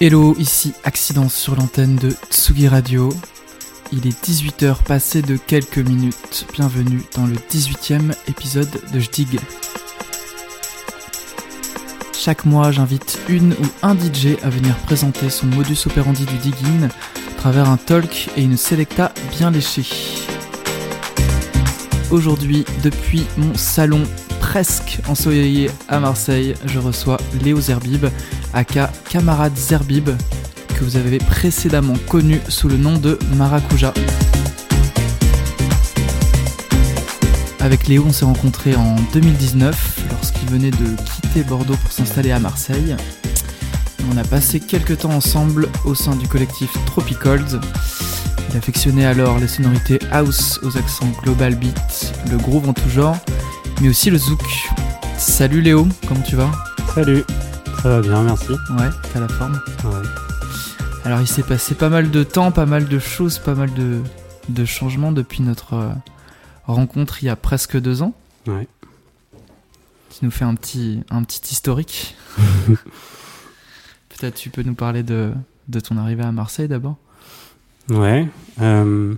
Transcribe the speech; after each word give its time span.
Hello, 0.00 0.36
ici 0.38 0.74
Accident 0.84 1.28
sur 1.28 1.56
l'antenne 1.56 1.96
de 1.96 2.14
Tsugi 2.30 2.68
Radio. 2.68 3.08
Il 3.92 4.06
est 4.06 4.24
18h 4.24 4.84
passé 4.84 5.22
de 5.22 5.36
quelques 5.36 5.78
minutes. 5.78 6.46
Bienvenue 6.52 7.02
dans 7.16 7.26
le 7.26 7.34
18e 7.34 8.14
épisode 8.28 8.70
de 8.92 9.00
Jdig. 9.00 9.40
Chaque 12.16 12.44
mois, 12.44 12.70
j'invite 12.70 13.18
une 13.28 13.54
ou 13.54 13.66
un 13.82 13.96
DJ 13.96 14.36
à 14.44 14.50
venir 14.50 14.76
présenter 14.86 15.30
son 15.30 15.46
modus 15.46 15.78
operandi 15.86 16.26
du 16.26 16.36
digging 16.36 16.84
à 16.84 17.34
travers 17.36 17.68
un 17.68 17.76
talk 17.76 18.30
et 18.36 18.42
une 18.42 18.56
selecta 18.56 19.12
bien 19.36 19.50
léchée. 19.50 19.84
Aujourd'hui, 22.12 22.64
depuis 22.84 23.26
mon 23.36 23.52
salon 23.56 24.04
presque 24.48 25.00
ensoleillé 25.08 25.70
à 25.90 26.00
Marseille, 26.00 26.54
je 26.64 26.78
reçois 26.78 27.18
Léo 27.44 27.60
Zerbib, 27.60 28.06
aka 28.54 28.90
camarade 29.10 29.54
Zerbib, 29.54 30.08
que 30.68 30.84
vous 30.84 30.96
avez 30.96 31.18
précédemment 31.18 31.96
connu 32.08 32.40
sous 32.48 32.66
le 32.66 32.78
nom 32.78 32.96
de 32.96 33.18
Maracuja. 33.36 33.92
Avec 37.60 37.88
Léo, 37.88 38.04
on 38.08 38.12
s'est 38.12 38.24
rencontrés 38.24 38.74
en 38.74 38.96
2019 39.12 40.06
lorsqu'il 40.12 40.48
venait 40.48 40.70
de 40.70 40.96
quitter 41.04 41.42
Bordeaux 41.42 41.76
pour 41.82 41.92
s'installer 41.92 42.32
à 42.32 42.38
Marseille. 42.38 42.96
On 44.10 44.16
a 44.16 44.24
passé 44.24 44.60
quelques 44.60 44.96
temps 44.96 45.12
ensemble 45.12 45.68
au 45.84 45.94
sein 45.94 46.16
du 46.16 46.26
collectif 46.26 46.70
Tropicold. 46.86 47.60
Il 48.50 48.56
affectionnait 48.56 49.04
alors 49.04 49.38
les 49.40 49.48
sonorités 49.48 49.98
house 50.10 50.58
aux 50.62 50.78
accents 50.78 51.12
global 51.22 51.54
beat, 51.54 52.14
le 52.30 52.38
groove 52.38 52.66
en 52.66 52.72
tout 52.72 52.88
genre, 52.88 53.18
mais 53.80 53.88
aussi 53.88 54.10
le 54.10 54.18
zouk. 54.18 54.42
Salut 55.16 55.60
Léo, 55.62 55.86
comment 56.06 56.22
tu 56.22 56.36
vas? 56.36 56.50
Salut, 56.94 57.24
ça 57.82 57.88
va 57.88 58.00
bien, 58.00 58.22
merci. 58.22 58.50
Ouais, 58.50 58.88
t'as 59.12 59.20
la 59.20 59.28
forme? 59.28 59.60
Ouais. 59.84 60.08
Alors 61.04 61.20
il 61.20 61.26
s'est 61.28 61.42
passé 61.42 61.74
pas 61.74 61.88
mal 61.88 62.10
de 62.10 62.22
temps, 62.22 62.50
pas 62.52 62.66
mal 62.66 62.86
de 62.88 62.98
choses, 62.98 63.38
pas 63.38 63.54
mal 63.54 63.72
de, 63.74 64.00
de 64.48 64.64
changements 64.64 65.12
depuis 65.12 65.42
notre 65.42 65.74
euh, 65.74 65.90
rencontre 66.66 67.22
il 67.22 67.26
y 67.26 67.28
a 67.28 67.36
presque 67.36 67.78
deux 67.78 68.02
ans. 68.02 68.14
Ouais. 68.46 68.66
Tu 70.10 70.24
nous 70.24 70.30
fais 70.30 70.44
un 70.44 70.54
petit, 70.54 71.02
un 71.10 71.22
petit 71.22 71.52
historique. 71.52 72.16
Peut-être 74.08 74.34
tu 74.34 74.50
peux 74.50 74.62
nous 74.62 74.74
parler 74.74 75.02
de, 75.02 75.32
de 75.68 75.80
ton 75.80 75.96
arrivée 75.96 76.24
à 76.24 76.32
Marseille 76.32 76.68
d'abord? 76.68 76.96
Ouais. 77.88 78.28
euh, 78.60 79.14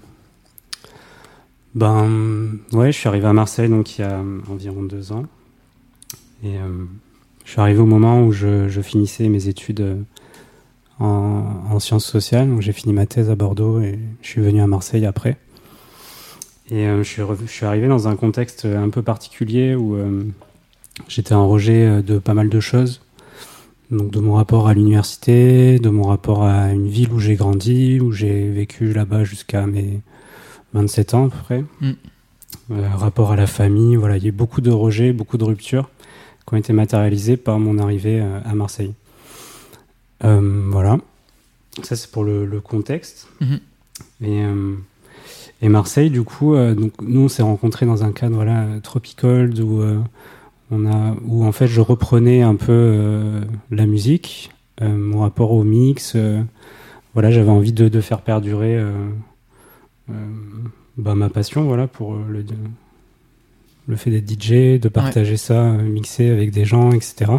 Ben, 1.75 2.59
ouais, 2.73 2.93
je 2.93 2.99
suis 2.99 3.09
arrivé 3.09 3.27
à 3.27 3.33
Marseille 3.33 3.69
donc 3.69 3.99
il 3.99 4.03
y 4.03 4.05
a 4.05 4.21
environ 4.51 4.83
deux 4.83 5.13
ans. 5.13 5.25
Et 6.43 6.57
euh, 6.57 6.85
je 7.45 7.53
suis 7.53 7.61
arrivé 7.61 7.81
au 7.81 7.87
moment 7.87 8.23
où 8.23 8.33
je, 8.33 8.81
finissais 8.83 9.29
mes 9.29 9.49
études 9.49 9.81
euh, 9.81 10.03
en, 10.99 11.45
en 11.71 11.79
sciences 11.79 12.07
sociales. 12.07 12.49
Donc 12.49 12.61
j'ai 12.61 12.73
fini 12.73 12.93
ma 12.93 13.07
thèse 13.07 13.31
à 13.31 13.35
Bordeaux 13.37 13.81
et 13.81 13.99
je 14.23 14.29
suis 14.29 14.41
venu 14.41 14.61
à 14.61 14.67
Marseille 14.67 15.07
après. 15.07 15.37
Et 16.71 16.87
euh, 16.87 17.03
je, 17.03 17.47
suis 17.47 17.67
arrivé 17.67 17.89
dans 17.89 18.07
un 18.07 18.15
contexte 18.15 18.65
un 18.65 18.91
peu 18.91 19.03
particulier 19.03 19.75
où 19.75 19.97
euh, 19.97 20.25
j'étais 21.09 21.35
en 21.35 21.49
rejet 21.49 21.85
euh, 21.85 22.03
de 22.03 22.19
pas 22.19 22.35
mal 22.35 22.49
de 22.49 22.61
choses. 22.61 23.01
Donc 23.91 24.13
de 24.13 24.21
mon 24.21 24.35
rapport 24.35 24.69
à 24.69 24.75
l'université, 24.75 25.81
de 25.81 25.89
mon 25.89 26.05
rapport 26.05 26.45
à 26.45 26.73
une 26.73 26.87
ville 26.87 27.13
où 27.13 27.19
j'ai 27.19 27.35
grandi, 27.35 27.99
où 28.01 28.13
j'ai 28.13 28.49
vécu 28.49 28.93
là-bas 28.93 29.25
jusqu'à 29.25 29.67
mes 29.67 30.01
27 30.75 31.15
ans 31.15 31.27
à 31.27 31.31
peu 31.31 31.39
près. 31.39 31.65
Mm. 31.81 31.91
Euh, 32.73 32.89
rapport 32.95 33.33
à 33.33 33.37
la 33.37 33.47
famille, 33.47 33.97
voilà, 33.97 34.17
il 34.17 34.23
y 34.23 34.27
a 34.27 34.29
eu 34.29 34.33
beaucoup 34.33 34.61
de 34.61 34.71
rejets, 34.71 35.13
beaucoup 35.13 35.39
de 35.39 35.45
ruptures 35.45 35.89
qui 36.47 36.55
ont 36.55 36.57
été 36.57 36.73
matérialisées 36.73 37.37
par 37.37 37.59
mon 37.59 37.79
arrivée 37.79 38.21
euh, 38.21 38.41
à 38.45 38.55
Marseille. 38.55 38.93
Euh, 40.25 40.63
voilà, 40.71 40.99
ça 41.83 41.97
c'est 41.97 42.11
pour 42.11 42.25
le, 42.25 42.45
le 42.45 42.61
contexte. 42.61 43.29
Mhm. 43.41 43.61
Et, 44.23 44.45
euh, 44.45 44.75
et 45.63 45.69
Marseille, 45.69 46.11
du 46.11 46.23
coup, 46.23 46.57
donc 46.57 46.93
nous 47.03 47.23
on 47.23 47.29
s'est 47.29 47.43
rencontrés 47.43 47.87
dans 47.87 48.03
un 48.03 48.13
cadre 48.13 48.37
voilà 48.37 48.67
tropical 48.83 49.53
où 49.63 49.83
on 50.71 50.87
a 50.87 51.15
où 51.27 51.45
en 51.45 51.53
fait 51.53 51.67
je 51.67 51.81
reprenais 51.83 52.41
un 52.41 52.55
peu 52.55 53.43
la 53.71 53.85
musique, 53.85 54.51
mon 54.81 55.21
rapport 55.21 55.53
au 55.53 55.63
mix. 55.63 56.17
voilà, 57.13 57.31
j'avais 57.31 57.51
envie 57.51 57.75
de, 57.75 57.89
de 57.89 58.01
faire 58.01 58.23
perdurer 58.23 58.83
bah, 60.97 61.15
ma 61.15 61.29
passion, 61.29 61.65
voilà, 61.65 61.87
pour 61.87 62.15
euh, 62.15 62.25
le, 62.29 62.45
le 63.87 63.97
fait 63.97 64.11
d'être 64.11 64.31
DJ, 64.31 64.81
de 64.81 64.89
partager 64.89 65.37
ça, 65.37 65.55
euh, 65.55 65.83
mixer 65.83 66.31
avec 66.31 66.51
des 66.51 66.65
gens, 66.65 66.93
etc. 66.93 67.33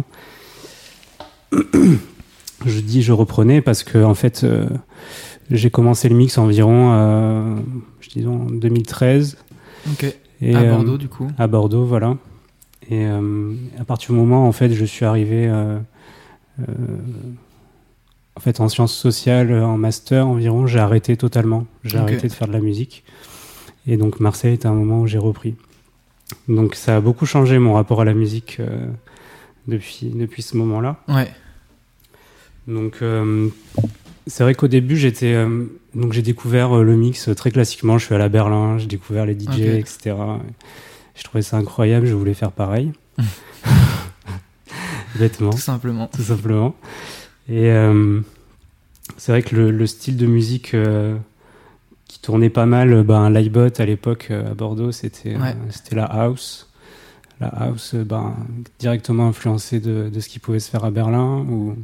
je 1.52 2.80
dis 2.80 3.02
je 3.02 3.12
reprenais 3.12 3.60
parce 3.60 3.82
que 3.82 4.02
en 4.02 4.14
fait 4.14 4.44
euh, 4.44 4.68
j'ai 5.50 5.70
commencé 5.70 6.08
le 6.08 6.14
mix 6.14 6.38
environ, 6.38 6.92
euh, 6.92 7.56
je 8.00 8.08
dis 8.10 8.26
en 8.26 8.46
2013. 8.46 9.36
Ok. 9.90 10.06
Et, 10.40 10.54
à 10.54 10.60
euh, 10.60 10.70
Bordeaux 10.74 10.98
du 10.98 11.08
coup 11.08 11.28
à 11.38 11.46
Bordeaux, 11.46 11.84
voilà. 11.84 12.16
Et 12.90 13.06
euh, 13.06 13.54
à 13.78 13.84
partir 13.84 14.10
du 14.12 14.18
moment, 14.18 14.46
en 14.46 14.52
fait, 14.52 14.72
je 14.72 14.84
suis 14.84 15.04
arrivé 15.04 15.46
euh, 15.48 15.78
euh, 16.60 16.64
en 18.36 18.40
fait 18.40 18.60
en 18.60 18.68
sciences 18.68 18.94
sociales, 18.94 19.52
en 19.52 19.76
master 19.76 20.26
environ, 20.26 20.66
j'ai 20.66 20.78
arrêté 20.78 21.16
totalement. 21.16 21.66
J'ai 21.84 21.98
arrêté 21.98 22.28
de 22.28 22.32
faire 22.32 22.48
de 22.48 22.52
la 22.52 22.60
musique. 22.60 23.04
Et 23.86 23.96
donc 23.96 24.20
Marseille 24.20 24.54
était 24.54 24.66
un 24.66 24.74
moment 24.74 25.00
où 25.00 25.06
j'ai 25.06 25.18
repris. 25.18 25.54
Donc 26.48 26.74
ça 26.74 26.96
a 26.96 27.00
beaucoup 27.00 27.26
changé 27.26 27.58
mon 27.58 27.74
rapport 27.74 28.00
à 28.00 28.04
la 28.04 28.14
musique 28.14 28.58
euh, 28.60 28.86
depuis 29.68 30.10
depuis 30.14 30.42
ce 30.42 30.56
moment-là. 30.56 30.96
Ouais. 31.08 31.30
Donc 32.68 32.98
euh, 33.02 33.48
c'est 34.26 34.44
vrai 34.44 34.54
qu'au 34.54 34.68
début 34.68 34.96
j'étais 34.96 35.34
euh, 35.34 35.64
donc 35.94 36.12
j'ai 36.12 36.22
découvert 36.22 36.76
le 36.76 36.96
mix 36.96 37.28
très 37.36 37.50
classiquement. 37.50 37.98
Je 37.98 38.06
suis 38.06 38.14
allé 38.14 38.24
à 38.24 38.28
Berlin, 38.28 38.78
j'ai 38.78 38.86
découvert 38.86 39.26
les 39.26 39.38
DJ, 39.38 39.60
etc. 39.60 40.16
Je 41.14 41.22
trouvais 41.24 41.42
ça 41.42 41.58
incroyable, 41.58 42.06
je 42.06 42.14
voulais 42.14 42.34
faire 42.34 42.52
pareil. 42.52 42.92
Bêtement, 45.18 45.50
Tout 45.50 45.58
simplement. 45.58 46.06
tout 46.06 46.22
simplement. 46.22 46.74
Et 47.52 47.70
euh, 47.70 48.20
c'est 49.18 49.30
vrai 49.30 49.42
que 49.42 49.54
le, 49.54 49.70
le 49.70 49.86
style 49.86 50.16
de 50.16 50.24
musique 50.24 50.72
euh, 50.72 51.14
qui 52.08 52.18
tournait 52.18 52.48
pas 52.48 52.64
mal, 52.64 52.94
euh, 52.94 53.02
ben, 53.02 53.28
Livebot 53.28 53.78
à 53.78 53.84
l'époque 53.84 54.30
à 54.30 54.54
Bordeaux, 54.54 54.90
c'était 54.90 55.36
Ouais. 55.36 55.54
c'était 55.68 55.96
la 55.96 56.06
house. 56.06 56.70
La 57.40 57.48
house, 57.48 57.94
ben, 57.94 58.34
directement 58.78 59.28
influencée 59.28 59.80
de, 59.80 60.08
de 60.08 60.20
ce 60.20 60.30
qui 60.30 60.38
pouvait 60.38 60.60
se 60.60 60.70
faire 60.70 60.84
à 60.84 60.90
Berlin, 60.90 61.44
ou 61.50 61.76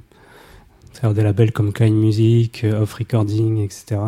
travers 0.94 1.14
des 1.14 1.22
labels 1.22 1.52
comme 1.52 1.74
Kind 1.74 1.94
Music, 1.94 2.64
Off 2.80 2.94
Recording, 2.94 3.58
etc. 3.62 4.00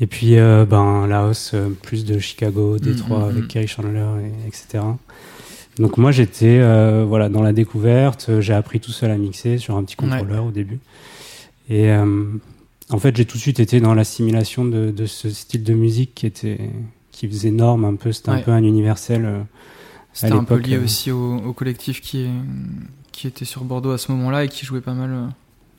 Et 0.00 0.06
puis, 0.06 0.38
euh, 0.38 0.64
ben, 0.64 1.06
la 1.06 1.24
house, 1.24 1.54
plus 1.82 2.06
de 2.06 2.18
Chicago, 2.18 2.78
Détroit, 2.78 3.18
mm, 3.18 3.24
mm. 3.24 3.28
avec 3.28 3.48
Kerry 3.48 3.68
Chandler, 3.68 4.06
et, 4.24 4.48
etc. 4.48 4.82
Donc 5.78 5.98
moi, 5.98 6.10
j'étais 6.12 6.58
euh, 6.60 7.04
voilà, 7.06 7.28
dans 7.28 7.42
la 7.42 7.52
découverte, 7.52 8.40
j'ai 8.40 8.54
appris 8.54 8.80
tout 8.80 8.92
seul 8.92 9.10
à 9.10 9.16
mixer 9.18 9.58
sur 9.58 9.76
un 9.76 9.84
petit 9.84 9.96
Ouais. 10.00 10.08
contrôleur 10.08 10.46
au 10.46 10.50
début. 10.50 10.78
Et 11.68 11.90
euh, 11.90 12.24
en 12.90 12.98
fait, 12.98 13.14
j'ai 13.16 13.24
tout 13.26 13.36
de 13.36 13.42
suite 13.42 13.60
été 13.60 13.80
dans 13.80 13.92
l'assimilation 13.94 14.64
de, 14.64 14.90
de 14.90 15.06
ce 15.06 15.28
style 15.30 15.62
de 15.64 15.74
musique 15.74 16.14
qui 16.14 16.26
était 16.26 16.58
qui 17.12 17.26
faisait 17.28 17.50
norme 17.50 17.84
un 17.86 17.94
peu, 17.94 18.12
c'était 18.12 18.30
Ouais. 18.30 18.36
un 18.38 18.42
peu 18.42 18.50
un 18.52 18.62
universel. 18.62 19.24
euh, 19.24 19.40
C'était 20.12 20.32
un 20.34 20.44
peu 20.44 20.56
lié 20.56 20.76
euh, 20.76 20.84
aussi 20.84 21.10
au, 21.10 21.36
au 21.38 21.52
collectif 21.54 22.00
qui, 22.02 22.26
qui 23.12 23.26
était 23.26 23.46
sur 23.46 23.64
Bordeaux 23.64 23.90
à 23.92 23.98
ce 23.98 24.12
moment-là 24.12 24.44
et 24.44 24.48
qui 24.48 24.66
jouait 24.66 24.82
pas 24.82 24.92
mal 24.92 25.10
euh, 25.10 25.26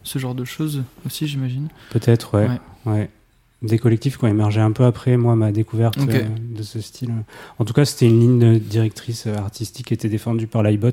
ce 0.03 0.17
genre 0.19 0.33
de 0.35 0.45
choses 0.45 0.83
aussi, 1.05 1.27
j'imagine. 1.27 1.67
Peut-être, 1.91 2.35
ouais, 2.37 2.47
Ouais. 2.47 2.91
ouais. 2.91 3.09
Des 3.63 3.79
collectifs 3.79 4.19
qui 4.19 4.25
ont 4.25 4.27
émergé 4.27 4.61
un 4.61 4.71
peu 4.71 4.85
après, 4.85 5.17
moi, 5.17 5.35
ma 5.35 5.51
découverte 5.51 5.97
euh, 5.97 6.27
de 6.55 6.61
ce 6.61 6.79
style. 6.79 7.11
En 7.57 7.65
tout 7.65 7.73
cas, 7.73 7.85
c'était 7.85 8.05
une 8.05 8.19
ligne 8.19 8.39
de 8.39 8.57
directrice 8.59 9.25
euh, 9.25 9.35
artistique 9.35 9.87
qui 9.87 9.95
était 9.95 10.09
défendue 10.09 10.45
par 10.45 10.61
l'iBot, 10.61 10.91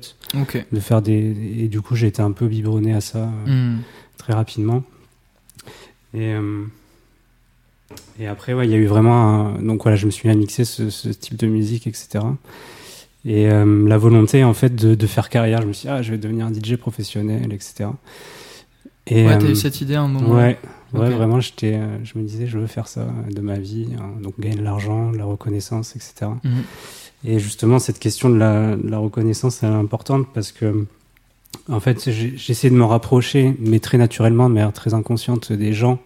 de 0.73 0.81
faire 0.81 1.03
des... 1.03 1.37
Et 1.59 1.69
du 1.69 1.83
coup, 1.83 1.95
j'ai 1.95 2.07
été 2.07 2.23
un 2.23 2.33
peu 2.33 2.47
biberonné 2.47 2.95
à 2.95 3.03
ça 3.03 3.19
euh, 3.19 3.75
Hmm. 3.75 3.81
très 4.17 4.33
rapidement. 4.33 4.83
Et, 6.15 6.33
euh, 6.33 6.65
et 8.19 8.27
après, 8.27 8.55
ouais, 8.55 8.67
il 8.67 8.71
y 8.71 8.75
a 8.75 8.79
eu 8.79 8.87
vraiment 8.87 9.57
un... 9.57 9.63
Donc 9.63 9.83
voilà, 9.83 9.97
je 9.97 10.07
me 10.07 10.11
suis 10.11 10.27
mis 10.27 10.35
à 10.35 10.39
mixer 10.39 10.65
ce, 10.65 10.89
ce 10.89 11.11
type 11.11 11.37
de 11.37 11.47
musique, 11.47 11.87
etc. 11.87 12.25
et 13.27 13.47
la 13.47 13.99
volonté 13.99 14.43
en 14.43 14.55
fait 14.55 14.75
de, 14.75 14.95
de, 14.95 15.07
faire 15.07 15.29
carrière. 15.29 15.61
Je 15.61 15.67
me 15.67 15.73
suis 15.75 15.87
dit, 15.87 15.93
ah, 15.93 16.01
je 16.01 16.13
vais 16.13 16.19
devenir 16.19 16.47
un 16.47 16.53
DJ 16.53 16.77
professionnel, 16.77 17.53
etc. 17.53 17.91
Et, 19.07 19.27
ouais, 19.27 19.39
t'as 19.39 19.49
eu 19.51 19.55
cette 19.57 19.83
idée 19.83 19.97
à 19.97 20.03
un 20.03 20.09
moment 20.09 20.35
Ouais, 20.35 20.59
ouais 20.95 21.11
vraiment, 21.11 21.41
j'étais, 21.41 21.79
je 22.03 22.19
me 22.19 22.25
disais, 22.25 22.47
je 22.47 22.59
veux 22.59 22.67
faire 22.67 22.89
ça 22.89 23.07
de 23.31 23.41
ma 23.41 23.59
vie, 23.59 23.89
hein, 23.99 24.21
donc 24.23 24.39
gagner 24.39 24.57
de 24.57 24.63
l'argent, 24.63 25.13
de 25.13 25.19
la 25.19 25.25
reconnaissance, 25.25 25.97
etc. 25.97 26.31
Mhm. 26.43 26.53
Et 27.27 27.39
justement, 27.39 27.79
cette 27.79 27.99
question 27.99 28.29
de 28.29 28.37
la, 28.37 28.77
de 28.77 28.89
la 28.89 28.99
reconnaissance, 28.99 29.63
elle 29.63 29.71
est 29.71 29.75
importante 29.75 30.27
parce 30.35 30.53
que 30.53 30.87
en 31.71 31.81
fait, 31.81 32.11
j'essaie 32.11 32.69
de 32.69 32.75
me 32.75 32.85
rapprocher, 32.85 33.57
mais 33.59 33.79
très 33.79 33.97
naturellement, 33.97 34.49
de 34.49 34.55
manière 34.55 34.73
très 34.73 34.93
inconsciente, 34.93 35.53
des 35.53 35.73
gens 35.73 35.99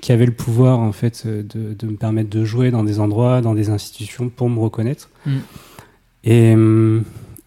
qui 0.00 0.12
avaient 0.12 0.26
le 0.26 0.32
pouvoir, 0.32 0.78
en 0.78 0.92
fait, 0.92 1.26
de, 1.26 1.74
de 1.74 1.86
me 1.86 1.96
permettre 1.96 2.30
de 2.30 2.44
jouer 2.44 2.70
dans 2.70 2.84
des 2.84 2.98
endroits, 2.98 3.40
dans 3.40 3.54
des 3.54 3.70
institutions 3.70 4.28
pour 4.28 4.48
me 4.48 4.58
reconnaître. 4.58 5.10
Mm. 5.26 5.36
Et 6.24 6.54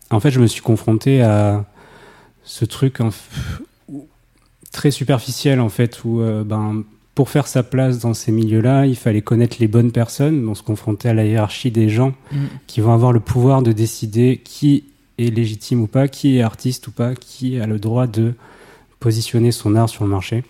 en 0.09 0.19
fait, 0.19 0.31
je 0.31 0.39
me 0.39 0.47
suis 0.47 0.61
confronté 0.61 1.21
à 1.21 1.65
ce 2.43 2.65
truc 2.65 2.99
très 4.71 4.91
superficiel, 4.91 5.59
en 5.59 5.69
fait, 5.69 6.03
où 6.03 6.21
euh, 6.21 6.43
ben, 6.43 6.83
pour 7.15 7.29
faire 7.29 7.47
sa 7.47 7.63
place 7.63 7.99
dans 7.99 8.13
ces 8.13 8.31
milieux-là, 8.31 8.85
il 8.85 8.95
fallait 8.95 9.21
connaître 9.21 9.57
les 9.59 9.67
bonnes 9.67 9.91
personnes, 9.91 10.45
donc 10.45 10.57
se 10.57 10.63
confronter 10.63 11.09
à 11.09 11.13
la 11.13 11.25
hiérarchie 11.25 11.71
des 11.71 11.89
gens 11.89 12.13
mm. 12.31 12.37
qui 12.67 12.81
vont 12.81 12.93
avoir 12.93 13.11
le 13.11 13.19
pouvoir 13.19 13.61
de 13.61 13.71
décider 13.71 14.41
qui 14.43 14.85
est 15.17 15.29
légitime 15.29 15.81
ou 15.81 15.87
pas, 15.87 16.07
qui 16.07 16.37
est 16.37 16.41
artiste 16.41 16.87
ou 16.87 16.91
pas, 16.91 17.15
qui 17.15 17.59
a 17.59 17.67
le 17.67 17.79
droit 17.79 18.07
de 18.07 18.33
positionner 18.99 19.51
son 19.51 19.75
art 19.75 19.89
sur 19.89 20.05
le 20.05 20.09
marché. 20.09 20.43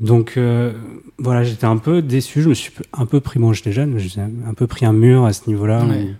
Donc 0.00 0.34
euh, 0.36 0.72
voilà, 1.18 1.42
j'étais 1.42 1.64
un 1.64 1.76
peu 1.76 2.02
déçu, 2.02 2.42
je 2.42 2.48
me 2.48 2.54
suis 2.54 2.72
un 2.92 3.06
peu 3.06 3.20
pris, 3.20 3.40
moi 3.40 3.52
j'étais 3.52 3.72
jeune, 3.72 3.98
j'ai 3.98 4.20
un 4.20 4.54
peu 4.54 4.68
pris 4.68 4.86
un 4.86 4.92
mur 4.92 5.24
à 5.24 5.32
ce 5.32 5.48
niveau-là, 5.48 5.84
où, 5.84 6.14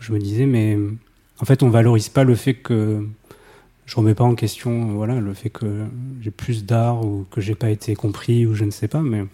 je 0.00 0.12
me 0.12 0.18
disais, 0.18 0.46
mais 0.46 0.76
en 1.40 1.44
fait 1.44 1.62
on 1.62 1.70
valorise 1.70 2.08
pas 2.08 2.24
le 2.24 2.34
fait 2.34 2.54
que 2.54 3.06
je 3.86 3.96
remets 3.96 4.14
pas 4.14 4.24
en 4.24 4.34
question 4.34 4.88
voilà, 4.94 5.20
le 5.20 5.34
fait 5.34 5.50
que 5.50 5.86
j'ai 6.20 6.30
plus 6.30 6.64
d'art 6.64 7.04
ou 7.04 7.26
que 7.30 7.40
j'ai 7.40 7.54
pas 7.54 7.70
été 7.70 7.94
compris 7.94 8.46
ou 8.46 8.54
je 8.54 8.64
ne 8.64 8.70
sais 8.70 8.88
pas, 8.88 9.00
mais 9.00 9.24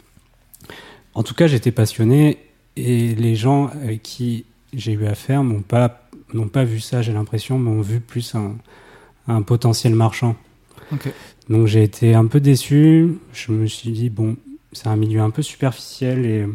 en 1.14 1.23
tout 1.23 1.35
cas 1.35 1.47
j'étais 1.47 1.73
passionné 1.73 2.38
et 2.76 3.14
les 3.14 3.37
gens 3.37 3.69
avec 3.82 4.02
qui 4.02 4.44
j'ai 4.73 4.93
eu 4.93 5.06
affaire 5.06 5.43
m'ont 5.43 5.62
pas 5.62 6.08
n'ont 6.35 6.49
pas 6.49 6.64
vu 6.64 6.81
ça, 6.81 7.02
j'ai 7.02 7.12
l'impression, 7.12 7.58
mais 7.58 7.70
ont 7.70 7.81
vu 7.81 8.00
plus 8.00 8.35
un, 8.35 8.56
un 9.29 9.43
potentiel 9.43 9.94
marchand. 9.94 10.37
Donc 11.49 11.67
j'ai 11.67 11.82
été 11.82 12.14
un 12.14 12.26
peu 12.26 12.41
déçu. 12.41 13.19
Je 13.32 13.53
me 13.53 13.67
suis 13.67 13.91
dit, 13.91 14.11
bon, 14.11 14.37
c'est 14.73 14.88
un 14.88 14.96
milieu 14.96 15.20
un 15.20 15.31
peu 15.31 15.43
superficiel 15.43 16.26
et 16.26 16.46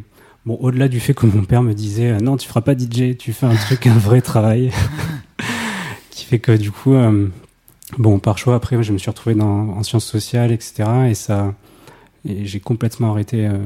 bon, 0.45 0.55
au-delà 0.55 0.87
du 0.87 0.99
fait 0.99 1.13
que 1.13 1.25
mon 1.25 1.43
père 1.43 1.63
me 1.63 1.73
disait, 1.73 2.11
euh, 2.11 2.19
non, 2.19 2.37
tu 2.37 2.47
feras 2.47 2.61
pas 2.61 2.77
DJ, 2.77 3.17
tu 3.17 3.33
fais 3.33 3.45
un 3.45 3.55
truc, 3.55 3.87
un 3.87 3.97
vrai 3.97 4.21
travail, 4.21 4.71
qui 6.09 6.25
fait 6.25 6.39
que 6.39 6.51
du 6.51 6.71
coup, 6.71 6.93
euh, 6.93 7.27
bon, 7.97 8.19
par 8.19 8.37
choix, 8.37 8.55
après, 8.55 8.81
je 8.83 8.93
me 8.93 8.97
suis 8.97 9.09
retrouvé 9.09 9.35
dans, 9.35 9.69
en 9.69 9.83
sciences 9.83 10.05
sociales, 10.05 10.51
etc. 10.51 10.83
Et 11.09 11.15
ça, 11.15 11.53
et 12.27 12.45
j'ai 12.45 12.59
complètement 12.59 13.11
arrêté 13.11 13.47
euh, 13.47 13.57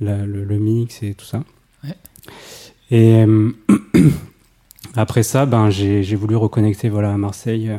le, 0.00 0.58
mix 0.58 1.02
et 1.02 1.14
tout 1.14 1.26
ça. 1.26 1.42
Ouais. 1.84 1.96
Et 2.90 3.24
Après 4.96 5.22
ça, 5.22 5.46
ben, 5.46 5.70
j'ai 5.70 6.16
voulu 6.16 6.36
reconnecter 6.36 6.88
voilà, 6.88 7.12
à 7.12 7.16
Marseille. 7.16 7.70
Euh, 7.70 7.78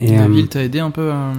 et, 0.00 0.16
la 0.16 0.24
euh, 0.24 0.28
ville 0.28 0.48
t'a 0.48 0.62
aidé 0.62 0.80
un 0.80 0.90
peu 0.90 1.10
à, 1.10 1.32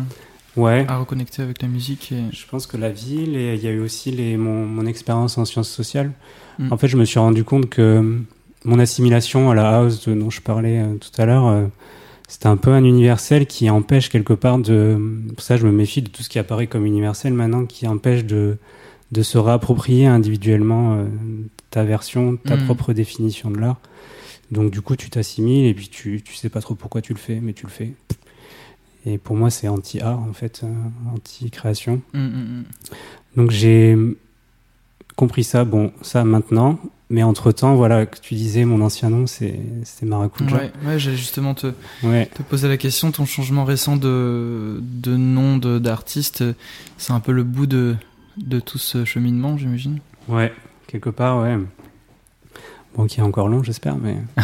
ouais. 0.57 0.85
à 0.87 0.97
reconnecter 0.97 1.41
avec 1.41 1.61
la 1.61 1.67
musique 1.67 2.13
Je 2.31 2.45
pense 2.47 2.67
que 2.67 2.77
la 2.77 2.89
ville, 2.89 3.35
et 3.35 3.55
il 3.55 3.63
y 3.63 3.67
a 3.67 3.71
eu 3.71 3.79
aussi 3.79 4.11
les, 4.11 4.37
mon, 4.37 4.65
mon 4.65 4.85
expérience 4.85 5.37
en 5.37 5.45
sciences 5.45 5.69
sociales. 5.69 6.11
Mm. 6.57 6.73
En 6.73 6.77
fait, 6.77 6.87
je 6.87 6.97
me 6.97 7.05
suis 7.05 7.19
rendu 7.19 7.43
compte 7.43 7.69
que 7.69 8.19
mon 8.65 8.79
assimilation 8.79 9.51
à 9.51 9.55
la 9.55 9.77
house 9.77 10.07
dont 10.07 10.29
je 10.29 10.41
parlais 10.41 10.79
euh, 10.79 10.95
tout 10.95 11.21
à 11.21 11.25
l'heure, 11.25 11.69
c'était 12.29 12.47
un 12.47 12.55
peu 12.55 12.71
un 12.71 12.85
universel 12.85 13.45
qui 13.45 13.69
empêche 13.69 14.07
quelque 14.07 14.31
part 14.33 14.59
de... 14.59 14.97
Pour 15.35 15.43
ça, 15.43 15.57
je 15.57 15.65
me 15.65 15.71
méfie 15.73 16.01
de 16.01 16.07
tout 16.09 16.23
ce 16.23 16.29
qui 16.29 16.39
apparaît 16.39 16.67
comme 16.67 16.85
universel 16.85 17.33
maintenant, 17.33 17.65
qui 17.65 17.87
empêche 17.87 18.23
de, 18.23 18.57
de 19.11 19.21
se 19.23 19.37
réapproprier 19.37 20.05
individuellement 20.05 21.05
ta 21.71 21.83
version, 21.83 22.37
ta 22.37 22.55
mm. 22.55 22.65
propre 22.65 22.93
définition 22.93 23.51
de 23.51 23.59
l'art. 23.59 23.77
Donc 24.51 24.71
du 24.71 24.81
coup, 24.81 24.95
tu 24.95 25.09
t'assimiles 25.09 25.65
et 25.65 25.73
puis 25.73 25.89
tu, 25.89 26.21
tu 26.23 26.35
sais 26.35 26.49
pas 26.49 26.61
trop 26.61 26.75
pourquoi 26.75 27.01
tu 27.01 27.13
le 27.13 27.19
fais, 27.19 27.39
mais 27.39 27.53
tu 27.53 27.65
le 27.65 27.71
fais. 27.71 27.93
Et 29.05 29.17
pour 29.17 29.35
moi, 29.35 29.49
c'est 29.49 29.67
anti-art, 29.67 30.19
en 30.19 30.33
fait, 30.33 30.61
euh, 30.63 31.13
anti-création. 31.13 32.01
Mm, 32.13 32.19
mm. 32.19 32.63
Donc 33.37 33.51
j'ai 33.51 33.97
compris 35.15 35.43
ça, 35.43 35.65
bon, 35.65 35.91
ça 36.01 36.23
maintenant, 36.23 36.79
mais 37.09 37.23
entre-temps, 37.23 37.75
voilà, 37.75 38.05
que 38.05 38.19
tu 38.19 38.35
disais, 38.35 38.65
mon 38.65 38.81
ancien 38.81 39.09
nom, 39.09 39.25
c'est 39.25 39.57
Maracuja. 40.03 40.55
Ouais, 40.55 40.71
ouais 40.85 40.99
j'allais 40.99 41.17
justement 41.17 41.55
te, 41.55 41.67
te 42.01 42.41
poser 42.43 42.67
la 42.67 42.77
question, 42.77 43.11
ton 43.11 43.25
changement 43.25 43.65
récent 43.65 43.97
de, 43.97 44.79
de 44.81 45.17
nom 45.17 45.57
d'artiste, 45.57 46.43
c'est 46.97 47.13
un 47.13 47.19
peu 47.19 47.31
le 47.31 47.43
bout 47.43 47.65
de, 47.65 47.95
de 48.37 48.59
tout 48.59 48.77
ce 48.77 49.05
cheminement, 49.05 49.57
j'imagine? 49.57 49.99
Ouais, 50.27 50.53
quelque 50.87 51.09
part, 51.09 51.41
ouais. 51.41 51.57
Bon, 52.95 53.05
qui 53.05 53.19
est 53.19 53.23
encore 53.23 53.47
long, 53.47 53.63
j'espère, 53.63 53.97
mais. 53.97 54.17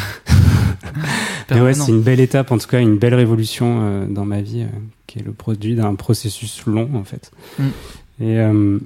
mais 1.52 1.62
ouais, 1.62 1.74
c'est 1.74 1.92
une 1.92 2.02
belle 2.02 2.20
étape, 2.20 2.52
en 2.52 2.58
tout 2.58 2.68
cas, 2.68 2.80
une 2.80 2.98
belle 2.98 3.16
révolution 3.16 3.80
euh, 3.82 4.06
dans 4.08 4.26
ma 4.26 4.42
vie, 4.42 4.64
euh, 4.64 4.80
qui 5.08 5.20
est 5.20 5.24
le 5.24 5.34
produit 5.34 5.76
d'un 5.76 5.96
processus 5.96 6.66
long, 6.66 6.90
en 6.96 7.04
fait. 7.04 7.32
Mm. 7.60 7.64
Et, 8.22 8.40
euh, 8.40 8.80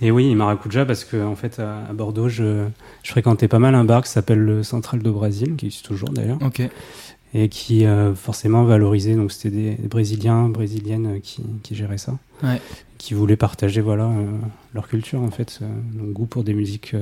et 0.00 0.10
oui, 0.10 0.34
Maracuja, 0.34 0.84
parce 0.84 1.04
que, 1.04 1.22
en 1.22 1.36
fait, 1.36 1.58
à, 1.58 1.92
Bordeaux, 1.92 2.28
je, 2.28 2.66
je, 3.02 3.10
fréquentais 3.10 3.48
pas 3.48 3.58
mal 3.58 3.74
un 3.74 3.84
bar 3.84 4.02
qui 4.02 4.10
s'appelle 4.10 4.40
le 4.40 4.62
Central 4.62 5.02
do 5.02 5.12
Brasil, 5.12 5.56
qui 5.56 5.66
existe 5.66 5.84
toujours 5.84 6.10
d'ailleurs. 6.10 6.38
Et 7.34 7.48
qui 7.48 7.86
forcément 8.14 8.64
valorisait, 8.64 9.14
donc 9.14 9.32
c'était 9.32 9.76
des, 9.78 9.88
Brésiliens, 9.88 10.48
Brésiliennes 10.48 11.20
qui, 11.22 11.42
qui 11.62 11.74
géraient 11.74 11.98
ça. 11.98 12.18
Ouais. 12.42 12.60
Qui 12.98 13.14
voulaient 13.14 13.36
partager, 13.36 13.80
voilà, 13.80 14.10
leur 14.74 14.86
culture, 14.86 15.22
en 15.22 15.30
fait, 15.30 15.60
donc 15.94 16.12
goût 16.12 16.26
pour 16.26 16.44
des 16.44 16.52
musiques 16.52 16.94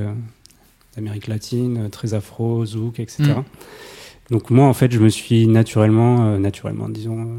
d'Amérique 0.94 1.26
latine, 1.26 1.88
très 1.90 2.14
afro, 2.14 2.64
zouk, 2.64 3.00
etc. 3.00 3.22
Mm. 3.24 3.44
Donc 4.30 4.50
moi, 4.50 4.66
en 4.66 4.72
fait, 4.74 4.92
je 4.92 4.98
me 4.98 5.08
suis 5.08 5.46
naturellement, 5.48 6.24
euh, 6.24 6.38
naturellement, 6.38 6.88
disons, 6.88 7.20
euh, 7.20 7.38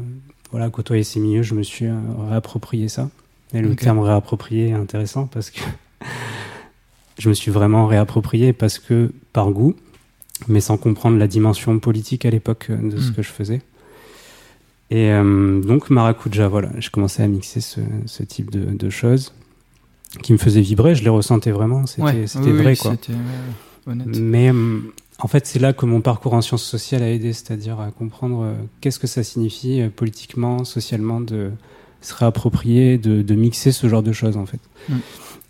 voilà, 0.50 0.68
côtoyer 0.68 1.04
ces 1.04 1.20
milieux, 1.20 1.42
je 1.42 1.54
me 1.54 1.62
suis 1.62 1.86
euh, 1.86 1.98
réapproprié 2.28 2.88
ça. 2.88 3.10
Et 3.54 3.60
le 3.60 3.74
terme 3.76 3.98
réapproprié 3.98 4.68
est 4.68 4.72
intéressant 4.72 5.26
parce 5.26 5.50
que 5.50 5.60
je 7.18 7.28
me 7.28 7.34
suis 7.34 7.50
vraiment 7.50 7.86
réapproprié 7.86 8.52
parce 8.52 8.78
que 8.78 9.12
par 9.32 9.50
goût, 9.50 9.74
mais 10.48 10.60
sans 10.60 10.76
comprendre 10.76 11.18
la 11.18 11.28
dimension 11.28 11.78
politique 11.78 12.24
à 12.24 12.30
l'époque 12.30 12.70
de 12.70 12.98
ce 12.98 13.10
mm. 13.10 13.14
que 13.14 13.22
je 13.22 13.30
faisais. 13.30 13.62
Et 14.90 15.10
donc 15.10 15.88
Maracuja, 15.88 16.48
voilà, 16.48 16.68
je 16.78 16.90
commençais 16.90 17.22
à 17.22 17.26
mixer 17.26 17.62
ce, 17.62 17.80
ce 18.04 18.22
type 18.22 18.50
de, 18.50 18.76
de 18.76 18.90
choses 18.90 19.32
qui 20.22 20.32
me 20.32 20.38
faisait 20.38 20.60
vibrer, 20.60 20.94
je 20.94 21.02
les 21.02 21.10
ressentais 21.10 21.50
vraiment, 21.50 21.86
c'était 21.86 22.50
vrai 22.50 22.76
quoi. 22.76 22.94
Mais 23.86 24.50
euh, 24.52 24.78
en 25.18 25.28
fait, 25.28 25.46
c'est 25.46 25.58
là 25.58 25.72
que 25.72 25.86
mon 25.86 26.00
parcours 26.00 26.34
en 26.34 26.40
sciences 26.40 26.62
sociales 26.62 27.02
a 27.02 27.10
aidé, 27.10 27.32
c'est-à-dire 27.32 27.80
à 27.80 27.90
comprendre 27.90 28.44
euh, 28.44 28.54
qu'est-ce 28.80 29.00
que 29.00 29.08
ça 29.08 29.24
signifie 29.24 29.80
euh, 29.80 29.88
politiquement, 29.88 30.64
socialement 30.64 31.20
de 31.20 31.50
se 32.02 32.14
réapproprier, 32.14 32.98
de, 32.98 33.22
de, 33.22 33.34
mixer 33.34 33.72
ce 33.72 33.88
genre 33.88 34.02
de 34.02 34.12
choses 34.12 34.36
en 34.36 34.46
fait. 34.46 34.60
Mm. 34.88 34.94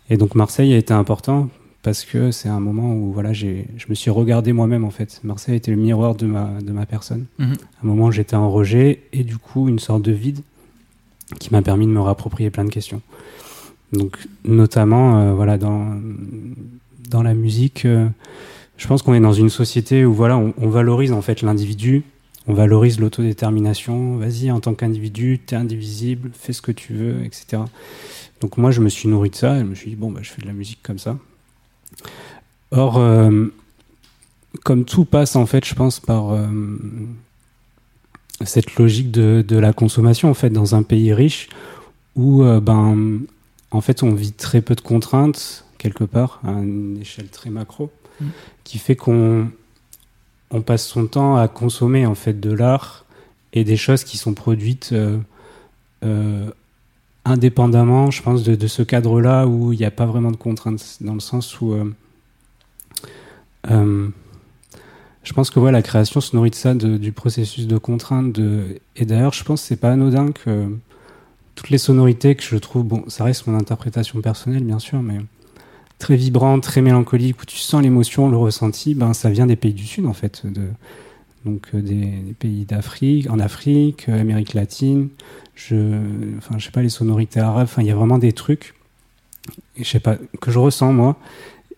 Et 0.09 0.17
donc 0.17 0.35
Marseille 0.35 0.73
a 0.73 0.77
été 0.77 0.93
important 0.93 1.49
parce 1.81 2.05
que 2.05 2.31
c'est 2.31 2.49
un 2.49 2.61
moment 2.61 2.95
où 2.95 3.11
voilà, 3.11 3.33
j'ai, 3.33 3.67
je 3.75 3.87
me 3.89 3.95
suis 3.95 4.09
regardé 4.09 4.53
moi-même 4.53 4.85
en 4.85 4.91
fait. 4.91 5.19
Marseille 5.23 5.55
était 5.55 5.71
le 5.71 5.77
miroir 5.77 6.15
de 6.15 6.25
ma, 6.25 6.61
de 6.61 6.71
ma 6.71 6.85
personne. 6.85 7.25
Mm-hmm. 7.39 7.57
Un 7.83 7.87
moment 7.87 8.05
où 8.05 8.11
j'étais 8.11 8.35
en 8.35 8.49
rejet 8.49 9.01
et 9.11 9.23
du 9.23 9.37
coup 9.37 9.67
une 9.67 9.79
sorte 9.79 10.03
de 10.03 10.11
vide 10.11 10.39
qui 11.39 11.51
m'a 11.51 11.61
permis 11.61 11.85
de 11.85 11.91
me 11.91 12.01
réapproprier 12.01 12.49
plein 12.49 12.65
de 12.65 12.69
questions. 12.69 13.01
Donc, 13.91 14.17
notamment, 14.43 15.19
euh, 15.19 15.33
voilà, 15.33 15.57
dans, 15.57 15.99
dans 17.09 17.21
la 17.21 17.33
musique, 17.33 17.85
euh, 17.85 18.07
je 18.77 18.87
pense 18.87 19.01
qu'on 19.01 19.13
est 19.13 19.19
dans 19.19 19.33
une 19.33 19.49
société 19.49 20.05
où, 20.05 20.13
voilà, 20.13 20.37
on, 20.37 20.69
valorise 20.69 21.11
en 21.11 21.21
fait 21.21 21.41
l'individu, 21.41 22.03
on 22.47 22.53
valorise 22.53 22.99
l'autodétermination. 22.99 24.17
Vas-y, 24.17 24.51
en 24.51 24.59
tant 24.59 24.73
qu'individu, 24.73 25.39
t'es 25.39 25.55
indivisible, 25.55 26.31
fais 26.33 26.53
ce 26.53 26.61
que 26.61 26.71
tu 26.71 26.93
veux, 26.93 27.23
etc. 27.23 27.63
Donc, 28.41 28.57
moi, 28.57 28.71
je 28.71 28.81
me 28.81 28.89
suis 28.89 29.07
nourri 29.07 29.29
de 29.29 29.35
ça 29.35 29.57
et 29.57 29.59
je 29.59 29.65
me 29.65 29.75
suis 29.75 29.91
dit, 29.91 29.95
bon, 29.95 30.11
bah, 30.11 30.19
je 30.23 30.29
fais 30.29 30.41
de 30.41 30.47
la 30.47 30.53
musique 30.53 30.79
comme 30.83 30.99
ça. 30.99 31.17
Or, 32.71 32.97
euh, 32.97 33.47
comme 34.63 34.83
tout 34.85 35.05
passe, 35.05 35.35
en 35.35 35.45
fait, 35.45 35.65
je 35.65 35.75
pense, 35.75 35.99
par 35.99 36.35
cette 38.43 38.75
logique 38.75 39.11
de, 39.11 39.43
de, 39.47 39.57
la 39.57 39.71
consommation, 39.71 40.29
en 40.29 40.33
fait, 40.33 40.49
dans 40.49 40.75
un 40.75 40.83
pays 40.83 41.13
riche 41.13 41.49
où, 42.15 42.43
ben, 42.43 43.19
en 43.71 43.81
fait, 43.81 44.03
on 44.03 44.13
vit 44.13 44.31
très 44.31 44.61
peu 44.61 44.75
de 44.75 44.81
contraintes, 44.81 45.65
quelque 45.77 46.03
part, 46.03 46.39
à 46.45 46.51
une 46.51 46.97
échelle 47.01 47.27
très 47.27 47.49
macro, 47.49 47.91
mm. 48.21 48.25
qui 48.63 48.77
fait 48.77 48.95
qu'on 48.95 49.49
on 50.53 50.61
passe 50.61 50.87
son 50.87 51.07
temps 51.07 51.35
à 51.35 51.49
consommer 51.49 52.05
en 52.05 52.15
fait 52.15 52.39
de 52.39 52.51
l'art 52.51 53.05
et 53.51 53.63
des 53.63 53.75
choses 53.75 54.03
qui 54.03 54.17
sont 54.17 54.33
produites 54.33 54.91
euh, 54.93 55.17
euh, 56.05 56.49
indépendamment, 57.25 58.11
je 58.11 58.21
pense, 58.21 58.43
de, 58.43 58.67
ce 58.67 58.83
cadre-là 58.83 59.47
où 59.47 59.73
il 59.73 59.79
n'y 59.79 59.85
a 59.85 59.91
pas 59.91 60.05
vraiment 60.05 60.31
de 60.31 60.37
contraintes, 60.37 60.97
dans 61.01 61.15
le 61.15 61.19
sens 61.19 61.59
où 61.59 61.73
euh, 61.73 61.91
je 65.23 65.33
pense 65.33 65.49
que 65.49 65.59
la 65.59 65.81
création 65.81 66.21
se 66.21 66.35
nourrit 66.35 66.51
de 66.51 66.55
ça, 66.55 66.73
du 66.73 67.11
processus 67.13 67.65
de 67.65 67.77
contrainte. 67.77 68.39
Et 68.95 69.05
d'ailleurs, 69.05 69.33
je 69.33 69.43
pense 69.43 69.61
que 69.61 69.67
c'est 69.67 69.77
pas 69.77 69.91
anodin 69.91 70.33
que 70.33 70.67
toutes 71.55 71.69
les 71.69 71.77
sonorités 71.77 72.35
que 72.35 72.43
je 72.43 72.57
trouve, 72.57 72.83
bon, 72.83 73.05
ça 73.07 73.23
reste 73.23 73.47
mon 73.47 73.57
interprétation 73.57 74.19
personnelle, 74.19 74.65
bien 74.65 74.79
sûr, 74.79 75.01
mais 75.01 75.19
très 76.03 76.17
vibrante, 76.17 76.63
très 76.63 76.81
mélancolique, 76.81 77.41
où 77.41 77.45
tu 77.45 77.57
sens 77.57 77.81
l'émotion, 77.81 78.29
le 78.29 78.35
ressenti, 78.35 78.93
ben, 78.93 79.13
ça 79.13 79.29
vient 79.29 79.45
des 79.45 79.55
pays 79.55 79.73
du 79.73 79.85
Sud, 79.85 80.05
en 80.05 80.11
fait. 80.11 80.45
De, 80.45 80.63
donc, 81.45 81.69
euh, 81.73 81.81
des, 81.81 82.33
pays 82.37 82.65
d'Afrique, 82.65 83.29
en 83.29 83.39
Afrique, 83.39 84.09
euh, 84.09 84.19
Amérique 84.19 84.53
latine, 84.53 85.07
je, 85.55 86.01
enfin, 86.37 86.57
je 86.57 86.65
sais 86.65 86.71
pas, 86.71 86.81
les 86.81 86.89
sonorités 86.89 87.39
arabes, 87.39 87.63
enfin, 87.63 87.83
il 87.83 87.87
y 87.87 87.91
a 87.91 87.95
vraiment 87.95 88.17
des 88.17 88.33
trucs, 88.33 88.73
je 89.77 89.85
sais 89.85 90.01
pas, 90.01 90.17
que 90.41 90.51
je 90.51 90.59
ressens, 90.59 90.91
moi. 90.91 91.15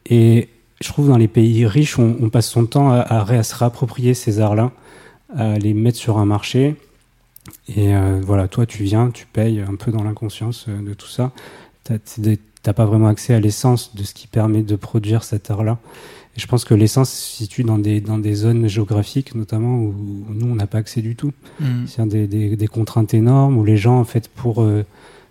Et 0.09 0.49
je 0.81 0.89
trouve 0.89 1.07
dans 1.07 1.17
les 1.17 1.27
pays 1.27 1.67
riches, 1.67 1.99
on, 1.99 2.29
passe 2.31 2.49
son 2.49 2.65
temps 2.65 2.89
à, 2.89 3.43
se 3.43 3.55
réapproprier 3.55 4.15
ces 4.15 4.39
arts-là, 4.39 4.71
à 5.37 5.59
les 5.59 5.75
mettre 5.75 5.99
sur 5.99 6.17
un 6.17 6.25
marché. 6.25 6.75
Et 7.67 7.95
euh, 7.95 8.21
voilà, 8.25 8.47
toi, 8.47 8.65
tu 8.65 8.83
viens, 8.83 9.11
tu 9.11 9.27
payes 9.27 9.61
un 9.61 9.75
peu 9.75 9.91
dans 9.91 10.03
l'inconscience 10.03 10.67
de 10.67 10.95
tout 10.95 11.07
ça. 11.07 11.31
T'as 12.65 12.73
pas 12.73 12.85
vraiment 12.85 13.09
accès 13.09 13.35
à 13.35 13.39
l'essence 13.39 13.95
de 13.95 14.01
ce 14.01 14.15
qui 14.15 14.25
permet 14.25 14.63
de 14.63 14.75
produire 14.75 15.23
cet 15.23 15.51
art-là. 15.51 15.77
Et 16.35 16.39
je 16.39 16.47
pense 16.47 16.65
que 16.65 16.73
l'essence 16.73 17.11
se 17.11 17.37
situe 17.37 17.63
dans 17.63 17.77
des, 17.77 18.01
dans 18.01 18.17
des 18.17 18.33
zones 18.33 18.67
géographiques, 18.67 19.35
notamment, 19.35 19.77
où, 19.77 19.93
nous, 20.33 20.47
on 20.47 20.55
n'a 20.55 20.65
pas 20.65 20.79
accès 20.79 21.03
du 21.03 21.15
tout. 21.15 21.31
Mmh. 21.59 21.85
C'est-à-dire 21.85 22.27
des, 22.27 22.55
des, 22.55 22.67
contraintes 22.67 23.13
énormes, 23.13 23.55
où 23.55 23.63
les 23.63 23.77
gens, 23.77 23.99
en 23.99 24.03
fait, 24.03 24.29
pour 24.29 24.63
euh, 24.63 24.83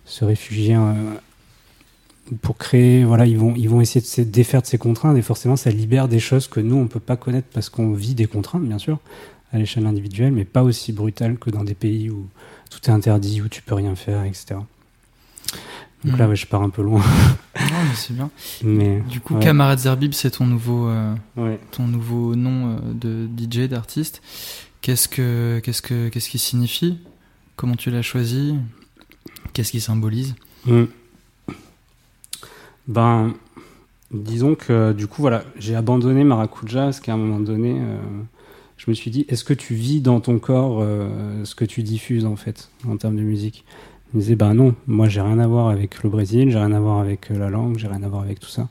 se 0.05 0.23
réfugier 0.23 0.77
pour 2.41 2.57
créer, 2.57 3.03
voilà, 3.03 3.25
ils 3.25 3.37
vont, 3.37 3.53
ils 3.57 3.67
vont 3.67 3.81
essayer 3.81 3.99
de 3.99 4.05
se 4.05 4.21
défaire 4.21 4.61
de 4.61 4.67
ces 4.67 4.77
contraintes 4.77 5.17
et 5.17 5.21
forcément 5.21 5.57
ça 5.57 5.69
libère 5.69 6.07
des 6.07 6.19
choses 6.19 6.47
que 6.47 6.61
nous 6.61 6.75
on 6.75 6.87
peut 6.87 7.01
pas 7.01 7.17
connaître 7.17 7.49
parce 7.53 7.69
qu'on 7.69 7.91
vit 7.91 8.15
des 8.15 8.27
contraintes, 8.27 8.63
bien 8.63 8.79
sûr, 8.79 8.99
à 9.51 9.57
l'échelle 9.57 9.85
individuelle, 9.85 10.31
mais 10.31 10.45
pas 10.45 10.63
aussi 10.63 10.93
brutales 10.93 11.37
que 11.37 11.49
dans 11.49 11.65
des 11.65 11.75
pays 11.75 12.09
où 12.09 12.27
tout 12.71 12.79
est 12.89 12.93
interdit, 12.93 13.41
où 13.41 13.49
tu 13.49 13.61
peux 13.61 13.75
rien 13.75 13.95
faire, 13.95 14.23
etc. 14.23 14.55
Donc 16.05 16.19
là, 16.19 16.33
je 16.33 16.45
pars 16.45 16.61
un 16.61 16.69
peu 16.69 16.81
loin. 16.81 17.01
non, 17.01 17.65
mais 17.83 17.95
c'est 17.95 18.13
bien. 18.13 18.29
Mais, 18.63 19.01
du 19.09 19.19
coup, 19.19 19.35
Camarade 19.35 19.79
Zerbib, 19.79 20.13
c'est 20.13 20.31
ton 20.31 20.45
nouveau, 20.45 20.87
euh, 20.87 21.15
ton 21.71 21.87
nouveau 21.87 22.35
nom 22.35 22.77
euh, 22.77 22.93
de 22.93 23.27
DJ, 23.37 23.67
d'artiste. 23.67 24.21
Qu'est-ce 24.81 25.07
que, 25.07 25.59
qu'est-ce 25.63 25.81
que, 25.81 26.09
qu'est-ce 26.09 26.29
qui 26.29 26.37
signifie? 26.37 26.99
Comment 27.55 27.75
tu 27.75 27.89
l'as 27.89 28.01
choisi? 28.01 28.55
Qu'est-ce 29.53 29.71
qui 29.71 29.81
symbolise? 29.81 30.35
Hmm. 30.65 30.85
Ben, 32.87 33.33
disons 34.11 34.55
que 34.55 34.93
du 34.93 35.07
coup, 35.07 35.21
voilà, 35.21 35.43
j'ai 35.57 35.75
abandonné 35.75 36.23
Maracuja 36.23 36.83
parce 36.83 36.99
qu'à 36.99 37.13
un 37.13 37.17
moment 37.17 37.39
donné, 37.39 37.79
euh, 37.79 37.97
je 38.77 38.89
me 38.89 38.93
suis 38.93 39.11
dit, 39.11 39.25
est-ce 39.29 39.43
que 39.43 39.53
tu 39.53 39.73
vis 39.73 40.01
dans 40.01 40.19
ton 40.19 40.39
corps 40.39 40.79
euh, 40.81 41.43
ce 41.45 41.55
que 41.55 41.65
tu 41.65 41.83
diffuses 41.83 42.25
en 42.25 42.35
fait, 42.35 42.69
en 42.87 42.97
termes 42.97 43.15
de 43.15 43.21
musique? 43.21 43.65
Me 44.13 44.19
disais, 44.19 44.35
ben 44.35 44.53
non, 44.53 44.75
moi 44.87 45.09
j'ai 45.09 45.21
rien 45.21 45.39
à 45.39 45.47
voir 45.47 45.69
avec 45.69 46.03
le 46.03 46.09
Brésil, 46.09 46.51
j'ai 46.51 46.57
rien 46.57 46.71
à 46.71 46.79
voir 46.79 46.99
avec 46.99 47.31
euh, 47.31 47.37
la 47.37 47.49
langue, 47.49 47.77
j'ai 47.77 47.87
rien 47.87 48.03
à 48.03 48.07
voir 48.07 48.21
avec 48.21 48.39
tout 48.39 48.49
ça. 48.49 48.69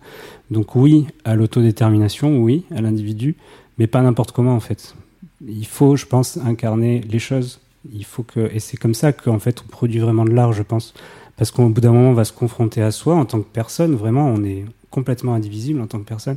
Donc 0.50 0.74
oui, 0.76 1.06
à 1.24 1.34
l'autodétermination, 1.34 2.38
oui, 2.38 2.64
à 2.74 2.80
l'individu, 2.80 3.36
mais 3.78 3.86
pas 3.86 4.00
n'importe 4.02 4.32
comment 4.32 4.54
en 4.54 4.60
fait. 4.60 4.94
Il 5.46 5.66
faut, 5.66 5.96
je 5.96 6.06
pense, 6.06 6.38
incarner 6.38 7.00
les 7.00 7.18
choses. 7.18 7.60
Il 7.92 8.04
faut 8.04 8.22
que, 8.22 8.50
et 8.54 8.60
c'est 8.60 8.78
comme 8.78 8.94
ça 8.94 9.12
qu'en 9.12 9.38
fait 9.38 9.62
on 9.64 9.68
produit 9.68 9.98
vraiment 9.98 10.24
de 10.24 10.30
l'art, 10.30 10.52
je 10.52 10.62
pense 10.62 10.94
parce 11.36 11.50
qu'au 11.50 11.68
bout 11.68 11.80
d'un 11.80 11.92
moment, 11.92 12.10
on 12.10 12.14
va 12.14 12.24
se 12.24 12.32
confronter 12.32 12.82
à 12.82 12.90
soi 12.90 13.14
en 13.14 13.24
tant 13.24 13.40
que 13.40 13.48
personne. 13.48 13.94
Vraiment, 13.94 14.28
on 14.28 14.44
est 14.44 14.64
complètement 14.90 15.34
indivisible 15.34 15.80
en 15.80 15.86
tant 15.86 15.98
que 15.98 16.04
personne. 16.04 16.36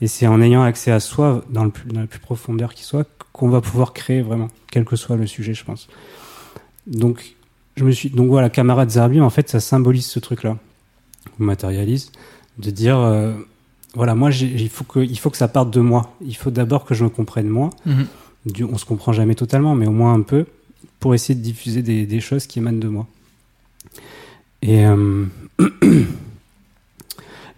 Et 0.00 0.06
c'est 0.06 0.28
en 0.28 0.40
ayant 0.40 0.62
accès 0.62 0.92
à 0.92 1.00
soi, 1.00 1.44
dans, 1.50 1.64
le 1.64 1.70
plus, 1.70 1.88
dans 1.88 2.00
la 2.00 2.06
plus 2.06 2.20
profondeur 2.20 2.74
qui 2.74 2.84
soit, 2.84 3.08
qu'on 3.32 3.48
va 3.48 3.60
pouvoir 3.60 3.92
créer 3.92 4.22
vraiment, 4.22 4.48
quel 4.70 4.84
que 4.84 4.94
soit 4.94 5.16
le 5.16 5.26
sujet, 5.26 5.54
je 5.54 5.64
pense. 5.64 5.88
Donc, 6.86 7.34
je 7.78 7.84
me 7.84 7.92
suis, 7.92 8.10
donc 8.10 8.28
voilà, 8.28 8.50
camarade 8.50 8.90
Zerbi, 8.90 9.20
en 9.20 9.30
fait, 9.30 9.48
ça 9.48 9.60
symbolise 9.60 10.06
ce 10.06 10.18
truc-là, 10.18 10.58
ou 11.38 11.44
matérialise, 11.44 12.10
de 12.58 12.70
dire, 12.70 12.98
euh, 12.98 13.32
voilà, 13.94 14.14
moi, 14.14 14.30
il 14.30 14.68
faut 14.68 14.84
que, 14.84 15.00
il 15.00 15.18
faut 15.18 15.30
que 15.30 15.36
ça 15.36 15.48
parte 15.48 15.70
de 15.70 15.80
moi. 15.80 16.14
Il 16.20 16.36
faut 16.36 16.50
d'abord 16.50 16.84
que 16.84 16.94
je 16.94 17.04
me 17.04 17.08
comprenne 17.08 17.48
moi. 17.48 17.70
Mm 17.86 17.92
-hmm. 17.92 18.64
On 18.72 18.78
se 18.78 18.84
comprend 18.84 19.12
jamais 19.12 19.34
totalement, 19.34 19.74
mais 19.74 19.86
au 19.86 19.92
moins 19.92 20.14
un 20.14 20.22
peu, 20.22 20.46
pour 21.00 21.14
essayer 21.14 21.34
de 21.34 21.44
diffuser 21.44 21.82
des, 21.82 22.06
des 22.06 22.20
choses 22.20 22.46
qui 22.46 22.58
émanent 22.58 22.80
de 22.80 22.88
moi. 22.88 23.06
Et 24.62 24.86
euh, 24.86 25.26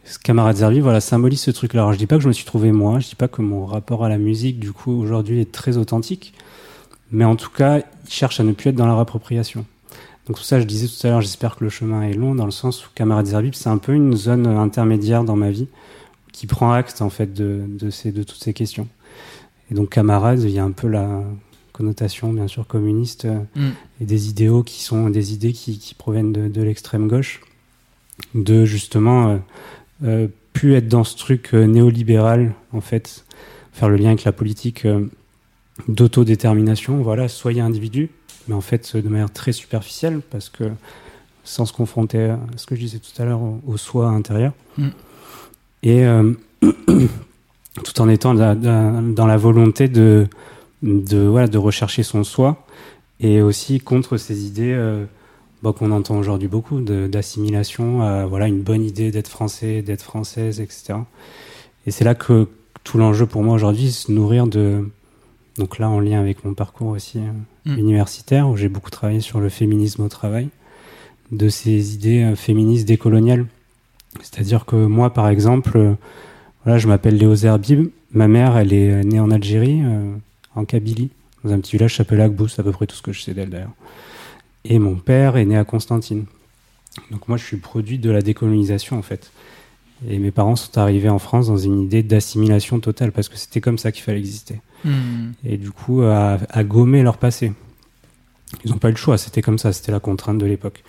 ce 0.04 0.18
camarade 0.18 0.56
Zerbi, 0.56 0.80
voilà, 0.80 1.00
symbolise 1.00 1.40
ce 1.40 1.50
truc-là. 1.50 1.82
Alors, 1.82 1.92
je 1.92 1.98
dis 1.98 2.06
pas 2.06 2.16
que 2.16 2.22
je 2.22 2.28
me 2.28 2.32
suis 2.32 2.44
trouvé 2.44 2.72
moi, 2.72 3.00
je 3.00 3.08
dis 3.08 3.14
pas 3.16 3.28
que 3.28 3.42
mon 3.42 3.66
rapport 3.66 4.04
à 4.04 4.08
la 4.08 4.18
musique, 4.18 4.58
du 4.58 4.72
coup, 4.72 4.92
aujourd'hui, 5.02 5.40
est 5.40 5.52
très 5.52 5.76
authentique, 5.76 6.34
mais 7.10 7.24
en 7.24 7.36
tout 7.36 7.50
cas, 7.50 7.78
il 7.78 8.12
cherche 8.20 8.40
à 8.40 8.44
ne 8.44 8.52
plus 8.52 8.70
être 8.70 8.76
dans 8.76 8.86
la 8.86 8.94
réappropriation. 8.94 9.64
Donc, 10.30 10.38
tout 10.38 10.44
ça, 10.44 10.60
je 10.60 10.64
disais 10.64 10.87
tout 10.87 11.04
à 11.08 11.10
l'heure, 11.10 11.22
j'espère 11.22 11.56
que 11.56 11.64
le 11.64 11.70
chemin 11.70 12.02
est 12.02 12.14
long, 12.14 12.37
dans 12.37 12.44
le 12.44 12.52
sens 12.52 12.87
où 12.87 12.88
camarade 12.94 13.26
Zerbi, 13.26 13.50
c'est 13.52 13.68
un 13.68 13.78
peu 13.78 13.92
une 13.94 14.16
zone 14.16 14.46
intermédiaire 14.46 15.25
dans 15.25 15.34
ma 15.34 15.50
vie, 15.50 15.66
qui 16.30 16.46
prend 16.46 16.70
acte, 16.70 17.02
en 17.02 17.10
fait, 17.10 17.34
de, 17.34 17.64
de, 17.66 17.90
ces, 17.90 18.12
de 18.12 18.22
toutes 18.22 18.40
ces 18.40 18.52
questions. 18.52 18.87
Et 19.72 19.75
donc, 19.75 19.88
camarade, 19.88 20.40
il 20.44 20.50
y 20.50 20.60
a 20.60 20.64
un 20.64 20.70
peu 20.70 20.87
la, 20.87 21.25
connotation 21.72 22.32
bien 22.32 22.46
sûr 22.46 22.64
communiste 22.66 23.25
euh, 23.25 23.40
mm. 23.56 23.70
et 24.02 24.04
des 24.04 24.28
idéaux 24.28 24.62
qui 24.62 24.82
sont 24.82 25.10
des 25.10 25.32
idées 25.32 25.52
qui, 25.52 25.78
qui 25.78 25.94
proviennent 25.94 26.32
de, 26.32 26.46
de 26.46 26.62
l'extrême 26.62 27.08
gauche, 27.08 27.40
de 28.37 28.64
justement 28.66 29.30
euh, 29.30 29.37
euh, 30.04 30.28
plus 30.52 30.75
être 30.75 30.88
dans 30.88 31.02
ce 31.02 31.16
truc 31.16 31.54
néolibéral 31.54 32.52
en 32.72 32.80
fait, 32.80 33.25
faire 33.72 33.88
le 33.88 33.96
lien 33.96 34.08
avec 34.08 34.25
la 34.25 34.32
politique 34.32 34.87
d'autodétermination, 35.88 37.02
voilà, 37.02 37.28
soyez 37.28 37.62
individu, 37.62 38.10
mais 38.50 38.57
en 38.57 38.61
fait 38.61 38.97
de 38.97 39.09
manière 39.09 39.33
très 39.33 39.52
superficielle 39.52 40.21
parce 40.28 40.49
que 40.49 40.64
sans 41.45 41.66
se 41.66 41.73
confronter 41.73 42.25
à 42.25 42.38
ce 42.57 42.66
que 42.66 42.75
je 42.75 42.80
disais 42.80 42.99
tout 42.99 43.23
à 43.23 43.25
l'heure 43.25 43.40
au, 43.66 43.76
soi 43.76 44.09
intérieur. 44.09 44.52
Mm. 44.76 44.88
Et 45.85 46.04
tout 47.85 48.00
en 48.00 48.09
étant 48.09 48.35
dans 48.35 49.26
la 49.26 49.37
volonté 49.37 49.88
de, 49.88 50.26
de, 50.83 51.19
voilà, 51.19 51.49
de 51.49 51.59
rechercher 51.59 52.02
son 52.02 52.25
soi 52.25 52.66
et 53.21 53.42
aussi 53.42 53.80
contre 53.80 54.16
ces 54.16 54.47
idées 54.47 54.75
euh, 54.75 55.04
bah, 55.62 55.73
qu'on 55.76 55.90
entend 55.90 56.19
aujourd'hui 56.19 56.49
beaucoup 56.49 56.80
d'assimilation 56.80 58.02
à 58.02 58.26
voilà, 58.26 58.49
une 58.49 58.62
bonne 58.62 58.83
idée 58.83 59.11
d'être 59.11 59.28
français, 59.28 59.83
d'être 59.83 60.02
française, 60.02 60.61
etc. 60.61 60.95
Et 61.87 61.90
c'est 61.90 62.04
là 62.04 62.14
que 62.14 62.49
tout 62.83 62.99
l'enjeu 62.99 63.26
pour 63.26 63.42
moi 63.42 63.54
aujourd'hui, 63.54 63.92
c'est 63.92 64.07
se 64.07 64.12
nourrir 64.12 64.47
de. 64.47 64.90
Donc 65.59 65.78
là, 65.78 65.88
en 65.88 66.00
lien 66.00 66.21
avec 66.21 66.45
mon 66.45 66.54
parcours 66.54 66.88
aussi 66.88 67.21
euh, 67.67 67.75
mm. 67.75 67.79
universitaire, 67.79 68.49
où 68.49 68.57
j'ai 68.57 68.69
beaucoup 68.69 68.90
travaillé 68.90 69.21
sur 69.21 69.40
le 69.40 69.49
féminisme 69.49 70.02
au 70.02 70.09
travail, 70.09 70.49
de 71.33 71.49
ces 71.49 71.95
idées 71.95 72.23
euh, 72.23 72.37
féministes 72.37 72.87
décoloniales. 72.87 73.47
C'est-à-dire 74.21 74.64
que 74.64 74.76
moi, 74.76 75.12
par 75.12 75.29
exemple, 75.29 75.76
euh, 75.76 75.95
voilà, 76.64 76.79
je 76.79 76.88
m'appelle 76.88 77.17
Léo 77.17 77.35
Zerbib, 77.35 77.88
ma 78.12 78.29
mère, 78.29 78.57
elle 78.57 78.73
est 78.73 79.05
née 79.05 79.21
en 79.21 79.31
Algérie, 79.31 79.83
en 80.55 80.64
Kabylie, 80.64 81.11
dans 81.45 81.52
un 81.52 81.61
petit 81.61 81.73
village 81.73 81.93
qui 81.93 81.97
s'appelle 81.99 82.21
Agbou, 82.21 82.49
c'est 82.49 82.61
à 82.61 82.64
peu 82.64 82.73
près 82.73 82.87
tout 82.87 82.97
ce 82.97 83.02
que 83.02 83.12
je 83.12 83.23
sais 83.23 83.33
d'elle 83.33 83.50
d'ailleurs. 83.50 83.73
Et 84.64 84.79
mon 84.79 84.97
père 84.97 85.37
est 85.37 85.45
né 85.47 85.57
à 85.57 85.64
Constantine. 85.64 86.26
Donc 87.11 87.29
moi, 87.29 87.38
je 87.38 87.45
suis 87.45 87.57
produit 87.57 87.99
de 87.99 88.11
la 88.11 88.21
décolonisation 88.21 88.99
en 88.99 89.02
fait. 89.02 89.31
Et 90.09 90.19
mes 90.19 90.31
parents 90.31 90.57
sont 90.57 90.76
arrivés 90.79 91.09
en 91.09 91.19
France 91.19 91.49
dans 91.49 91.59
une 91.59 91.83
idée 91.83 92.02
d'assimilation 92.02 92.81
totale, 92.81 93.12
parce 93.12 93.29
que 93.29 93.37
c'était 93.37 93.61
comme 93.61 93.79
ça 93.79 93.93
qu'il 93.93 94.02
fallait 94.02 94.19
exister. 94.19 94.61
Hmm. 94.84 95.32
Et 95.44 95.56
du 95.56 95.70
coup, 95.70 96.02
à, 96.02 96.38
gommer 96.64 97.02
leur 97.02 97.18
passé. 97.18 97.52
Ils 98.64 98.70
n'ont 98.72 98.78
pas 98.78 98.88
eu 98.88 98.92
le 98.92 98.96
choix, 98.96 99.16
c'était 99.16 99.42
comme 99.42 99.58
ça, 99.58 99.72
c'était 99.72 99.92
la 99.92 100.00
contrainte 100.00 100.38
de 100.38 100.46
l'époque. 100.46 100.82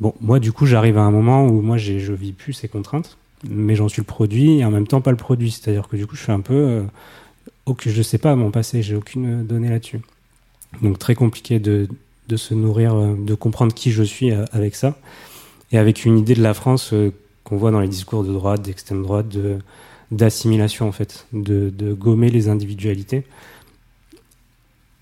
Bon, 0.00 0.14
moi, 0.20 0.40
du 0.40 0.50
coup, 0.50 0.66
j'arrive 0.66 0.98
à 0.98 1.02
un 1.02 1.10
moment 1.10 1.46
où 1.46 1.60
moi, 1.60 1.76
je 1.78 2.12
vis 2.12 2.32
plus 2.32 2.52
ces 2.52 2.66
contraintes, 2.66 3.16
mais 3.48 3.76
j'en 3.76 3.88
suis 3.88 4.00
le 4.00 4.06
produit 4.06 4.58
et 4.58 4.64
en 4.64 4.70
même 4.70 4.86
temps 4.86 5.00
pas 5.00 5.12
le 5.12 5.16
produit. 5.16 5.52
C'est-à-dire 5.52 5.88
que 5.88 5.96
du 5.96 6.06
coup, 6.06 6.16
je 6.16 6.22
suis 6.22 6.32
un 6.32 6.40
peu 6.40 6.54
euh, 6.54 6.82
je 7.84 7.96
ne 7.96 8.02
sais 8.02 8.18
pas 8.18 8.34
mon 8.36 8.50
passé, 8.50 8.82
j'ai 8.82 8.94
aucune 8.94 9.44
donnée 9.46 9.68
là-dessus. 9.68 10.00
Donc 10.82 10.98
très 10.98 11.14
compliqué 11.14 11.58
de, 11.58 11.88
de, 12.28 12.36
se 12.36 12.54
nourrir, 12.54 12.94
euh, 12.94 13.14
de 13.16 13.34
comprendre 13.34 13.72
qui 13.74 13.90
je 13.90 14.02
suis 14.02 14.32
euh, 14.32 14.44
avec 14.52 14.74
ça. 14.74 14.96
Et 15.72 15.78
avec 15.78 16.04
une 16.04 16.18
idée 16.18 16.34
de 16.34 16.42
la 16.42 16.54
France 16.54 16.92
euh, 16.92 17.12
qu'on 17.42 17.56
voit 17.56 17.70
dans 17.70 17.80
les 17.80 17.88
discours 17.88 18.24
de 18.24 18.32
droite, 18.32 18.62
d'extrême 18.62 19.02
droite, 19.02 19.28
de, 19.28 19.58
d'assimilation 20.10 20.88
en 20.88 20.92
fait, 20.92 21.26
de, 21.32 21.70
de 21.70 21.92
gommer 21.92 22.30
les 22.30 22.48
individualités 22.48 23.24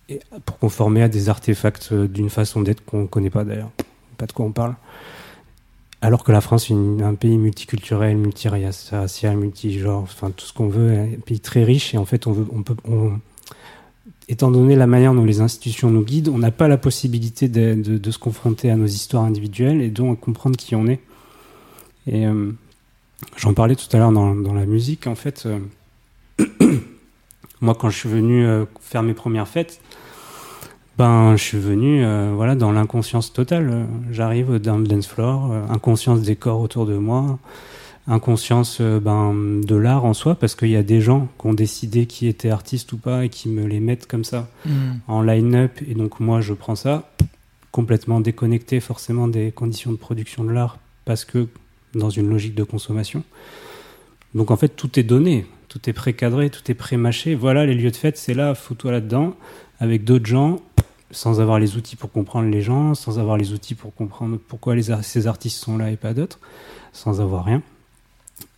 et 0.08 0.20
pour 0.44 0.58
conformer 0.58 1.02
à 1.02 1.08
des 1.08 1.28
artefacts 1.28 1.92
d'une 1.92 2.30
façon 2.30 2.60
d'être 2.60 2.84
qu'on 2.84 3.02
ne 3.02 3.06
connaît 3.06 3.30
pas 3.30 3.44
d'ailleurs, 3.44 3.70
pas 4.18 4.26
de 4.26 4.32
quoi 4.32 4.44
on 4.44 4.52
parle. 4.52 4.74
Alors 6.00 6.24
que 6.24 6.32
la 6.32 6.40
France 6.40 6.70
est 6.70 7.02
un 7.02 7.14
pays 7.14 7.38
multiculturel, 7.38 8.16
multiracial, 8.16 9.36
multigenre, 9.36 9.98
enfin 9.98 10.32
tout 10.32 10.44
ce 10.44 10.52
qu'on 10.52 10.66
veut, 10.66 10.98
un 10.98 11.20
pays 11.24 11.38
très 11.38 11.62
riche 11.62 11.94
et 11.94 11.98
en 11.98 12.04
fait 12.04 12.26
on 12.26 12.32
veut, 12.32 12.46
on 12.52 12.62
peut, 12.64 12.74
étant 14.28 14.50
donné 14.50 14.74
la 14.74 14.86
manière 14.86 15.14
dont 15.14 15.24
les 15.24 15.40
institutions 15.40 15.90
nous 15.90 16.02
guident, 16.02 16.30
on 16.30 16.38
n'a 16.38 16.50
pas 16.50 16.66
la 16.66 16.78
possibilité 16.78 17.48
de, 17.48 17.74
de, 17.74 18.10
se 18.10 18.18
confronter 18.18 18.70
à 18.70 18.76
nos 18.76 18.86
histoires 18.86 19.24
individuelles 19.24 19.80
et 19.80 19.90
donc 19.90 20.18
à 20.18 20.20
comprendre 20.20 20.56
qui 20.56 20.74
on 20.74 20.86
est. 20.86 21.00
Et 22.06 22.26
euh, 22.26 22.50
j'en 23.36 23.54
parlais 23.54 23.76
tout 23.76 23.86
à 23.92 23.98
l'heure 23.98 24.12
dans, 24.12 24.34
dans, 24.34 24.54
la 24.54 24.66
musique, 24.66 25.06
en 25.06 25.14
fait, 25.14 25.46
euh, 25.46 25.58
Moi, 27.60 27.76
quand 27.76 27.90
je 27.90 27.96
suis 27.98 28.08
venu 28.08 28.44
euh, 28.44 28.64
faire 28.80 29.04
mes 29.04 29.14
premières 29.14 29.46
fêtes, 29.46 29.80
ben, 30.98 31.36
je 31.36 31.42
suis 31.42 31.58
venu 31.58 32.04
euh, 32.04 32.32
voilà, 32.34 32.56
dans 32.56 32.72
l'inconscience 32.72 33.32
totale. 33.32 33.86
J'arrive 34.10 34.56
dans 34.56 34.78
le 34.78 34.86
dance 34.86 35.06
floor, 35.06 35.52
inconscience 35.70 36.22
des 36.22 36.34
corps 36.34 36.60
autour 36.60 36.86
de 36.86 36.96
moi, 36.96 37.38
inconscience 38.08 38.80
ben, 38.80 39.60
de 39.62 39.76
l'art 39.76 40.04
en 40.04 40.12
soi, 40.12 40.34
parce 40.34 40.56
qu'il 40.56 40.70
y 40.70 40.76
a 40.76 40.82
des 40.82 41.00
gens 41.00 41.28
qui 41.38 41.46
ont 41.46 41.54
décidé 41.54 42.06
qui 42.06 42.26
étaient 42.26 42.50
artistes 42.50 42.92
ou 42.92 42.96
pas 42.96 43.24
et 43.24 43.28
qui 43.28 43.48
me 43.48 43.64
les 43.64 43.78
mettent 43.78 44.06
comme 44.06 44.24
ça 44.24 44.48
Mm. 44.64 44.70
en 45.08 45.22
line-up. 45.22 45.78
Et 45.88 45.94
donc, 45.94 46.20
moi, 46.20 46.40
je 46.40 46.54
prends 46.54 46.76
ça, 46.76 47.10
complètement 47.70 48.20
déconnecté 48.20 48.80
forcément 48.80 49.28
des 49.28 49.50
conditions 49.50 49.92
de 49.92 49.96
production 49.96 50.44
de 50.44 50.50
l'art, 50.50 50.78
parce 51.04 51.24
que 51.24 51.48
dans 51.94 52.10
une 52.10 52.28
logique 52.28 52.54
de 52.54 52.64
consommation. 52.64 53.22
Donc, 54.34 54.50
en 54.50 54.56
fait, 54.56 54.70
tout 54.70 54.98
est 54.98 55.02
donné, 55.02 55.46
tout 55.68 55.80
est 55.88 55.92
pré-cadré, 55.92 56.50
tout 56.50 56.70
est 56.70 56.74
pré-mâché. 56.74 57.34
Voilà, 57.34 57.66
les 57.66 57.74
lieux 57.74 57.90
de 57.90 57.96
fête, 57.96 58.16
c'est 58.16 58.34
là, 58.34 58.54
fous-toi 58.54 58.92
là-dedans, 58.92 59.34
avec 59.80 60.04
d'autres 60.04 60.26
gens, 60.26 60.60
sans 61.10 61.40
avoir 61.40 61.58
les 61.58 61.76
outils 61.76 61.96
pour 61.96 62.10
comprendre 62.10 62.48
les 62.48 62.62
gens, 62.62 62.94
sans 62.94 63.18
avoir 63.18 63.36
les 63.36 63.52
outils 63.52 63.74
pour 63.74 63.94
comprendre 63.94 64.38
pourquoi 64.48 64.74
les 64.74 64.90
ar- 64.90 65.04
ces 65.04 65.26
artistes 65.26 65.58
sont 65.62 65.76
là 65.76 65.90
et 65.90 65.96
pas 65.96 66.14
d'autres, 66.14 66.40
sans 66.94 67.20
avoir 67.20 67.44
rien. 67.44 67.62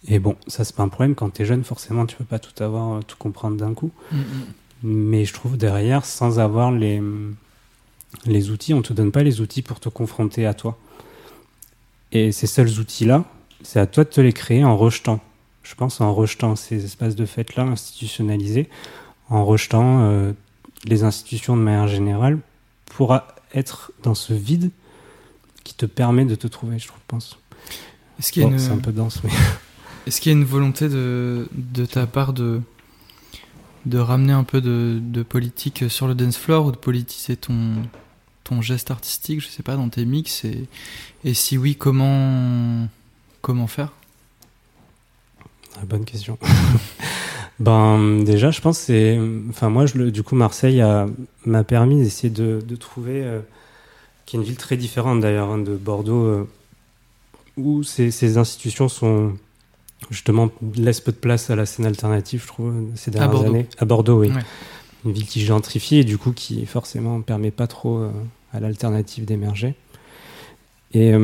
Et 0.06 0.18
bon, 0.20 0.36
ça, 0.46 0.64
c'est 0.64 0.76
pas 0.76 0.82
un 0.84 0.88
problème. 0.88 1.14
Quand 1.14 1.30
t'es 1.30 1.44
jeune, 1.44 1.64
forcément, 1.64 2.06
tu 2.06 2.14
peux 2.14 2.24
pas 2.24 2.38
tout 2.38 2.62
avoir, 2.62 2.94
euh, 2.94 3.00
tout 3.06 3.16
comprendre 3.18 3.56
d'un 3.56 3.74
coup. 3.74 3.90
Mm, 4.12 4.16
mm. 4.18 4.22
Mais 4.84 5.24
je 5.24 5.32
trouve 5.32 5.56
derrière, 5.56 6.04
sans 6.04 6.38
avoir 6.38 6.70
les, 6.70 7.02
les 8.26 8.50
outils, 8.50 8.74
on 8.74 8.82
te 8.82 8.92
donne 8.92 9.12
pas 9.12 9.22
les 9.22 9.40
outils 9.40 9.62
pour 9.62 9.80
te 9.80 9.88
confronter 9.88 10.46
à 10.46 10.54
toi. 10.54 10.78
Et 12.14 12.32
ces 12.32 12.46
seuls 12.46 12.68
outils-là, 12.78 13.24
c'est 13.62 13.80
à 13.80 13.86
toi 13.86 14.04
de 14.04 14.08
te 14.08 14.20
les 14.20 14.32
créer 14.32 14.64
en 14.64 14.76
rejetant. 14.76 15.20
Je 15.62 15.74
pense 15.74 16.00
en 16.00 16.14
rejetant 16.14 16.56
ces 16.56 16.84
espaces 16.84 17.16
de 17.16 17.26
fête-là 17.26 17.64
institutionnalisés, 17.64 18.68
en 19.30 19.44
rejetant 19.44 20.02
euh, 20.04 20.32
les 20.84 21.02
institutions 21.04 21.56
de 21.56 21.62
manière 21.62 21.88
générale, 21.88 22.38
pour 22.86 23.16
être 23.54 23.92
dans 24.02 24.14
ce 24.14 24.32
vide 24.34 24.70
qui 25.64 25.74
te 25.74 25.86
permet 25.86 26.24
de 26.24 26.34
te 26.34 26.46
trouver, 26.46 26.78
je 26.78 26.88
pense. 27.08 27.38
Est-ce 28.18 28.30
qu'il 28.32 28.42
y 28.42 28.44
a 28.44 28.48
Bon, 28.48 28.54
une- 28.54 28.60
C'est 28.60 28.70
un 28.72 28.78
peu 28.78 28.92
dense, 28.92 29.20
mais... 29.24 29.30
Est-ce 30.06 30.20
qu'il 30.20 30.30
y 30.30 30.34
a 30.34 30.38
une 30.38 30.44
volonté 30.44 30.88
de, 30.90 31.48
de 31.52 31.86
ta 31.86 32.06
part 32.06 32.34
de, 32.34 32.60
de 33.86 33.98
ramener 33.98 34.34
un 34.34 34.44
peu 34.44 34.60
de, 34.60 35.00
de 35.02 35.22
politique 35.22 35.84
sur 35.88 36.06
le 36.06 36.14
dance 36.14 36.36
floor 36.36 36.66
ou 36.66 36.70
de 36.72 36.76
politiser 36.76 37.36
ton, 37.36 37.76
ton 38.44 38.60
geste 38.62 38.90
artistique, 38.90 39.40
je 39.40 39.48
sais 39.48 39.62
pas, 39.62 39.76
dans 39.76 39.88
tes 39.88 40.04
mix 40.04 40.44
Et, 40.44 40.66
et 41.24 41.34
si 41.34 41.56
oui, 41.58 41.76
comment, 41.76 42.86
comment 43.40 43.66
faire? 43.66 43.92
Ah, 45.76 45.84
Bonne 45.86 46.04
question. 46.04 46.38
ben 47.58 48.22
déjà, 48.22 48.50
je 48.50 48.60
pense 48.60 48.78
que 48.78 48.84
c'est, 48.86 49.18
enfin 49.50 49.68
moi, 49.70 49.86
je 49.86 49.98
du 50.10 50.22
coup, 50.22 50.34
Marseille 50.36 50.80
a- 50.80 51.06
m'a 51.46 51.64
permis 51.64 52.02
d'essayer 52.02 52.30
de, 52.30 52.62
de 52.66 52.76
trouver, 52.76 53.22
euh, 53.24 53.40
qui 54.26 54.36
est 54.36 54.38
une 54.40 54.44
ville 54.44 54.56
très 54.56 54.76
différente 54.76 55.20
d'ailleurs 55.20 55.50
hein, 55.50 55.58
de 55.58 55.74
Bordeaux, 55.76 56.24
euh, 56.24 56.48
où 57.56 57.82
ces, 57.82 58.10
ces 58.10 58.38
institutions 58.38 58.88
sont 58.88 59.32
justement 60.10 60.50
laissent 60.76 61.00
peu 61.00 61.12
de 61.12 61.16
place 61.16 61.50
à 61.50 61.56
la 61.56 61.66
scène 61.66 61.86
alternative, 61.86 62.42
je 62.42 62.46
trouve, 62.48 62.74
ces 62.94 63.10
dernières 63.10 63.30
Bordeaux. 63.30 63.48
années. 63.48 63.66
À 63.78 63.84
Bordeaux, 63.84 64.20
oui. 64.20 64.28
Ouais. 64.30 64.42
Une 65.04 65.12
ville 65.12 65.26
qui 65.26 65.44
gentrifie 65.44 65.96
et 65.96 66.04
du 66.04 66.16
coup 66.16 66.32
qui 66.32 66.64
forcément 66.66 67.20
permet 67.20 67.50
pas 67.50 67.66
trop 67.66 67.98
euh, 67.98 68.10
à 68.52 68.60
l'alternative 68.60 69.24
d'émerger. 69.24 69.74
Et 70.92 71.12
euh, 71.12 71.18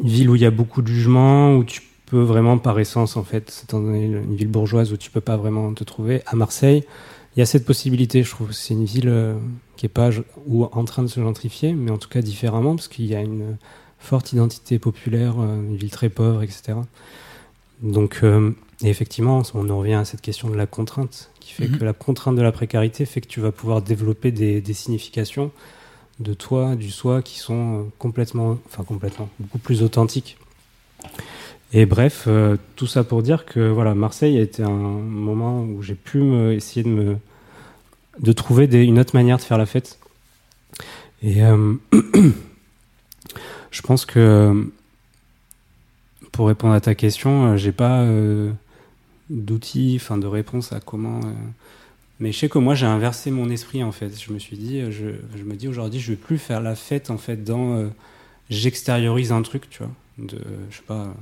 une 0.00 0.08
ville 0.08 0.30
où 0.30 0.36
il 0.36 0.42
y 0.42 0.46
a 0.46 0.50
beaucoup 0.50 0.82
de 0.82 0.88
jugements, 0.88 1.56
où 1.56 1.64
tu 1.64 1.82
peux 2.06 2.22
vraiment 2.22 2.58
par 2.58 2.78
essence, 2.78 3.16
en 3.16 3.24
fait, 3.24 3.62
étant 3.64 3.80
donné 3.80 4.04
une 4.04 4.36
ville 4.36 4.48
bourgeoise 4.48 4.92
où 4.92 4.96
tu 4.96 5.10
peux 5.10 5.20
pas 5.20 5.36
vraiment 5.36 5.72
te 5.74 5.82
trouver, 5.82 6.22
à 6.26 6.36
Marseille, 6.36 6.84
il 7.34 7.40
y 7.40 7.42
a 7.42 7.46
cette 7.46 7.64
possibilité, 7.64 8.22
je 8.22 8.30
trouve. 8.30 8.52
C'est 8.52 8.74
une 8.74 8.84
ville 8.84 9.08
euh, 9.08 9.34
qui 9.76 9.86
est 9.86 9.90
pas 9.90 10.10
ou 10.46 10.64
en 10.64 10.84
train 10.84 11.02
de 11.02 11.08
se 11.08 11.20
gentrifier, 11.20 11.72
mais 11.72 11.90
en 11.90 11.98
tout 11.98 12.08
cas 12.08 12.22
différemment, 12.22 12.76
parce 12.76 12.88
qu'il 12.88 13.06
y 13.06 13.14
a 13.14 13.20
une 13.20 13.56
forte 13.98 14.32
identité 14.32 14.78
populaire, 14.78 15.34
une 15.38 15.76
ville 15.76 15.90
très 15.90 16.10
pauvre, 16.10 16.42
etc. 16.42 16.74
Donc, 17.82 18.20
et 18.82 18.88
effectivement, 18.90 19.42
on 19.54 19.68
en 19.70 19.78
revient 19.78 19.94
à 19.94 20.04
cette 20.04 20.20
question 20.20 20.48
de 20.50 20.54
la 20.56 20.66
contrainte, 20.66 21.30
qui 21.40 21.52
fait 21.52 21.68
Mhm. 21.68 21.78
que 21.78 21.84
la 21.84 21.92
contrainte 21.92 22.36
de 22.36 22.42
la 22.42 22.52
précarité 22.52 23.06
fait 23.06 23.20
que 23.20 23.26
tu 23.28 23.40
vas 23.40 23.52
pouvoir 23.52 23.80
développer 23.82 24.30
des, 24.32 24.60
des 24.60 24.74
significations 24.74 25.50
de 26.20 26.34
toi, 26.34 26.76
du 26.76 26.90
soi, 26.90 27.22
qui 27.22 27.38
sont 27.38 27.80
euh, 27.80 27.82
complètement, 27.98 28.58
enfin 28.66 28.84
complètement, 28.84 29.28
beaucoup 29.40 29.58
plus 29.58 29.82
authentiques. 29.82 30.36
Et 31.72 31.84
bref, 31.84 32.24
euh, 32.26 32.56
tout 32.76 32.86
ça 32.86 33.02
pour 33.04 33.22
dire 33.22 33.44
que 33.44 33.68
voilà, 33.70 33.94
Marseille 33.94 34.38
a 34.38 34.42
été 34.42 34.62
un 34.62 34.70
moment 34.70 35.62
où 35.62 35.82
j'ai 35.82 35.94
pu 35.94 36.18
me, 36.18 36.52
essayer 36.52 36.82
de 36.82 36.88
me 36.88 37.16
de 38.20 38.32
trouver 38.32 38.66
des- 38.66 38.82
une 38.84 38.98
autre 38.98 39.14
manière 39.14 39.36
de 39.36 39.42
faire 39.42 39.58
la 39.58 39.66
fête. 39.66 39.98
Et 41.22 41.42
euh, 41.44 41.74
je 43.70 43.82
pense 43.82 44.06
que 44.06 44.70
pour 46.32 46.46
répondre 46.48 46.72
à 46.74 46.80
ta 46.80 46.94
question, 46.94 47.56
j'ai 47.58 47.72
pas 47.72 48.00
euh, 48.02 48.52
d'outils, 49.30 49.98
enfin 50.00 50.18
de 50.18 50.26
réponse 50.26 50.72
à 50.72 50.80
comment. 50.80 51.20
euh, 51.24 51.32
mais 52.18 52.32
je 52.32 52.38
sais 52.38 52.48
que 52.48 52.58
moi 52.58 52.74
j'ai 52.74 52.86
inversé 52.86 53.30
mon 53.30 53.50
esprit 53.50 53.82
en 53.84 53.92
fait. 53.92 54.18
Je 54.20 54.32
me 54.32 54.38
suis 54.38 54.56
dit, 54.56 54.80
euh, 54.80 54.90
je, 54.90 55.10
je 55.38 55.42
me 55.44 55.54
dis 55.54 55.68
aujourd'hui, 55.68 56.00
je 56.00 56.12
vais 56.12 56.16
plus 56.16 56.38
faire 56.38 56.60
la 56.60 56.74
fête 56.74 57.10
en 57.10 57.18
fait 57.18 57.44
dans 57.44 57.74
euh, 57.74 57.88
j'extériorise 58.50 59.32
un 59.32 59.42
truc, 59.42 59.68
tu 59.70 59.82
vois. 59.82 59.92
De, 60.18 60.38
je 60.70 60.76
sais 60.78 60.82
pas, 60.86 61.12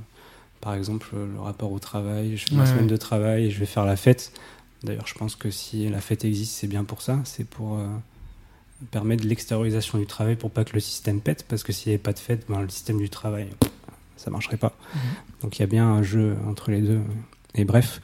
par 0.61 0.73
exemple 0.73 1.07
le 1.15 1.39
rapport 1.41 1.71
au 1.71 1.79
travail. 1.79 2.37
Je 2.37 2.45
fais 2.47 2.55
ma 2.55 2.63
Ouais, 2.63 2.69
semaine 2.69 2.83
ouais. 2.85 2.89
de 2.91 2.97
travail 2.97 3.45
et 3.45 3.51
je 3.51 3.59
vais 3.59 3.65
faire 3.65 3.85
la 3.85 3.97
fête. 3.97 4.31
D'ailleurs, 4.83 5.07
je 5.07 5.15
pense 5.15 5.35
que 5.35 5.49
si 5.51 5.89
la 5.89 5.99
fête 5.99 6.23
existe, 6.25 6.53
c'est 6.53 6.67
bien 6.67 6.83
pour 6.85 7.01
ça. 7.01 7.19
C'est 7.25 7.45
pour 7.47 7.77
euh, 7.79 7.87
permettre 8.91 9.25
l'extériorisation 9.25 9.97
du 9.97 10.05
travail 10.05 10.35
pour 10.35 10.51
pas 10.51 10.63
que 10.63 10.73
le 10.73 10.79
système 10.79 11.19
pète. 11.19 11.43
Parce 11.49 11.63
que 11.63 11.73
s'il 11.73 11.89
n'y 11.89 11.95
avait 11.95 12.01
pas 12.03 12.13
de 12.13 12.19
fête, 12.19 12.45
ben, 12.47 12.61
le 12.61 12.69
système 12.69 12.99
du 12.99 13.09
travail, 13.09 13.47
ça 14.15 14.29
marcherait 14.31 14.57
pas. 14.57 14.77
Mhm. 14.93 15.01
Donc 15.41 15.57
il 15.57 15.61
y 15.61 15.63
a 15.63 15.67
bien 15.67 15.87
un 15.87 16.03
jeu 16.03 16.37
entre 16.47 16.71
les 16.71 16.81
deux. 16.81 17.01
Et 17.55 17.63
bref, 17.63 18.01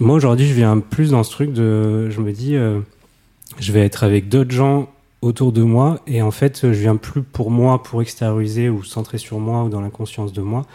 moi 0.00 0.14
aujourd'hui, 0.14 0.46
je 0.46 0.54
viens 0.54 0.78
plus 0.78 1.10
dans 1.10 1.22
ce 1.24 1.30
truc 1.30 1.52
de. 1.52 2.10
Je 2.10 2.20
me 2.20 2.32
dis, 2.32 2.56
euh, 2.56 2.80
je 3.58 3.72
vais 3.72 3.80
être 3.80 4.04
avec 4.04 4.28
d'autres 4.28 4.52
gens 4.52 4.88
autour 5.22 5.52
de 5.52 5.62
moi. 5.62 6.00
Et 6.06 6.22
en 6.22 6.30
fait, 6.30 6.60
je 6.72 6.78
viens 6.80 6.96
plus 6.96 7.22
pour 7.22 7.50
moi, 7.50 7.82
pour 7.82 8.02
extérioriser 8.02 8.68
ou 8.68 8.84
centrer 8.84 9.18
sur 9.18 9.38
moi 9.38 9.64
ou 9.64 9.68
dans 9.68 9.80
la 9.80 9.90
conscience 9.90 10.32
de 10.32 10.42
moi, 10.42 10.66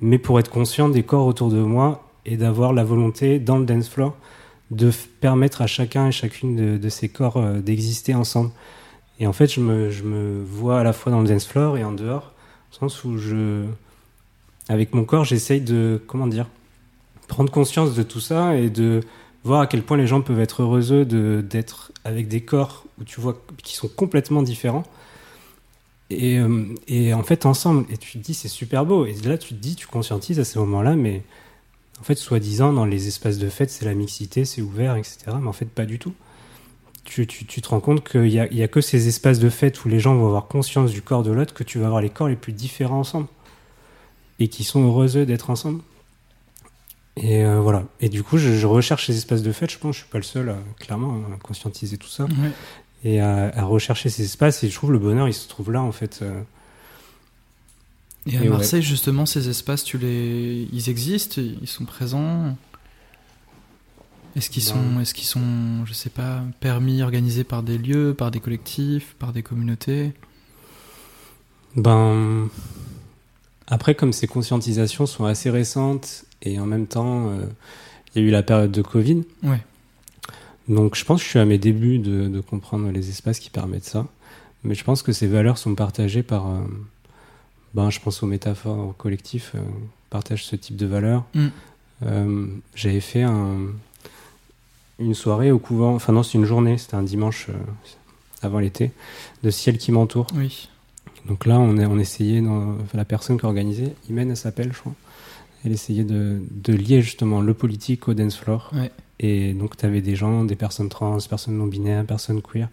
mais 0.00 0.18
pour 0.18 0.38
être 0.38 0.50
conscient 0.50 0.88
des 0.88 1.02
corps 1.02 1.26
autour 1.26 1.48
de 1.48 1.58
moi 1.60 2.06
et 2.26 2.36
d'avoir 2.36 2.72
la 2.72 2.84
volonté 2.84 3.38
dans 3.38 3.58
le 3.58 3.64
dance 3.64 3.88
floor 3.88 4.14
de 4.70 4.90
permettre 5.20 5.62
à 5.62 5.66
chacun 5.66 6.08
et 6.08 6.12
chacune 6.12 6.56
de, 6.56 6.78
de 6.78 6.88
ces 6.88 7.08
corps 7.08 7.36
euh, 7.36 7.60
d'exister 7.60 8.14
ensemble. 8.14 8.50
Et 9.20 9.26
en 9.26 9.32
fait, 9.32 9.52
je 9.52 9.60
me, 9.60 9.90
je 9.90 10.02
me 10.02 10.42
vois 10.42 10.80
à 10.80 10.82
la 10.82 10.92
fois 10.92 11.12
dans 11.12 11.20
le 11.20 11.28
dance 11.28 11.46
floor 11.46 11.76
et 11.76 11.84
en 11.84 11.92
dehors, 11.92 12.32
au 12.72 12.76
sens 12.76 13.04
où 13.04 13.18
je, 13.18 13.64
avec 14.68 14.94
mon 14.94 15.04
corps, 15.04 15.24
j'essaye 15.24 15.60
de, 15.60 16.02
comment 16.06 16.26
dire, 16.26 16.46
prendre 17.34 17.50
conscience 17.50 17.94
de 17.96 18.04
tout 18.04 18.20
ça 18.20 18.56
et 18.56 18.70
de 18.70 19.00
voir 19.42 19.60
à 19.60 19.66
quel 19.66 19.82
point 19.82 19.96
les 19.96 20.06
gens 20.06 20.20
peuvent 20.20 20.38
être 20.38 20.62
heureux 20.62 21.04
d'être 21.42 21.90
avec 22.04 22.28
des 22.28 22.42
corps 22.42 22.84
où 23.00 23.04
tu 23.04 23.20
vois 23.20 23.36
qui 23.64 23.74
sont 23.74 23.88
complètement 23.88 24.40
différents. 24.40 24.84
Et, 26.10 26.38
euh, 26.38 26.66
et 26.86 27.12
en 27.12 27.24
fait, 27.24 27.44
ensemble, 27.44 27.86
et 27.90 27.96
tu 27.96 28.18
te 28.18 28.24
dis, 28.24 28.34
c'est 28.34 28.46
super 28.46 28.86
beau. 28.86 29.04
Et 29.04 29.14
là, 29.24 29.36
tu 29.36 29.48
te 29.48 29.60
dis, 29.60 29.74
tu 29.74 29.88
conscientises 29.88 30.38
à 30.38 30.44
ces 30.44 30.60
moments-là, 30.60 30.94
mais 30.94 31.22
en 32.00 32.04
fait, 32.04 32.14
soi-disant, 32.14 32.72
dans 32.72 32.86
les 32.86 33.08
espaces 33.08 33.38
de 33.38 33.48
fête, 33.48 33.70
c'est 33.70 33.84
la 33.84 33.94
mixité, 33.94 34.44
c'est 34.44 34.62
ouvert, 34.62 34.94
etc. 34.96 35.18
Mais 35.40 35.48
en 35.48 35.52
fait, 35.52 35.66
pas 35.66 35.86
du 35.86 35.98
tout. 35.98 36.14
Tu, 37.02 37.26
tu, 37.26 37.60
te 37.60 37.68
rends 37.68 37.80
compte 37.80 38.08
qu'il 38.08 38.22
n'y 38.22 38.38
a, 38.38 38.64
a 38.64 38.68
que 38.68 38.80
ces 38.80 39.08
espaces 39.08 39.40
de 39.40 39.50
fête 39.50 39.84
où 39.84 39.88
les 39.88 39.98
gens 39.98 40.14
vont 40.14 40.26
avoir 40.26 40.46
conscience 40.46 40.92
du 40.92 41.02
corps 41.02 41.24
de 41.24 41.32
l'autre 41.32 41.52
que 41.52 41.64
tu 41.64 41.80
vas 41.80 41.86
avoir 41.86 42.00
les 42.00 42.10
corps 42.10 42.28
les 42.28 42.36
plus 42.36 42.52
différents 42.52 43.00
ensemble. 43.00 43.26
Et 44.38 44.46
qui 44.46 44.62
sont 44.62 44.84
heureux 44.84 45.26
d'être 45.26 45.50
ensemble. 45.50 45.80
Et 47.16 47.44
euh, 47.44 47.60
voilà. 47.60 47.84
Et 48.00 48.08
du 48.08 48.22
coup, 48.24 48.38
je, 48.38 48.52
je 48.54 48.66
recherche 48.66 49.06
ces 49.06 49.16
espaces 49.16 49.42
de 49.42 49.52
fête. 49.52 49.70
Je 49.70 49.78
pense 49.78 49.90
que 49.92 49.98
je 49.98 50.02
suis 50.02 50.10
pas 50.10 50.18
le 50.18 50.24
seul, 50.24 50.48
à, 50.50 50.56
clairement, 50.80 51.22
à 51.32 51.36
conscientiser 51.42 51.96
tout 51.96 52.08
ça 52.08 52.24
Ouais. 52.24 52.50
et 53.04 53.20
à, 53.20 53.56
à 53.56 53.62
rechercher 53.64 54.08
ces 54.10 54.24
espaces. 54.24 54.64
Et 54.64 54.68
je 54.68 54.74
trouve 54.74 54.90
le 54.92 54.98
bonheur, 54.98 55.28
il 55.28 55.34
se 55.34 55.48
trouve 55.48 55.70
là, 55.70 55.80
en 55.82 55.92
fait. 55.92 56.20
euh. 56.22 56.40
Et 58.26 58.36
à 58.36 58.40
Et 58.40 58.44
ouais. 58.44 58.48
Marseille, 58.48 58.82
justement, 58.82 59.26
ces 59.26 59.48
espaces, 59.48 59.84
tu 59.84 59.96
les, 59.98 60.68
ils 60.72 60.88
existent, 60.90 61.40
ils 61.40 61.68
sont 61.68 61.84
présents? 61.84 62.56
Est-ce 64.34 64.50
qu'ils 64.50 64.62
sont, 64.64 64.74
Ben- 64.82 65.00
est-ce 65.02 65.14
qu'ils 65.14 65.26
sont, 65.28 65.84
je 65.86 65.92
sais 65.92 66.10
pas, 66.10 66.42
permis, 66.58 67.02
organisés 67.02 67.44
par 67.44 67.62
des 67.62 67.78
lieux, 67.78 68.12
par 68.18 68.32
des 68.32 68.40
collectifs, 68.40 69.14
par 69.20 69.32
des 69.32 69.44
communautés? 69.44 70.12
Ben, 71.76 72.48
après, 73.68 73.94
comme 73.94 74.12
ces 74.12 74.26
conscientisations 74.26 75.06
sont 75.06 75.24
assez 75.24 75.50
récentes 75.50 76.24
et 76.44 76.58
en 76.58 76.66
même 76.66 76.86
temps, 76.86 77.30
euh, 77.30 77.46
il 78.14 78.22
y 78.22 78.24
a 78.24 78.28
eu 78.28 78.30
la 78.30 78.42
période 78.42 78.70
de 78.70 78.82
Covid. 78.82 79.22
Ouais. 79.42 79.60
Donc, 80.68 80.94
je 80.94 81.04
pense 81.04 81.20
que 81.20 81.24
je 81.24 81.30
suis 81.30 81.38
à 81.38 81.44
mes 81.44 81.58
débuts 81.58 81.98
de, 81.98 82.28
de 82.28 82.40
comprendre 82.40 82.90
les 82.90 83.08
espaces 83.10 83.38
qui 83.38 83.50
permettent 83.50 83.84
ça. 83.84 84.06
Mais 84.62 84.74
je 84.74 84.84
pense 84.84 85.02
que 85.02 85.12
ces 85.12 85.26
valeurs 85.26 85.58
sont 85.58 85.74
partagées 85.74 86.22
par. 86.22 86.48
euh, 86.48 86.60
ben, 87.74 87.90
je 87.90 87.98
pense 87.98 88.22
aux 88.22 88.26
métaphores 88.26 88.96
collectifs, 88.96 89.52
euh, 89.56 89.60
partagent 90.08 90.44
ce 90.44 90.56
type 90.56 90.76
de 90.76 90.86
valeurs. 90.86 91.24
Mm. 91.34 91.48
j'avais 92.74 93.00
fait 93.00 93.22
un, 93.22 93.58
une 95.00 95.14
soirée 95.14 95.50
au 95.50 95.58
couvent, 95.58 95.94
enfin 95.94 96.12
non, 96.12 96.22
c'est 96.22 96.38
une 96.38 96.44
journée, 96.44 96.78
c'était 96.78 96.94
un 96.94 97.02
dimanche 97.02 97.48
avant 98.42 98.60
l'été, 98.60 98.92
de 99.42 99.50
Ciel 99.50 99.78
qui 99.78 99.90
m'entoure. 99.90 100.26
Oui. 100.34 100.68
Donc 101.26 101.46
là, 101.46 101.58
on, 101.58 101.98
essayait, 101.98 102.40
dans, 102.42 102.76
la 102.92 103.04
personne 103.04 103.38
qui 103.38 103.46
a 103.46 103.48
organisé, 103.48 103.94
Imen, 104.10 104.30
elle 104.30 104.36
s'appelle, 104.36 104.72
je 104.72 104.78
crois, 104.78 104.92
elle 105.64 105.72
essayait 105.72 106.04
de, 106.04 106.40
de, 106.50 106.72
lier 106.72 107.00
justement 107.00 107.40
le 107.40 107.54
politique 107.54 108.08
au 108.08 108.14
dance 108.14 108.36
floor. 108.36 108.70
Et 109.20 109.54
donc, 109.54 109.76
tu 109.76 109.86
avais 109.86 110.00
des 110.00 110.16
gens, 110.16 110.44
des 110.44 110.56
personnes 110.56 110.88
trans, 110.88 111.18
personnes 111.28 111.56
non-binaires, 111.56 112.04
personnes 112.04 112.42
queer, 112.42 112.68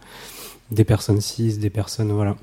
des 0.72 0.84
personnes 0.84 1.22
cis, 1.22 1.58
des 1.58 1.70
personnes. 1.70 2.12
Voilà. 2.12 2.36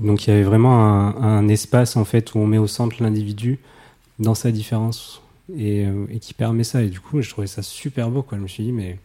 Donc, 0.00 0.26
il 0.26 0.30
y 0.30 0.32
avait 0.32 0.44
vraiment 0.44 0.84
un, 0.84 1.16
un 1.16 1.48
espace, 1.48 1.96
en 1.96 2.04
fait, 2.04 2.34
où 2.34 2.38
on 2.38 2.46
met 2.46 2.58
au 2.58 2.66
centre 2.66 3.02
l'individu 3.02 3.58
dans 4.18 4.34
sa 4.34 4.50
différence 4.50 5.20
et, 5.54 5.84
euh, 5.84 6.06
et, 6.10 6.18
qui 6.18 6.34
permet 6.34 6.64
ça. 6.64 6.82
Et 6.82 6.88
du 6.88 7.00
coup, 7.00 7.20
je 7.20 7.28
trouvais 7.30 7.46
ça 7.46 7.62
super 7.62 8.10
beau, 8.10 8.22
quoi. 8.22 8.38
Je 8.38 8.42
me 8.42 8.48
suis 8.48 8.64
dit, 8.64 8.72
mais. 8.72 8.98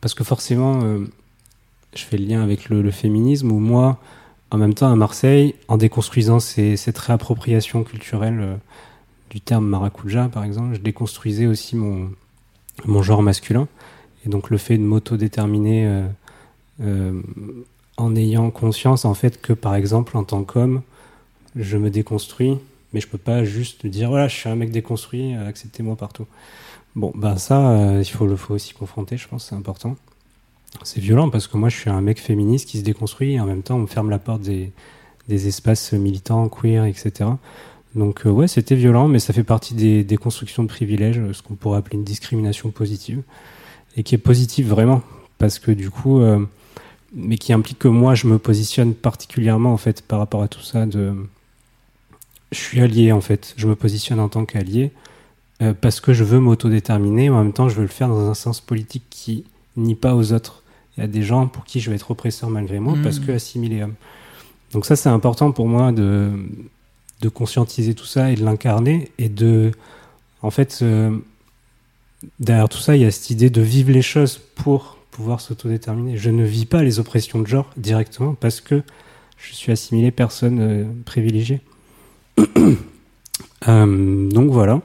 Parce 0.00 0.14
que 0.14 0.24
forcément, 0.24 0.80
euh, 0.82 1.06
je 1.94 2.02
fais 2.02 2.16
le 2.16 2.26
lien 2.26 2.42
avec 2.42 2.68
le, 2.68 2.82
le 2.82 2.90
féminisme, 2.90 3.52
où 3.52 3.58
moi, 3.58 3.98
en 4.50 4.58
même 4.58 4.74
temps, 4.74 4.90
à 4.90 4.96
Marseille, 4.96 5.54
en 5.68 5.76
déconstruisant 5.76 6.40
ces, 6.40 6.76
cette 6.76 6.98
réappropriation 6.98 7.84
culturelle 7.84 8.40
euh, 8.40 8.56
du 9.30 9.40
terme 9.40 9.66
maracuja, 9.66 10.28
par 10.28 10.44
exemple, 10.44 10.74
je 10.74 10.80
déconstruisais 10.80 11.46
aussi 11.46 11.76
mon, 11.76 12.10
mon 12.84 13.02
genre 13.02 13.22
masculin. 13.22 13.68
Et 14.26 14.28
donc 14.28 14.50
le 14.50 14.58
fait 14.58 14.76
de 14.76 14.82
m'autodéterminer 14.82 15.86
euh, 15.86 16.06
euh, 16.82 17.22
en 17.96 18.14
ayant 18.16 18.50
conscience, 18.50 19.04
en 19.04 19.14
fait, 19.14 19.40
que 19.40 19.52
par 19.52 19.74
exemple, 19.74 20.16
en 20.16 20.24
tant 20.24 20.44
qu'homme, 20.44 20.82
je 21.56 21.76
me 21.76 21.90
déconstruis, 21.90 22.58
mais 22.92 23.00
je 23.00 23.08
peux 23.08 23.18
pas 23.18 23.44
juste 23.44 23.86
dire, 23.86 24.10
voilà, 24.10 24.28
je 24.28 24.36
suis 24.36 24.48
un 24.48 24.56
mec 24.56 24.70
déconstruit, 24.70 25.34
acceptez-moi 25.34 25.96
partout. 25.96 26.26
Bon, 26.96 27.12
ben 27.14 27.36
ça, 27.36 27.98
il 28.00 28.04
faut 28.04 28.26
le 28.26 28.36
faut 28.36 28.54
aussi 28.54 28.74
confronter, 28.74 29.16
je 29.16 29.28
pense, 29.28 29.46
c'est 29.48 29.54
important. 29.54 29.96
C'est 30.82 31.00
violent 31.00 31.30
parce 31.30 31.46
que 31.46 31.56
moi 31.56 31.68
je 31.68 31.76
suis 31.76 31.90
un 31.90 32.00
mec 32.00 32.20
féministe 32.20 32.68
qui 32.68 32.78
se 32.78 32.84
déconstruit 32.84 33.34
et 33.34 33.40
en 33.40 33.46
même 33.46 33.62
temps 33.62 33.76
on 33.76 33.80
me 33.80 33.86
ferme 33.86 34.10
la 34.10 34.18
porte 34.18 34.42
des, 34.42 34.72
des 35.28 35.48
espaces 35.48 35.92
militants, 35.92 36.48
queer, 36.48 36.84
etc. 36.84 37.30
Donc 37.94 38.26
euh, 38.26 38.30
ouais, 38.30 38.48
c'était 38.48 38.76
violent, 38.76 39.08
mais 39.08 39.18
ça 39.18 39.32
fait 39.32 39.44
partie 39.44 39.74
des, 39.74 40.04
des 40.04 40.16
constructions 40.16 40.62
de 40.62 40.68
privilèges, 40.68 41.20
ce 41.32 41.42
qu'on 41.42 41.54
pourrait 41.54 41.78
appeler 41.78 41.96
une 41.96 42.04
discrimination 42.04 42.70
positive, 42.70 43.22
et 43.96 44.02
qui 44.02 44.14
est 44.14 44.18
positive 44.18 44.68
vraiment, 44.68 45.02
parce 45.38 45.58
que 45.58 45.72
du 45.72 45.90
coup, 45.90 46.20
euh, 46.20 46.44
mais 47.14 47.36
qui 47.36 47.52
implique 47.52 47.78
que 47.78 47.88
moi 47.88 48.14
je 48.14 48.26
me 48.26 48.38
positionne 48.38 48.94
particulièrement 48.94 49.72
en 49.72 49.76
fait 49.76 50.02
par 50.02 50.20
rapport 50.20 50.42
à 50.42 50.48
tout 50.48 50.62
ça. 50.62 50.86
De, 50.86 51.14
je 52.52 52.58
suis 52.58 52.80
allié 52.80 53.12
en 53.12 53.20
fait, 53.20 53.54
je 53.56 53.66
me 53.66 53.74
positionne 53.74 54.20
en 54.20 54.28
tant 54.28 54.44
qu'allié 54.44 54.92
euh, 55.62 55.74
parce 55.78 56.00
que 56.00 56.12
je 56.12 56.22
veux 56.22 56.38
m'autodéterminer, 56.38 57.30
en 57.30 57.42
même 57.42 57.52
temps 57.52 57.68
je 57.68 57.74
veux 57.74 57.82
le 57.82 57.88
faire 57.88 58.08
dans 58.08 58.28
un 58.30 58.34
sens 58.34 58.60
politique 58.60 59.04
qui 59.10 59.44
nie 59.76 59.94
pas 59.94 60.14
aux 60.14 60.32
autres 60.32 60.62
il 60.96 61.00
y 61.00 61.04
a 61.04 61.06
des 61.06 61.22
gens 61.22 61.46
pour 61.46 61.64
qui 61.64 61.80
je 61.80 61.90
vais 61.90 61.96
être 61.96 62.10
oppresseur 62.10 62.50
malgré 62.50 62.78
moi 62.78 62.94
parce 63.02 63.18
hmm. 63.18 63.26
que 63.26 63.32
assimilé 63.32 63.82
homme. 63.82 63.94
Donc 64.72 64.86
ça, 64.86 64.96
c'est 64.96 65.08
important 65.08 65.50
pour 65.50 65.66
moi 65.66 65.92
de, 65.92 66.30
de 67.20 67.28
conscientiser 67.28 67.94
tout 67.94 68.06
ça 68.06 68.30
et 68.30 68.34
de 68.34 68.44
l'incarner 68.44 69.10
et 69.18 69.28
de, 69.28 69.72
en 70.42 70.50
fait, 70.50 70.84
derrière 72.38 72.68
tout 72.68 72.78
ça, 72.78 72.96
il 72.96 73.02
y 73.02 73.04
a 73.04 73.10
cette 73.10 73.30
idée 73.30 73.50
de 73.50 73.60
vivre 73.60 73.92
les 73.92 74.02
choses 74.02 74.40
pour 74.54 74.98
pouvoir 75.10 75.40
s'autodéterminer. 75.40 76.16
Je 76.16 76.30
ne 76.30 76.44
vis 76.44 76.66
pas 76.66 76.82
les 76.82 76.98
oppressions 76.98 77.40
de 77.40 77.46
genre 77.46 77.70
directement 77.76 78.34
parce 78.34 78.60
que 78.60 78.82
je 79.38 79.54
suis 79.54 79.72
assimilé 79.72 80.10
personne 80.10 80.60
euh, 80.60 80.84
privilégiée. 81.04 81.60
Euh, 83.68 84.26
donc 84.30 84.50
voilà. 84.50 84.80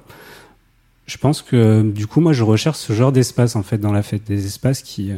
Je 1.06 1.18
pense 1.18 1.42
que 1.42 1.82
du 1.82 2.08
coup, 2.08 2.20
moi, 2.20 2.34
je 2.34 2.44
recherche 2.44 2.78
ce 2.78 2.92
genre 2.92 3.14
d'espace 3.14 3.56
en 3.56 3.64
fait 3.64 3.78
dans 3.78 3.94
la 3.94 4.04
fête, 4.04 4.26
des 4.26 4.46
espaces 4.46 4.82
qui 4.82 5.12
euh, 5.12 5.18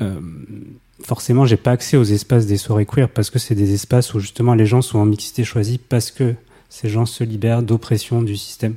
euh, 0.00 0.20
forcément, 1.02 1.44
j'ai 1.46 1.56
pas 1.56 1.72
accès 1.72 1.96
aux 1.96 2.04
espaces 2.04 2.46
des 2.46 2.56
soirées 2.56 2.86
queer 2.86 3.08
parce 3.08 3.30
que 3.30 3.38
c'est 3.38 3.54
des 3.54 3.74
espaces 3.74 4.14
où 4.14 4.20
justement 4.20 4.54
les 4.54 4.66
gens 4.66 4.82
sont 4.82 4.98
en 4.98 5.06
mixité 5.06 5.44
choisie 5.44 5.78
parce 5.78 6.10
que 6.10 6.34
ces 6.68 6.88
gens 6.88 7.06
se 7.06 7.24
libèrent 7.24 7.62
d'oppression 7.62 8.22
du 8.22 8.36
système, 8.36 8.74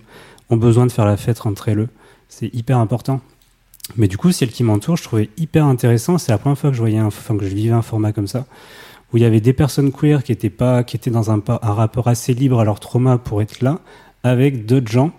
ont 0.49 0.57
besoin 0.57 0.85
de 0.85 0.91
faire 0.91 1.05
la 1.05 1.17
fête 1.17 1.45
entre 1.45 1.71
eux. 1.71 1.87
C'est 2.27 2.53
hyper 2.53 2.77
important. 2.77 3.21
Mais 3.97 4.07
du 4.07 4.17
coup, 4.17 4.31
celle 4.31 4.49
qui 4.49 4.63
m'entoure, 4.63 4.97
je 4.97 5.03
trouvais 5.03 5.29
hyper 5.37 5.65
intéressant. 5.65 6.17
C'est 6.17 6.31
la 6.31 6.37
première 6.37 6.57
fois 6.57 6.69
que 6.69 6.75
je 6.75 6.81
voyais, 6.81 7.01
enfin, 7.01 7.35
que 7.37 7.45
je 7.45 7.55
vivais 7.55 7.73
un 7.73 7.81
format 7.81 8.11
comme 8.11 8.27
ça, 8.27 8.45
où 9.11 9.17
il 9.17 9.23
y 9.23 9.25
avait 9.25 9.41
des 9.41 9.53
personnes 9.53 9.91
queer 9.91 10.23
qui 10.23 10.31
étaient 10.31 10.51
pas, 10.51 10.83
qui 10.83 10.95
étaient 10.95 11.09
dans 11.09 11.31
un, 11.31 11.41
un 11.47 11.73
rapport 11.73 12.07
assez 12.07 12.33
libre 12.33 12.59
à 12.59 12.65
leur 12.65 12.79
trauma 12.79 13.17
pour 13.17 13.41
être 13.41 13.61
là, 13.61 13.79
avec 14.23 14.67
d'autres 14.67 14.91
gens, 14.91 15.11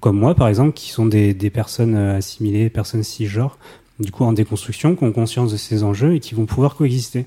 comme 0.00 0.18
moi 0.18 0.34
par 0.34 0.48
exemple, 0.48 0.72
qui 0.72 0.90
sont 0.90 1.06
des, 1.06 1.34
des 1.34 1.50
personnes 1.50 1.94
euh, 1.94 2.16
assimilées, 2.16 2.68
personnes 2.70 3.04
cisgenres, 3.04 3.58
du 4.00 4.10
coup 4.10 4.24
en 4.24 4.32
déconstruction, 4.32 4.96
qui 4.96 5.04
ont 5.04 5.12
conscience 5.12 5.52
de 5.52 5.56
ces 5.56 5.82
enjeux 5.82 6.14
et 6.14 6.20
qui 6.20 6.34
vont 6.34 6.46
pouvoir 6.46 6.74
coexister. 6.74 7.26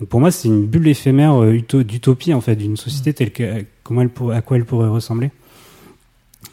Donc 0.00 0.08
pour 0.08 0.20
moi, 0.20 0.30
c'est 0.30 0.48
une 0.48 0.66
bulle 0.66 0.88
éphémère 0.88 1.42
euh, 1.42 1.60
d'utopie 1.84 2.34
en 2.34 2.40
fait 2.40 2.56
d'une 2.56 2.76
société 2.76 3.10
mm. 3.10 3.14
telle 3.14 3.32
que 3.32 3.64
comment 3.82 4.02
elle 4.02 4.10
à 4.32 4.42
quoi 4.42 4.56
elle 4.56 4.64
pourrait 4.64 4.88
ressembler. 4.88 5.30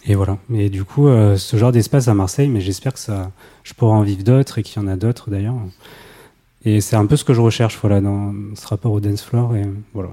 Et 0.06 0.16
voilà. 0.16 0.38
Et 0.54 0.70
du 0.70 0.84
coup, 0.84 1.08
euh, 1.08 1.38
ce 1.38 1.58
genre 1.58 1.72
d'espace 1.72 2.08
à 2.08 2.14
Marseille, 2.14 2.48
mais 2.48 2.62
j'espère 2.62 2.94
que 2.94 3.00
ça, 3.00 3.32
je 3.64 3.74
pourrai 3.74 3.94
en 3.94 4.04
vivre 4.04 4.24
d'autres 4.24 4.60
et 4.60 4.64
qu'il 4.64 4.82
y 4.82 4.86
en 4.86 4.88
a 4.88 4.96
d'autres 4.96 5.30
d'ailleurs. 5.30 5.56
Et 6.66 6.82
c'est 6.82 6.96
un 6.96 7.06
peu 7.06 7.16
ce 7.16 7.24
que 7.24 7.34
je 7.34 7.42
recherche, 7.42 7.78
voilà, 7.82 8.02
dans 8.02 8.34
ce 8.56 8.68
rapport 8.68 8.92
au 8.92 9.00
dance 9.00 9.24
floor 9.24 9.56
et 9.56 9.64
voilà. 9.94 10.10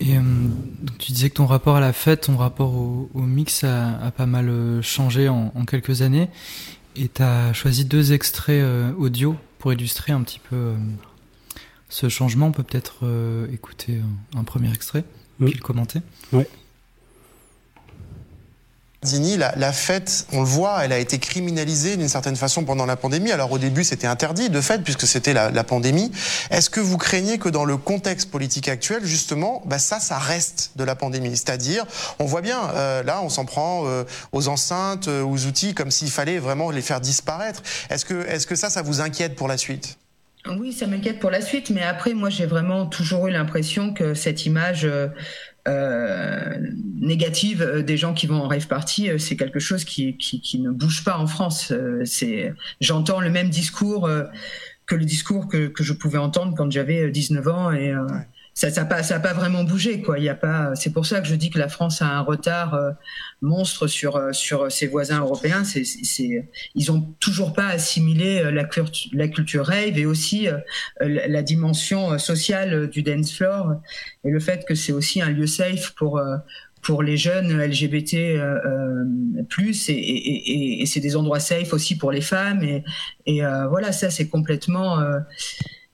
Et 0.00 0.16
euh, 0.16 0.20
donc 0.20 0.98
tu 0.98 1.12
disais 1.12 1.30
que 1.30 1.34
ton 1.34 1.46
rapport 1.46 1.76
à 1.76 1.80
la 1.80 1.92
fête, 1.92 2.22
ton 2.22 2.36
rapport 2.36 2.74
au, 2.74 3.08
mix 3.14 3.62
a, 3.62 3.98
a, 3.98 4.10
pas 4.10 4.26
mal 4.26 4.80
changé 4.82 5.28
en, 5.28 5.52
en 5.54 5.64
quelques 5.64 6.02
années. 6.02 6.28
Et 6.96 7.08
tu 7.08 7.22
as 7.22 7.52
choisi 7.52 7.84
deux 7.84 8.12
extraits 8.12 8.62
euh, 8.62 8.92
audio 8.94 9.36
pour 9.58 9.72
illustrer 9.72 10.12
un 10.12 10.22
petit 10.22 10.38
peu 10.38 10.56
euh, 10.56 10.76
ce 11.88 12.08
changement. 12.08 12.48
On 12.48 12.52
peut 12.52 12.62
peut-être 12.62 13.00
euh, 13.04 13.46
écouter 13.52 14.00
un, 14.36 14.44
premier 14.44 14.72
extrait, 14.72 15.04
puis 15.40 15.54
le 15.54 15.60
commenter. 15.60 16.00
Ouais. 16.32 16.48
Zini, 19.04 19.36
la, 19.36 19.72
fête, 19.72 20.28
on 20.32 20.42
le 20.42 20.46
voit, 20.46 20.84
elle 20.84 20.92
a 20.92 20.98
été 20.98 21.18
criminalisée 21.18 21.96
d'une 21.96 22.08
certaine 22.08 22.36
façon 22.36 22.64
pendant 22.64 22.86
la 22.86 22.94
pandémie. 22.94 23.32
Alors 23.32 23.50
au 23.50 23.58
début, 23.58 23.82
c'était 23.82 24.06
interdit 24.06 24.48
de 24.48 24.60
fait, 24.60 24.84
puisque 24.84 25.08
c'était 25.08 25.32
la, 25.32 25.64
pandémie. 25.64 26.12
Est-ce 26.50 26.70
que 26.70 26.78
vous 26.78 26.98
craignez 26.98 27.38
que 27.38 27.48
dans 27.48 27.64
le 27.64 27.76
contexte 27.76 28.30
politique 28.30 28.68
actuel, 28.68 29.04
justement, 29.04 29.60
bah 29.66 29.80
ça, 29.80 29.98
ça 29.98 30.18
reste 30.18 30.72
de 30.76 30.84
la 30.84 30.94
pandémie? 30.94 31.30
C'est-à-dire, 31.30 31.84
on 32.20 32.26
voit 32.26 32.42
bien, 32.42 32.70
euh, 32.74 33.02
là, 33.02 33.20
on 33.24 33.28
s'en 33.28 33.44
prend 33.44 33.88
euh, 33.88 34.04
aux 34.30 34.46
enceintes, 34.46 35.08
euh, 35.08 35.24
aux 35.24 35.46
outils, 35.46 35.74
comme 35.74 35.90
s'il 35.90 36.10
fallait 36.10 36.38
vraiment 36.38 36.70
les 36.70 36.82
faire 36.82 37.00
disparaître. 37.00 37.60
Est-ce 37.90 38.04
que, 38.04 38.24
est-ce 38.28 38.46
que 38.46 38.54
ça, 38.54 38.70
ça 38.70 38.82
vous 38.82 39.00
inquiète 39.00 39.34
pour 39.34 39.48
la 39.48 39.56
suite? 39.56 39.98
Oui, 40.46 40.72
ça 40.72 40.86
m'inquiète 40.86 41.18
pour 41.18 41.30
la 41.30 41.40
suite, 41.40 41.70
mais 41.70 41.82
après, 41.82 42.14
moi, 42.14 42.30
j'ai 42.30 42.46
vraiment 42.46 42.86
toujours 42.86 43.26
eu 43.26 43.32
l'impression 43.32 43.94
que 43.94 44.14
cette 44.14 44.46
image 44.46 44.88
négative 45.66 47.62
euh, 47.62 47.82
des 47.82 47.96
gens 47.96 48.14
qui 48.14 48.26
vont 48.26 48.42
en 48.42 48.48
rêve 48.48 48.66
party, 48.66 49.10
euh, 49.10 49.18
c'est 49.18 49.36
quelque 49.36 49.60
chose 49.60 49.84
qui, 49.84 50.16
qui, 50.16 50.40
qui, 50.40 50.58
ne 50.58 50.70
bouge 50.70 51.04
pas 51.04 51.18
en 51.18 51.26
France. 51.26 51.72
C'est, 52.04 52.54
j'entends 52.80 53.20
le 53.20 53.30
même 53.30 53.48
discours 53.48 54.08
que 54.86 54.94
le 54.94 55.04
discours 55.04 55.48
que, 55.48 55.68
que, 55.68 55.84
je 55.84 55.92
pouvais 55.92 56.18
entendre 56.18 56.54
quand 56.56 56.70
j'avais 56.70 57.10
19 57.10 57.48
ans 57.48 57.72
et 57.72 57.94
ça 58.54 58.70
n'a 58.70 58.84
pas, 58.84 59.02
pas 59.02 59.32
vraiment 59.32 59.64
bougé 59.64 60.02
quoi. 60.02 60.18
Il 60.18 60.24
y 60.24 60.28
a 60.28 60.34
pas. 60.34 60.74
C'est 60.74 60.92
pour 60.92 61.06
ça 61.06 61.20
que 61.20 61.26
je 61.26 61.34
dis 61.34 61.48
que 61.50 61.58
la 61.58 61.68
France 61.68 62.02
a 62.02 62.06
un 62.06 62.20
retard 62.20 62.74
euh, 62.74 62.90
monstre 63.40 63.86
sur 63.86 64.16
euh, 64.16 64.32
sur 64.32 64.70
ses 64.70 64.86
voisins 64.86 65.20
européens. 65.20 65.64
C'est, 65.64 65.84
ils 66.74 66.92
ont 66.92 67.14
toujours 67.18 67.54
pas 67.54 67.68
assimilé 67.68 68.40
euh, 68.40 68.50
la 68.50 69.28
culture, 69.28 69.66
rave 69.66 69.98
et 69.98 70.04
aussi 70.04 70.48
la, 71.00 71.42
dimension 71.42 72.18
sociale 72.18 72.88
du 72.88 73.02
dance 73.02 73.32
floor 73.32 73.74
et 74.24 74.30
le 74.30 74.38
fait 74.38 74.64
que 74.66 74.74
c'est 74.74 74.92
aussi 74.92 75.20
un 75.20 75.30
lieu 75.30 75.46
safe 75.46 75.92
pour 75.96 76.20
pour 76.82 77.02
les 77.02 77.16
jeunes 77.16 77.60
LGBT 77.60 78.14
euh, 78.14 79.04
plus 79.48 79.88
et, 79.88 79.92
et, 79.92 80.52
et, 80.52 80.82
et 80.82 80.86
c'est 80.86 81.00
des 81.00 81.16
endroits 81.16 81.40
safe 81.40 81.72
aussi 81.72 81.96
pour 81.96 82.12
les 82.12 82.20
femmes 82.20 82.62
et 83.26 83.40
voilà 83.68 83.92
ça 83.92 84.10
c'est 84.10 84.28
complètement 84.28 85.00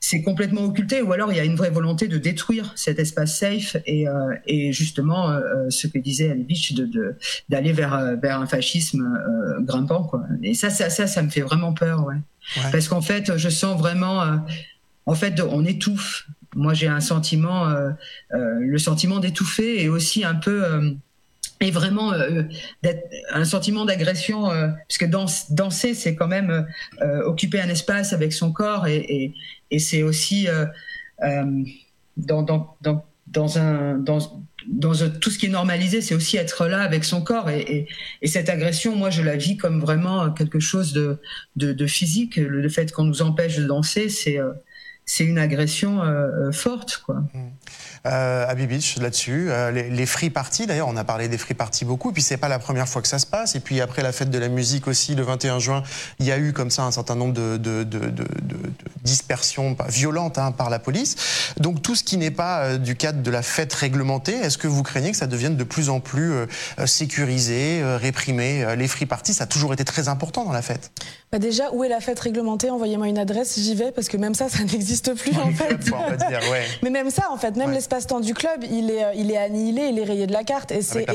c'est 0.00 0.22
complètement 0.22 0.64
occulté 0.64 1.02
ou 1.02 1.12
alors 1.12 1.32
il 1.32 1.36
y 1.36 1.40
a 1.40 1.44
une 1.44 1.56
vraie 1.56 1.70
volonté 1.70 2.06
de 2.06 2.18
détruire 2.18 2.72
cet 2.76 2.98
espace 2.98 3.36
safe 3.36 3.76
et, 3.84 4.08
euh, 4.08 4.34
et 4.46 4.72
justement 4.72 5.30
euh, 5.30 5.40
euh 5.40 5.70
ce 5.70 5.86
que 5.86 5.98
disait 5.98 6.30
Alevich 6.30 6.74
de 6.74 7.16
d'aller 7.48 7.72
vers 7.72 7.94
euh, 7.94 8.14
vers 8.16 8.40
un 8.40 8.46
fascisme 8.46 9.02
euh, 9.02 9.60
grimpant 9.60 10.04
quoi. 10.04 10.24
Et 10.42 10.54
ça 10.54 10.70
ça 10.70 10.88
ça 10.88 11.06
ça 11.06 11.22
me 11.22 11.30
fait 11.30 11.40
vraiment 11.40 11.72
peur 11.72 12.06
ouais, 12.06 12.14
ouais. 12.14 12.70
parce 12.70 12.88
qu'en 12.88 13.02
fait 13.02 13.36
je 13.36 13.48
sens 13.48 13.78
vraiment 13.78 14.22
en 15.06 15.14
fait 15.14 15.40
on 15.40 15.64
étouffe. 15.64 16.28
Moi 16.54 16.74
j'ai 16.74 16.88
un 16.88 17.00
sentiment 17.00 17.66
le 18.32 18.78
sentiment 18.78 19.18
d'étouffer 19.18 19.82
et 19.82 19.88
aussi 19.88 20.24
un 20.24 20.34
peu 20.34 20.96
et 21.60 21.70
vraiment 21.70 22.12
euh, 22.12 22.42
un 23.32 23.44
sentiment 23.44 23.84
d'agression, 23.84 24.50
euh, 24.50 24.68
parce 24.88 24.98
que 24.98 25.06
danser, 25.50 25.94
c'est 25.94 26.14
quand 26.14 26.28
même 26.28 26.66
euh, 27.02 27.22
occuper 27.24 27.60
un 27.60 27.68
espace 27.68 28.12
avec 28.12 28.32
son 28.32 28.52
corps, 28.52 28.86
et, 28.86 28.98
et, 28.98 29.34
et 29.70 29.78
c'est 29.78 30.02
aussi 30.02 30.48
euh, 30.48 30.66
euh, 31.24 31.62
dans, 32.16 32.42
dans, 32.42 32.76
dans, 32.80 33.04
dans 33.26 33.58
un 33.58 33.98
dans 33.98 34.42
dans 34.68 34.92
tout 35.20 35.30
ce 35.30 35.38
qui 35.38 35.46
est 35.46 35.50
normalisé, 35.50 36.02
c'est 36.02 36.14
aussi 36.14 36.36
être 36.36 36.66
là 36.66 36.82
avec 36.82 37.04
son 37.04 37.22
corps. 37.22 37.48
Et, 37.48 37.86
cette 38.24 38.50
agression, 38.50 38.94
moi, 38.94 39.08
je 39.08 39.22
la 39.22 39.36
vis 39.36 39.56
comme 39.56 39.80
vraiment 39.80 40.30
quelque 40.30 40.60
chose 40.60 40.92
de, 40.92 41.18
de, 41.56 41.86
physique. 41.86 42.36
Le, 42.36 42.68
fait 42.68 42.92
qu'on 42.92 43.04
nous 43.04 43.22
empêche 43.22 43.56
de 43.56 43.64
danser, 43.64 44.08
c'est 44.08 44.38
euh, 44.38 44.52
c'est 45.06 45.24
une 45.24 45.38
agression 45.38 46.02
euh, 46.02 46.52
forte, 46.52 47.02
quoi. 47.04 47.16
Mmh 47.16 47.28
euh, 47.34 47.48
à 48.08 48.54
Beach 48.54 48.96
là-dessus. 48.98 49.48
Euh, 49.50 49.70
les, 49.70 49.90
les, 49.90 50.06
free 50.06 50.30
parties, 50.30 50.66
d'ailleurs, 50.66 50.88
on 50.88 50.96
a 50.96 51.04
parlé 51.04 51.28
des 51.28 51.38
free 51.38 51.54
parties 51.54 51.84
beaucoup. 51.84 52.10
Et 52.10 52.12
puis 52.12 52.22
c'est 52.22 52.36
pas 52.36 52.48
la 52.48 52.58
première 52.58 52.88
fois 52.88 53.02
que 53.02 53.08
ça 53.08 53.18
se 53.18 53.26
passe. 53.26 53.54
Et 53.54 53.60
puis 53.60 53.80
après 53.80 54.02
la 54.02 54.12
fête 54.12 54.30
de 54.30 54.38
la 54.38 54.48
musique 54.48 54.88
aussi, 54.88 55.14
le 55.14 55.22
21 55.22 55.58
juin, 55.58 55.82
il 56.18 56.26
y 56.26 56.32
a 56.32 56.38
eu 56.38 56.52
comme 56.52 56.70
ça 56.70 56.84
un 56.84 56.90
certain 56.90 57.14
nombre 57.14 57.34
de, 57.34 57.56
de, 57.56 57.84
de, 57.84 57.98
de 58.08 58.26
dispersions 59.02 59.76
violentes 59.88 60.38
hein, 60.38 60.52
par 60.52 60.70
la 60.70 60.78
police. 60.78 61.16
Donc 61.58 61.82
tout 61.82 61.94
ce 61.94 62.04
qui 62.04 62.16
n'est 62.16 62.30
pas 62.30 62.60
euh, 62.60 62.78
du 62.78 62.96
cadre 62.96 63.22
de 63.22 63.30
la 63.30 63.42
fête 63.42 63.72
réglementée, 63.72 64.34
est-ce 64.34 64.58
que 64.58 64.68
vous 64.68 64.82
craignez 64.82 65.10
que 65.10 65.16
ça 65.16 65.26
devienne 65.26 65.56
de 65.56 65.64
plus 65.64 65.88
en 65.88 66.00
plus 66.00 66.32
euh, 66.32 66.46
sécurisé, 66.86 67.82
réprimé 67.96 68.76
Les 68.76 68.88
free 68.88 69.06
parties, 69.06 69.34
ça 69.34 69.44
a 69.44 69.46
toujours 69.46 69.72
été 69.72 69.84
très 69.84 70.08
important 70.08 70.44
dans 70.44 70.52
la 70.52 70.62
fête. 70.62 70.90
Bah 71.30 71.38
déjà, 71.38 71.70
où 71.72 71.84
est 71.84 71.88
la 71.90 72.00
fête 72.00 72.18
réglementée? 72.20 72.70
Envoyez-moi 72.70 73.06
une 73.08 73.18
adresse, 73.18 73.58
j'y 73.58 73.74
vais 73.74 73.92
parce 73.92 74.08
que 74.08 74.16
même 74.16 74.34
ça, 74.34 74.48
ça 74.48 74.58
n'existe 74.72 75.14
plus 75.14 75.36
en 75.38 75.50
fait. 75.52 75.76
dire, 75.78 76.40
ouais. 76.50 76.64
Mais 76.82 76.90
même 76.90 77.10
ça, 77.10 77.30
en 77.30 77.36
fait, 77.36 77.54
même 77.56 77.70
l'espace-temps 77.70 78.20
du 78.20 78.32
club, 78.34 78.64
il 78.70 78.90
est, 78.90 79.04
euh, 79.04 79.12
il 79.14 79.30
est 79.30 79.36
annihilé, 79.36 79.88
il 79.92 79.98
est 79.98 80.04
rayé 80.04 80.26
de 80.26 80.32
la 80.32 80.44
carte. 80.44 80.72
Et 80.72 80.80
c'est 80.82 81.06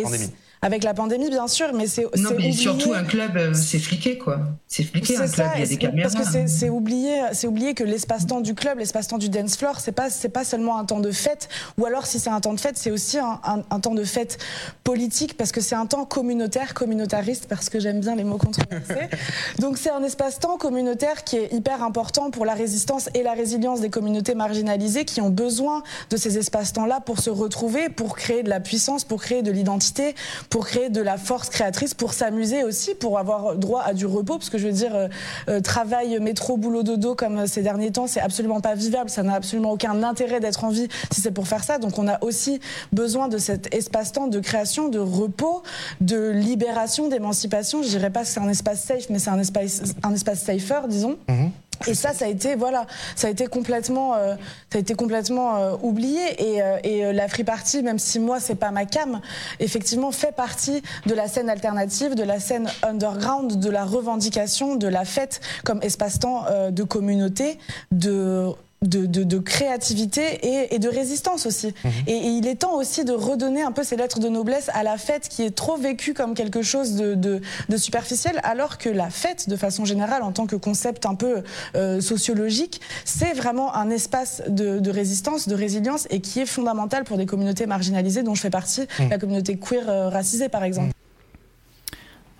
avec 0.63 0.85
la 0.85 0.93
pandémie, 0.93 1.29
bien 1.29 1.49
sûr, 1.49 1.73
mais 1.73 1.87
c'est. 1.87 2.07
Non, 2.17 2.29
mais 2.37 2.53
surtout 2.53 2.93
un 2.93 3.03
club, 3.03 3.35
euh, 3.35 3.53
c'est 3.53 3.79
fliqué, 3.79 4.17
quoi. 4.17 4.39
C'est 4.65 4.83
fliqué 4.83 5.17
un 5.17 5.27
club, 5.27 5.49
il 5.55 5.59
y 5.59 5.63
a 5.63 5.67
des 5.67 5.77
caméras. 5.77 6.09
Parce 6.09 6.33
que 6.33 6.47
c'est 6.47 6.69
oublié, 6.69 7.21
oublié 7.43 7.73
que 7.73 7.83
l'espace-temps 7.83 8.39
du 8.39 8.55
club, 8.55 8.79
l'espace-temps 8.79 9.17
du 9.17 9.27
dance 9.27 9.57
floor, 9.57 9.81
c'est 9.81 9.91
pas, 9.91 10.07
pas 10.33 10.45
seulement 10.45 10.79
un 10.79 10.85
temps 10.85 11.01
de 11.01 11.11
fête, 11.11 11.49
ou 11.77 11.85
alors 11.85 12.05
si 12.05 12.17
c'est 12.17 12.29
un 12.29 12.39
temps 12.39 12.53
de 12.53 12.61
fête, 12.61 12.77
c'est 12.77 12.91
aussi 12.91 13.19
un, 13.19 13.41
un, 13.43 13.79
temps 13.81 13.93
de 13.93 14.05
fête 14.05 14.37
politique, 14.85 15.35
parce 15.35 15.51
que 15.51 15.59
c'est 15.59 15.75
un 15.75 15.85
temps 15.85 16.05
communautaire, 16.05 16.73
communautariste, 16.73 17.47
parce 17.49 17.69
que 17.69 17.81
j'aime 17.81 17.99
bien 17.99 18.15
les 18.15 18.23
mots 18.23 18.37
controversés. 18.37 19.09
Donc 19.59 19.77
c'est 19.77 19.91
un 19.91 20.01
espace-temps 20.01 20.57
communautaire 20.57 21.25
qui 21.25 21.35
est 21.35 21.51
hyper 21.51 21.83
important 21.83 22.31
pour 22.31 22.45
la 22.45 22.53
résistance 22.53 23.09
et 23.13 23.21
la 23.21 23.33
résilience 23.33 23.81
des 23.81 23.89
communautés 23.89 24.33
marginalisées 24.33 25.03
qui 25.03 25.19
ont 25.19 25.29
besoin 25.29 25.83
de 26.09 26.15
ces 26.15 26.37
espaces-temps-là 26.37 27.01
pour 27.01 27.19
se 27.19 27.29
retrouver, 27.29 27.89
pour 27.89 28.15
créer 28.15 28.43
de 28.43 28.49
la 28.49 28.61
puissance, 28.61 29.03
pour 29.03 29.21
créer 29.21 29.41
de 29.41 29.51
l'identité, 29.51 30.15
pour 30.53 30.67
créer 30.67 30.89
de 30.89 31.01
la 31.01 31.17
force 31.17 31.49
créatrice, 31.49 31.95
pour 31.95 32.13
s'amuser 32.13 32.63
aussi, 32.63 32.93
pour 32.93 33.17
avoir 33.17 33.55
droit 33.55 33.81
à 33.81 33.95
du 33.95 34.05
repos, 34.05 34.37
parce 34.37 34.51
que 34.51 34.59
je 34.59 34.67
veux 34.67 34.71
dire, 34.71 34.93
euh, 34.93 35.07
euh, 35.49 35.61
travail, 35.61 36.19
métro, 36.19 36.57
boulot, 36.57 36.83
dodo, 36.83 37.15
comme 37.15 37.39
euh, 37.39 37.47
ces 37.47 37.63
derniers 37.63 37.89
temps, 37.89 38.05
c'est 38.05 38.19
absolument 38.19 38.61
pas 38.61 38.75
vivable, 38.75 39.09
ça 39.09 39.23
n'a 39.23 39.33
absolument 39.33 39.71
aucun 39.71 40.03
intérêt 40.03 40.39
d'être 40.39 40.63
en 40.63 40.69
vie 40.69 40.87
si 41.11 41.21
c'est 41.21 41.31
pour 41.31 41.47
faire 41.47 41.63
ça. 41.63 41.79
Donc 41.79 41.97
on 41.97 42.07
a 42.07 42.23
aussi 42.23 42.59
besoin 42.91 43.29
de 43.29 43.39
cet 43.39 43.73
espace-temps 43.73 44.27
de 44.27 44.39
création, 44.39 44.89
de 44.89 44.99
repos, 44.99 45.63
de 46.01 46.29
libération, 46.29 47.07
d'émancipation. 47.07 47.81
Je 47.81 47.87
dirais 47.87 48.11
pas 48.11 48.21
que 48.21 48.27
c'est 48.27 48.39
un 48.39 48.49
espace 48.49 48.83
safe, 48.83 49.09
mais 49.09 49.17
c'est 49.17 49.31
un 49.31 49.39
espace, 49.39 49.95
un 50.03 50.13
espace 50.13 50.43
safer, 50.43 50.87
disons. 50.87 51.17
Mhm. 51.29 51.49
Et 51.87 51.93
ça, 51.93 52.13
ça 52.13 52.25
a 52.25 52.27
été 52.27 52.55
voilà, 52.55 52.85
ça 53.15 53.27
a 53.27 53.29
été 53.29 53.47
complètement, 53.47 54.15
euh, 54.15 54.35
ça 54.71 54.77
a 54.77 54.81
été 54.81 54.93
complètement 54.93 55.57
euh, 55.57 55.75
oublié. 55.81 56.21
Et, 56.39 56.61
euh, 56.61 56.77
et 56.83 57.13
la 57.13 57.27
Free 57.27 57.43
Party, 57.43 57.83
même 57.83 57.99
si 57.99 58.19
moi 58.19 58.39
c'est 58.39 58.55
pas 58.55 58.71
ma 58.71 58.85
cam, 58.85 59.21
effectivement 59.59 60.11
fait 60.11 60.33
partie 60.33 60.81
de 61.05 61.13
la 61.13 61.27
scène 61.27 61.49
alternative, 61.49 62.15
de 62.15 62.23
la 62.23 62.39
scène 62.39 62.69
underground, 62.83 63.59
de 63.59 63.69
la 63.69 63.85
revendication, 63.85 64.75
de 64.75 64.87
la 64.87 65.05
fête 65.05 65.41
comme 65.63 65.81
espace-temps 65.81 66.45
de 66.71 66.83
communauté, 66.83 67.57
de 67.91 68.53
de, 68.83 69.39
créativité 69.39 70.73
et, 70.73 70.79
de 70.79 70.89
résistance 70.89 71.45
aussi. 71.45 71.73
Mhm. 71.83 71.91
Et, 72.07 72.17
il 72.17 72.47
est 72.47 72.55
temps 72.55 72.75
aussi 72.75 73.05
de 73.05 73.13
redonner 73.13 73.63
un 73.63 73.71
peu 73.71 73.83
ces 73.83 73.95
lettres 73.95 74.19
de 74.19 74.29
noblesse 74.29 74.69
à 74.73 74.83
la 74.83 74.97
fête 74.97 75.29
qui 75.29 75.43
est 75.43 75.55
trop 75.55 75.77
vécue 75.77 76.13
comme 76.13 76.33
quelque 76.33 76.61
chose 76.61 76.95
de, 76.95 77.41
superficiel, 77.77 78.39
alors 78.43 78.77
que 78.77 78.89
la 78.89 79.09
fête, 79.09 79.49
de 79.49 79.55
façon 79.55 79.85
générale, 79.85 80.23
en 80.23 80.31
tant 80.31 80.45
que 80.45 80.55
concept 80.55 81.05
un 81.05 81.15
peu 81.15 81.43
euh, 81.75 82.01
sociologique, 82.01 82.81
c'est 83.05 83.33
vraiment 83.33 83.75
un 83.75 83.89
espace 83.89 84.41
de, 84.47 84.89
résistance, 84.89 85.47
de 85.47 85.55
résilience 85.55 86.07
et 86.09 86.19
qui 86.21 86.39
est 86.39 86.45
fondamental 86.45 87.03
pour 87.03 87.17
des 87.17 87.25
communautés 87.25 87.65
marginalisées 87.65 88.23
dont 88.23 88.35
je 88.35 88.41
fais 88.41 88.49
partie, 88.49 88.85
mhm. 88.99 89.09
la 89.09 89.17
communauté 89.17 89.57
queer 89.57 89.89
euh, 89.89 90.09
racisée 90.09 90.49
par 90.49 90.63
exemple. 90.63 90.91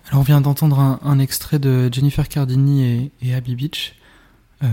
Alors 0.08 0.20
on 0.20 0.24
vient 0.24 0.40
d'entendre 0.40 0.98
un, 1.02 1.18
extrait 1.18 1.58
de 1.58 1.88
Jennifer 1.92 2.28
Cardini 2.28 2.84
et, 2.84 3.10
et 3.22 3.34
Abby 3.34 3.56
Beach. 3.56 3.94
Euh, 4.62 4.68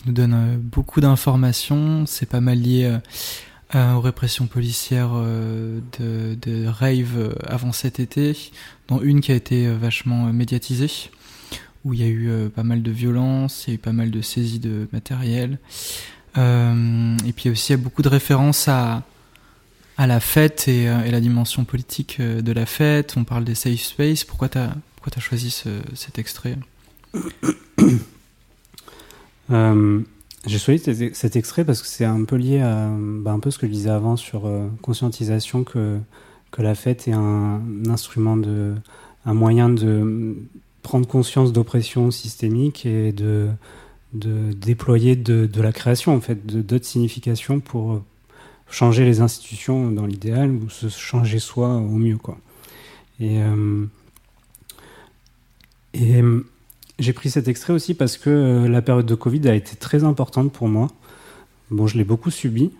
qui 0.00 0.08
nous 0.08 0.14
donne 0.14 0.34
euh, 0.34 0.56
beaucoup 0.58 1.00
d'informations. 1.00 2.04
C'est 2.06 2.28
pas 2.28 2.40
mal 2.40 2.58
lié 2.58 2.98
euh, 3.74 3.94
aux 3.94 4.00
répressions 4.00 4.46
policières 4.46 5.12
de, 5.12 6.66
rave 6.66 7.36
avant 7.46 7.72
cet 7.72 8.00
été, 8.00 8.36
dont 8.88 9.00
une 9.00 9.20
qui 9.20 9.30
a 9.30 9.34
été 9.34 9.70
vachement 9.70 10.32
médiatisée, 10.32 11.10
où 11.84 11.94
il 11.94 12.00
y 12.00 12.02
a 12.02 12.08
eu 12.08 12.48
pas 12.48 12.64
mal 12.64 12.82
de 12.82 12.90
violences, 12.90 13.66
il 13.66 13.70
y 13.70 13.72
a 13.72 13.74
eu 13.76 13.78
pas 13.78 13.92
mal 13.92 14.10
de 14.10 14.20
saisies 14.22 14.58
de 14.58 14.88
matériel. 14.92 15.58
et 16.36 17.32
puis 17.36 17.48
aussi 17.48 17.72
il 17.72 17.76
y 17.76 17.80
a 17.80 17.82
beaucoup 17.82 18.02
de 18.02 18.08
références 18.08 18.66
à, 18.66 19.04
la 19.98 20.18
fête 20.18 20.66
et, 20.66 20.86
la 20.86 21.20
dimension 21.20 21.64
politique 21.64 22.20
de 22.20 22.52
la 22.52 22.66
fête. 22.66 23.14
On 23.16 23.22
parle 23.22 23.44
des 23.44 23.54
safe 23.54 23.82
space. 23.82 24.24
Pourquoi 24.24 24.48
tu 24.48 24.58
as, 24.58 24.74
choisi 25.20 25.50
ce, 25.52 25.68
cet 25.94 26.18
extrait? 26.18 26.58
euh, 29.50 30.00
j'ai 30.46 30.58
choisi 30.58 31.10
cet 31.12 31.36
extrait 31.36 31.64
parce 31.64 31.82
que 31.82 31.88
c'est 31.88 32.04
un 32.04 32.24
peu 32.24 32.36
lié 32.36 32.60
à 32.60 32.90
bah, 32.98 33.32
un 33.32 33.40
peu 33.40 33.50
ce 33.50 33.58
que 33.58 33.66
je 33.66 33.72
disais 33.72 33.90
avant 33.90 34.16
sur 34.16 34.46
euh, 34.46 34.68
conscientisation 34.82 35.64
que, 35.64 35.98
que 36.50 36.62
la 36.62 36.74
fête 36.74 37.08
est 37.08 37.12
un, 37.12 37.60
instrument 37.88 38.36
de 38.36 38.74
un 39.26 39.34
moyen 39.34 39.68
de 39.68 40.36
prendre 40.82 41.06
conscience 41.06 41.52
d'oppression 41.52 42.10
systémique 42.10 42.86
et 42.86 43.12
de, 43.12 43.48
de 44.14 44.52
déployer 44.52 45.14
de, 45.14 45.44
de, 45.46 45.62
la 45.62 45.72
création 45.72 46.14
en 46.14 46.20
fait 46.22 46.46
d'autres 46.46 46.86
significations 46.86 47.60
pour 47.60 48.02
changer 48.70 49.04
les 49.04 49.20
institutions 49.20 49.90
dans 49.90 50.06
l'idéal 50.06 50.50
ou 50.52 50.70
se 50.70 50.88
changer 50.88 51.38
soi 51.38 51.68
au 51.76 51.96
mieux 51.96 52.16
quoi. 52.16 52.38
Et 53.20 53.42
euh, 53.42 53.84
et 55.92 56.22
j'ai 57.00 57.12
pris 57.12 57.30
cet 57.30 57.48
extrait 57.48 57.72
aussi 57.72 57.94
parce 57.94 58.16
que 58.16 58.30
euh, 58.30 58.68
la 58.68 58.82
période 58.82 59.06
de 59.06 59.14
Covid 59.14 59.48
a 59.48 59.54
été 59.54 59.74
très 59.74 60.04
importante 60.04 60.52
pour 60.52 60.68
moi. 60.68 60.88
Bon, 61.70 61.86
je 61.86 61.96
l'ai 61.96 62.04
beaucoup 62.04 62.30
subi, 62.30 62.70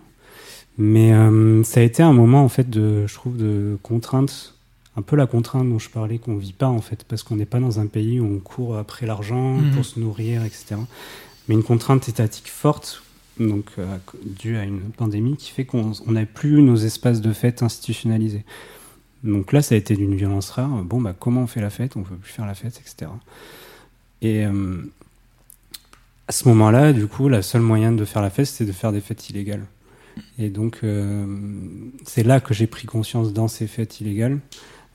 mais 0.77 1.13
euh, 1.13 1.63
ça 1.63 1.79
a 1.79 1.83
été 1.83 2.03
un 2.03 2.13
moment 2.13 2.43
en 2.43 2.49
fait 2.49 2.69
de, 2.69 3.07
je 3.07 3.13
trouve, 3.13 3.37
de 3.37 3.77
contrainte, 3.81 4.55
un 4.95 5.01
peu 5.01 5.15
la 5.15 5.25
contrainte 5.25 5.67
dont 5.67 5.79
je 5.79 5.89
parlais 5.89 6.19
qu'on 6.19 6.37
vit 6.37 6.53
pas 6.53 6.67
en 6.67 6.81
fait, 6.81 7.03
parce 7.03 7.23
qu'on 7.23 7.35
n'est 7.35 7.45
pas 7.45 7.59
dans 7.59 7.79
un 7.79 7.87
pays 7.87 8.19
où 8.19 8.25
on 8.25 8.39
court 8.39 8.77
après 8.77 9.05
l'argent 9.05 9.57
mhm. 9.57 9.71
pour 9.71 9.85
se 9.85 9.99
nourrir, 9.99 10.45
etc. 10.45 10.75
Mais 11.47 11.55
une 11.55 11.63
contrainte 11.63 12.07
étatique 12.07 12.49
forte, 12.49 13.03
donc 13.39 13.65
euh, 13.79 13.97
due 14.23 14.57
à 14.57 14.63
une 14.63 14.81
pandémie, 14.95 15.35
qui 15.35 15.49
fait 15.51 15.65
qu'on 15.65 15.93
n'a 16.07 16.25
plus 16.25 16.61
nos 16.61 16.75
espaces 16.75 17.21
de 17.21 17.33
fête 17.33 17.63
institutionnalisés. 17.63 18.45
Donc 19.23 19.51
là, 19.51 19.61
ça 19.61 19.75
a 19.75 19.77
été 19.77 19.95
d'une 19.95 20.15
violence 20.15 20.49
rare. 20.49 20.69
Bon, 20.69 20.99
bah 20.99 21.15
comment 21.17 21.41
on 21.41 21.47
fait 21.47 21.61
la 21.61 21.69
fête? 21.69 21.95
On 21.95 22.01
peut 22.01 22.15
plus 22.15 22.31
faire 22.31 22.45
la 22.45 22.55
fête, 22.55 22.81
etc. 22.81 23.11
Et 24.21 24.45
euh, 24.45 24.81
à 26.27 26.31
ce 26.31 26.47
moment-là, 26.49 26.93
du 26.93 27.07
coup, 27.07 27.29
la 27.29 27.41
seule 27.41 27.61
moyen 27.61 27.91
de 27.91 28.05
faire 28.05 28.21
la 28.21 28.29
fête, 28.29 28.45
c'était 28.45 28.65
de 28.65 28.75
faire 28.75 28.91
des 28.91 29.01
fêtes 29.01 29.29
illégales. 29.29 29.65
Et 30.37 30.49
donc, 30.49 30.79
euh, 30.83 31.25
c'est 32.05 32.23
là 32.23 32.39
que 32.39 32.53
j'ai 32.53 32.67
pris 32.67 32.85
conscience 32.85 33.33
dans 33.33 33.47
ces 33.47 33.67
fêtes 33.67 34.01
illégales. 34.01 34.39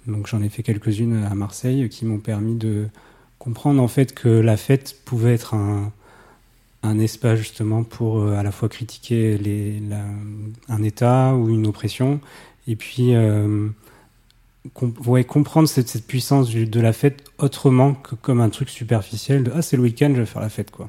Donc, 0.07 0.27
j'en 0.29 0.43
ai 0.43 0.49
fait 0.49 0.63
quelques-unes 0.63 1.25
à 1.25 1.35
Marseille 1.35 1.89
qui 1.89 2.05
m'ont 2.05 2.19
permis 2.19 2.55
de 2.55 2.87
comprendre 3.39 3.83
en 3.83 3.89
fait 3.89 4.15
que 4.15 4.29
la 4.29 4.57
fête 4.57 4.97
pouvait 5.05 5.35
être 5.35 5.55
un, 5.55 5.93
un 6.83 6.99
espace 6.99 7.39
justement 7.39 7.83
pour 7.83 8.21
euh, 8.21 8.37
à 8.37 8.43
la 8.43 8.53
fois 8.53 8.69
critiquer 8.69 9.37
les, 9.39 9.83
un 10.69 10.83
État 10.83 11.35
ou 11.35 11.49
une 11.49 11.67
oppression, 11.67 12.21
et 12.69 12.77
puis 12.77 13.15
comprendre 14.73 15.69
cette, 15.69 15.89
cette, 15.89 16.07
puissance 16.07 16.51
de 16.51 16.81
la 16.81 16.93
fête 16.93 17.25
autrement 17.39 17.95
que 17.95 18.15
comme 18.15 18.41
un 18.41 18.49
truc 18.49 18.69
superficiel 18.69 19.45
de 19.45 19.53
ah 19.55 19.63
c'est 19.63 19.77
le 19.77 19.83
week-end 19.83 20.13
je 20.15 20.21
vais 20.21 20.27
faire 20.27 20.43
la 20.43 20.49
fête 20.49 20.71
quoi. 20.71 20.89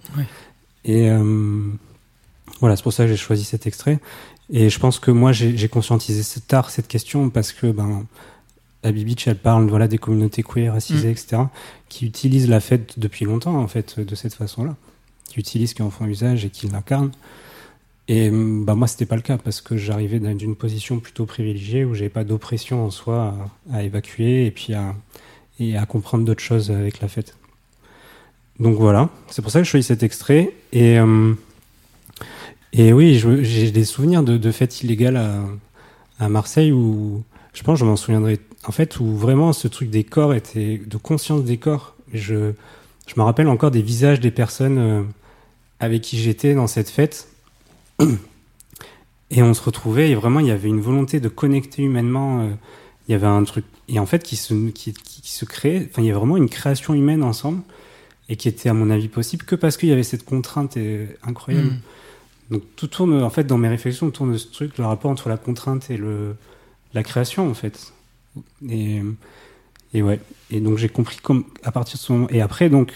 Et 0.86 1.10
euh, 1.10 1.62
voilà 2.60 2.76
c'est 2.76 2.84
pour 2.84 2.94
ça 2.94 3.04
que 3.04 3.10
j'ai 3.10 3.18
choisi 3.18 3.44
cet 3.44 3.68
extrait. 3.68 4.00
Et 4.50 4.70
je 4.70 4.80
pense 4.80 5.00
que 5.00 5.12
moi 5.12 5.32
j'ai 5.32 5.68
conscientisé 5.68 6.24
tard 6.48 6.70
cette 6.70 6.88
question 6.88 7.30
parce 7.30 7.52
que 7.52 7.68
ben 7.68 8.06
Abby 8.84 9.04
Beach 9.04 9.28
elle 9.28 9.38
parle 9.38 9.68
voilà 9.68 9.88
des 9.88 9.98
communautés 9.98 10.44
queer 10.44 10.72
racisées 10.72 11.10
mm. 11.10 11.12
etc 11.12 11.38
qui 11.90 12.06
utilisent 12.06 12.50
la 12.50 12.60
fête 12.60 13.00
depuis 13.00 13.26
longtemps 13.26 13.56
en 13.56 13.68
fait 13.68 14.00
de 14.00 14.16
cette 14.16 14.34
façon 14.34 14.64
là 14.64 14.76
qui 15.28 15.40
utilisent 15.40 15.74
qui 15.74 15.82
en 15.82 15.90
font 15.90 16.06
usage 16.06 16.46
et 16.46 16.50
qui 16.50 16.68
l'incarnent 16.68 17.12
et 18.08 18.30
bah 18.32 18.76
moi, 18.76 18.88
c'était 18.88 19.06
pas 19.06 19.16
le 19.16 19.22
cas 19.22 19.38
parce 19.38 19.60
que 19.60 19.76
j'arrivais 19.76 20.20
d'une 20.20 20.56
position 20.56 21.00
plutôt 21.00 21.26
privilégiée 21.26 21.84
où 21.84 21.94
j'avais 21.94 22.10
pas 22.10 22.24
d'oppression 22.24 22.86
en 22.86 22.90
soi 22.90 23.36
à, 23.72 23.84
évacuer 23.84 24.46
et 24.46 24.52
puis 24.52 24.74
à, 24.74 24.96
et 25.60 25.78
à 25.78 25.86
comprendre 25.86 26.24
d'autres 26.24 26.44
choses 26.44 26.72
avec 26.72 27.02
la 27.02 27.10
fête. 27.10 27.36
Donc 28.60 28.78
voilà, 28.78 29.10
c'est 29.30 29.42
pour 29.42 29.52
ça 29.52 29.60
que 29.60 29.66
je 29.66 29.70
choisis 29.70 29.88
cet 29.88 30.04
extrait. 30.04 30.54
Et, 30.72 30.98
euh, 30.98 31.34
et 32.74 32.94
oui, 32.94 33.22
j'ai 33.44 33.72
des 33.72 33.86
souvenirs 33.86 34.24
de, 34.24 34.52
fêtes 34.52 34.82
illégales 34.84 35.18
à, 35.18 35.44
à 36.20 36.30
Marseille 36.30 36.72
où 36.72 37.24
je 37.54 37.64
pense 37.64 37.80
je 37.80 37.86
m'en 37.86 37.96
souviendrai 37.96 38.40
en 38.66 38.72
fait 38.72 39.00
où 39.00 39.06
vraiment 39.16 39.52
ce 39.52 39.68
truc 39.68 39.90
des 39.90 40.04
corps 40.04 40.34
était 40.34 40.82
de 40.86 40.98
conscience 40.98 41.44
des 41.44 41.58
corps. 41.58 41.96
Je 42.14 42.54
je 43.08 43.14
me 43.16 43.24
rappelle 43.24 43.48
encore 43.48 43.72
des 43.72 43.82
visages 43.82 44.20
des 44.20 44.32
personnes 44.32 44.78
euh, 44.78 45.04
avec 45.80 46.02
qui 46.02 46.20
j'étais 46.20 46.54
dans 46.54 46.68
cette 46.68 46.90
fête. 46.90 47.30
Et 49.30 49.44
on 49.44 49.54
se 49.54 49.62
retrouvait 49.62 50.10
et 50.12 50.16
vraiment 50.16 50.40
il 50.40 50.48
y 50.48 50.52
avait 50.52 50.70
une 50.70 50.80
volonté 50.80 51.20
de 51.20 51.28
connecter 51.28 51.82
humainement. 51.84 52.44
euh, 52.44 52.50
il 53.08 53.12
y 53.12 53.16
avait 53.16 53.28
un 53.28 53.44
truc 53.44 53.66
et 53.90 54.00
en 54.00 54.06
fait 54.06 54.24
qui 54.24 54.38
se 54.38 54.54
qui, 54.70 54.94
qui, 54.94 55.22
qui 55.22 55.32
se 55.32 55.44
créait. 55.44 55.88
Enfin 55.90 56.02
il 56.02 56.06
y 56.06 56.10
avait 56.10 56.18
vraiment 56.18 56.38
une 56.38 56.48
création 56.48 56.94
humaine 56.94 57.24
ensemble 57.24 57.62
et 58.30 58.38
qui 58.38 58.48
était 58.48 58.70
à 58.70 58.74
mon 58.74 58.90
avis 58.90 59.10
possible 59.10 59.46
que 59.46 59.56
parce 59.56 59.76
qu'il 59.76 59.90
y 59.90 59.92
avait 59.92 60.04
cette 60.04 60.24
contrainte 60.24 60.78
incroyable. 61.24 61.72
Mm. 61.72 61.80
Donc 62.50 62.64
tout 62.76 62.88
tourne, 62.88 63.22
en 63.22 63.30
fait, 63.30 63.44
dans 63.44 63.58
mes 63.58 63.68
réflexions, 63.68 64.10
tourne 64.12 64.34
de 64.34 64.38
ce 64.38 64.48
truc, 64.48 64.78
le 64.78 64.86
rapport 64.86 65.12
entre 65.12 65.30
la 65.30 65.38
contrainte 65.38 65.90
et 65.90 65.98
le, 65.98 66.36
la 66.94 67.04
création, 67.04 67.50
en 67.50 67.54
fait. 67.54 67.94
Et, 68.70 69.02
et 69.94 70.02
ouais. 70.02 70.20
Et 70.50 70.60
donc 70.62 70.78
j'ai 70.78 70.90
compris 70.90 71.18
comme, 71.22 71.46
à 71.64 71.72
partir 71.72 71.98
de 71.98 72.02
ce 72.02 72.12
moment. 72.14 72.28
Et 72.30 72.42
après, 72.42 72.70
donc, 72.70 72.94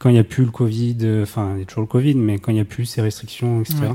quand 0.00 0.08
il 0.08 0.14
n'y 0.14 0.18
a 0.18 0.24
plus 0.24 0.44
le 0.44 0.50
Covid, 0.50 0.96
euh, 1.02 1.22
enfin, 1.22 1.52
il 1.54 1.60
y 1.60 1.62
a 1.62 1.64
toujours 1.66 1.82
le 1.82 1.86
Covid, 1.86 2.14
mais 2.16 2.38
quand 2.40 2.50
il 2.50 2.56
n'y 2.56 2.60
a 2.60 2.64
plus 2.64 2.86
ces 2.86 3.00
restrictions, 3.02 3.60
etc., 3.60 3.76
Ouais. 3.82 3.88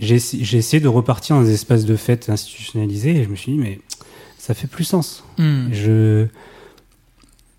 j'ai 0.00 0.14
essayé- 0.58 0.80
de 0.80 0.88
repartir 0.88 1.36
dans 1.36 1.42
des 1.42 1.52
espaces 1.52 1.84
de 1.84 1.96
fête 1.96 2.28
institutionnalisés 2.30 3.16
et 3.16 3.24
je 3.24 3.28
me 3.28 3.36
suis 3.36 3.52
dit, 3.52 3.58
mais 3.58 3.80
ça 4.38 4.54
fait 4.54 4.66
plus 4.68 4.84
sens. 4.84 5.24
Mm. 5.38 5.72
Je... 5.72 6.26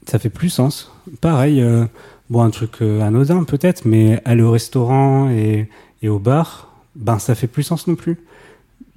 Ça 0.08 0.20
fait 0.20 0.30
plus 0.30 0.50
sens. 0.50 0.92
Pareil, 1.22 1.62
euh, 1.62 1.86
bon, 2.30 2.42
un 2.44 2.50
truc 2.50 2.82
euh, 2.82 3.02
anodin 3.02 3.44
peut-être, 3.44 3.86
mais 3.86 4.22
aller 4.26 4.42
au 4.44 4.52
restaurant 4.52 5.30
et, 5.30 5.68
et 6.02 6.10
au 6.10 6.20
bar, 6.20 6.72
ben 6.96 7.20
ça 7.20 7.36
fait 7.36 7.48
plus 7.48 7.64
sens 7.64 7.88
non 7.88 7.96
plus. 7.96 8.18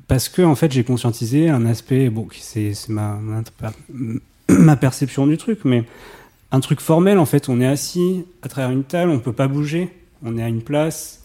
Parce 0.07 0.29
que 0.29 0.43
en 0.43 0.55
fait, 0.55 0.71
j'ai 0.73 0.85
conscientisé 0.85 1.49
un 1.51 1.67
aspect, 1.67 2.09
bon, 2.11 2.25
qui 2.25 2.43
c'est 2.43 2.73
c'est 2.75 2.91
ma, 2.91 3.19
ma, 3.21 3.43
ma 4.49 4.77
perception 4.77 5.27
du 5.27 5.37
truc, 5.37 5.61
mais 5.65 5.85
un 6.51 6.61
truc 6.61 6.81
formel, 6.81 7.19
en 7.19 7.27
fait, 7.27 7.49
on 7.49 7.61
est 7.61 7.67
assis 7.67 8.25
à 8.43 8.49
travers 8.49 8.71
une 8.71 8.85
table, 8.85 9.11
on 9.11 9.19
peut 9.19 9.33
pas 9.33 9.49
bouger, 9.49 9.93
on 10.25 10.39
est 10.39 10.43
à 10.43 10.49
une 10.49 10.63
place. 10.63 11.25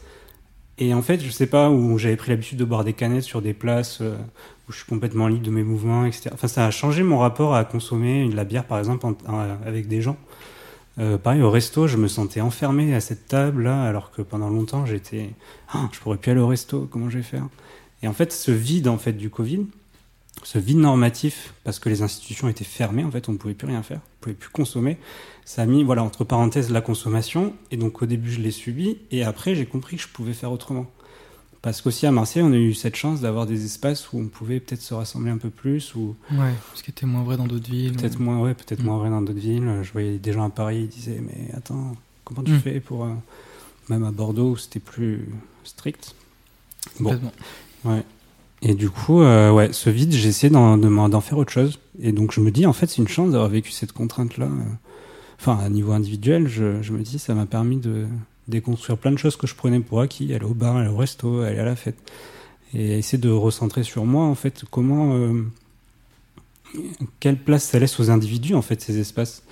Et 0.80 0.94
en 0.94 1.02
fait, 1.02 1.22
je 1.22 1.30
sais 1.30 1.48
pas, 1.48 1.70
où 1.70 1.98
j'avais 1.98 2.16
pris 2.16 2.32
l'habitude 2.32 2.58
de 2.58 2.66
boire 2.66 2.84
des 2.84 2.94
canettes 2.94 3.24
sur 3.24 3.42
des 3.42 3.54
places 3.54 4.00
euh, 4.02 4.18
où 4.68 4.72
je 4.72 4.78
suis 4.78 4.86
complètement 4.86 5.28
libre 5.28 5.46
de 5.46 5.52
mes 5.52 5.64
mouvements, 5.64 6.06
etc. 6.06 6.32
Enfin, 6.34 6.48
ça 6.48 6.66
a 6.66 6.72
changé 6.72 7.04
mon 7.04 7.20
rapport 7.20 7.56
à 7.56 7.64
consommer 7.64 8.28
de 8.28 8.36
la 8.36 8.44
bière, 8.44 8.66
par 8.66 8.80
exemple, 8.80 9.06
avec 9.66 9.88
des 9.88 10.02
gens. 10.02 10.18
Euh, 11.00 11.18
pareil, 11.18 11.42
au 11.42 11.50
resto, 11.50 11.88
je 11.88 11.98
me 11.98 12.08
sentais 12.08 12.42
enfermé 12.42 12.94
à 12.94 13.00
cette 13.00 13.28
table-là, 13.28 13.84
alors 13.84 14.12
que 14.12 14.22
pendant 14.22 14.50
longtemps, 14.50 14.86
j'étais, 14.86 15.30
Ah, 15.74 15.90
je 15.92 16.00
pourrais 16.00 16.18
plus 16.18 16.32
aller 16.32 16.42
au 16.42 16.48
resto, 16.48 16.88
comment 16.92 17.10
je 17.10 17.18
vais 17.18 17.24
faire? 17.24 17.48
Et 18.02 18.08
en 18.08 18.14
fait, 18.14 18.32
ce 18.32 18.52
vide 18.52 18.88
en 18.88 18.98
fait 18.98 19.14
du 19.14 19.30
Covid, 19.30 19.66
ce 20.44 20.60
vide 20.60 20.78
normatif, 20.80 21.54
parce 21.64 21.80
que 21.80 21.90
les 21.90 22.02
institutions 22.02 22.48
étaient 22.48 22.64
fermées, 22.66 23.04
en 23.04 23.12
fait, 23.12 23.30
on 23.30 23.34
ne 23.34 23.38
pouvait 23.38 23.54
plus 23.54 23.68
rien 23.68 23.82
faire, 23.84 23.98
on 24.00 24.10
ne 24.18 24.22
pouvait 24.22 24.36
plus 24.36 24.50
consommer. 24.50 24.98
Ça 25.46 25.62
a 25.64 25.66
mis, 25.66 25.84
voilà, 25.84 26.04
entre 26.04 26.24
parenthèses, 26.24 26.70
la 26.70 26.82
consommation. 26.82 27.54
Et 27.72 27.78
donc, 27.78 28.02
au 28.02 28.06
début, 28.06 28.32
je 28.32 28.40
l'ai 28.42 28.52
subi, 28.52 28.98
et 29.12 29.24
après, 29.24 29.56
j'ai 29.56 29.66
compris 29.66 29.98
que 29.98 30.04
je 30.04 30.08
pouvais 30.08 30.34
faire 30.34 30.52
autrement. 30.52 30.86
Parce 31.62 31.82
qu'aussi 31.82 32.06
à 32.06 32.12
Marseille, 32.12 32.44
on 32.44 32.52
a 32.52 32.58
eu 32.58 32.74
cette 32.74 32.98
chance 32.98 33.22
d'avoir 33.22 33.46
des 33.46 33.64
espaces 33.64 34.12
où 34.12 34.20
on 34.20 34.28
pouvait 34.28 34.60
peut-être 34.60 34.82
se 34.82 34.94
rassembler 34.94 35.32
un 35.32 35.38
peu 35.38 35.50
plus, 35.50 35.96
ou 35.96 36.16
Ouais, 36.32 36.52
ce 36.76 36.84
qui 36.84 36.92
était 36.92 37.06
moins 37.06 37.24
vrai 37.24 37.38
dans 37.38 37.48
d'autres 37.48 37.70
villes. 37.72 37.94
Peut-être 37.94 38.20
ou- 38.20 38.24
moins, 38.24 38.40
ouais, 38.42 38.54
peut-être 38.54 38.82
Mm. 38.82 38.86
moins 38.86 38.98
vrai 38.98 39.10
dans 39.10 39.22
d'autres 39.22 39.40
villes. 39.40 39.80
Je 39.82 39.92
voyais 39.94 40.18
des 40.18 40.34
gens 40.34 40.44
à 40.44 40.50
Paris, 40.50 40.82
ils 40.82 40.88
disaient, 40.90 41.22
mais 41.22 41.54
attends, 41.56 41.96
comment 42.26 42.44
tu 42.44 42.52
Mm. 42.52 42.60
fais 42.60 42.80
pour. 42.82 43.06
euh, 43.06 43.14
Même 43.90 44.06
à 44.06 44.12
Bordeaux, 44.12 44.52
où 44.52 44.58
c'était 44.58 44.80
plus 44.80 45.28
strict? 45.66 46.16
Bon, 47.02 47.20
ouais. 47.84 48.04
Et 48.66 48.76
du 48.76 48.90
coup, 48.90 49.22
euh, 49.22 49.52
ouais, 49.52 49.74
ce 49.74 49.90
vide, 49.90 50.14
j'ai 50.14 50.30
essayé 50.30 50.50
d'en, 50.50 51.22
faire 51.22 51.38
autre 51.38 51.52
chose. 51.52 51.80
Et 52.02 52.14
donc, 52.14 52.32
je 52.32 52.40
me 52.40 52.50
dis, 52.50 52.66
en 52.66 52.72
fait, 52.72 52.88
c'est 52.88 53.02
une 53.02 53.10
chance 53.10 53.32
d'avoir 53.32 53.50
vécu 53.50 53.72
cette 53.72 53.92
contrainte-là. 53.92 54.48
Enfin, 55.38 55.60
à 55.62 55.68
niveau 55.68 55.92
individuel, 55.92 56.48
je, 56.48 56.82
je 56.82 56.94
me 56.94 57.02
dis, 57.02 57.20
ça 57.20 57.36
m'a 57.36 57.46
permis 57.46 57.76
de 57.76 58.06
déconstruire 58.48 58.98
plein 58.98 59.12
de 59.12 59.18
choses 59.18 59.36
que 59.36 59.48
je 59.48 59.56
prenais 59.56 59.82
pour 59.82 60.00
acquis, 60.00 60.34
aller 60.34 60.46
au 60.46 60.54
bar, 60.54 60.78
aller 60.78 60.88
au 60.88 60.96
resto, 60.96 61.42
aller 61.42 61.60
à 61.60 61.66
la 61.66 61.76
fête. 61.76 61.98
Et 62.74 62.98
essayer 62.98 63.18
de 63.18 63.30
recentrer 63.30 63.84
sur 63.84 64.06
moi, 64.06 64.24
en 64.24 64.36
fait, 64.36 64.64
comment. 64.72 65.14
euh, 65.14 65.44
quelle 67.20 67.38
place 67.38 67.66
ça 67.66 67.80
laisse 67.80 68.00
aux 68.00 68.10
individus, 68.10 68.56
en 68.56 68.62
fait, 68.62 68.82
ces 68.82 68.98
espaces. 68.98 69.44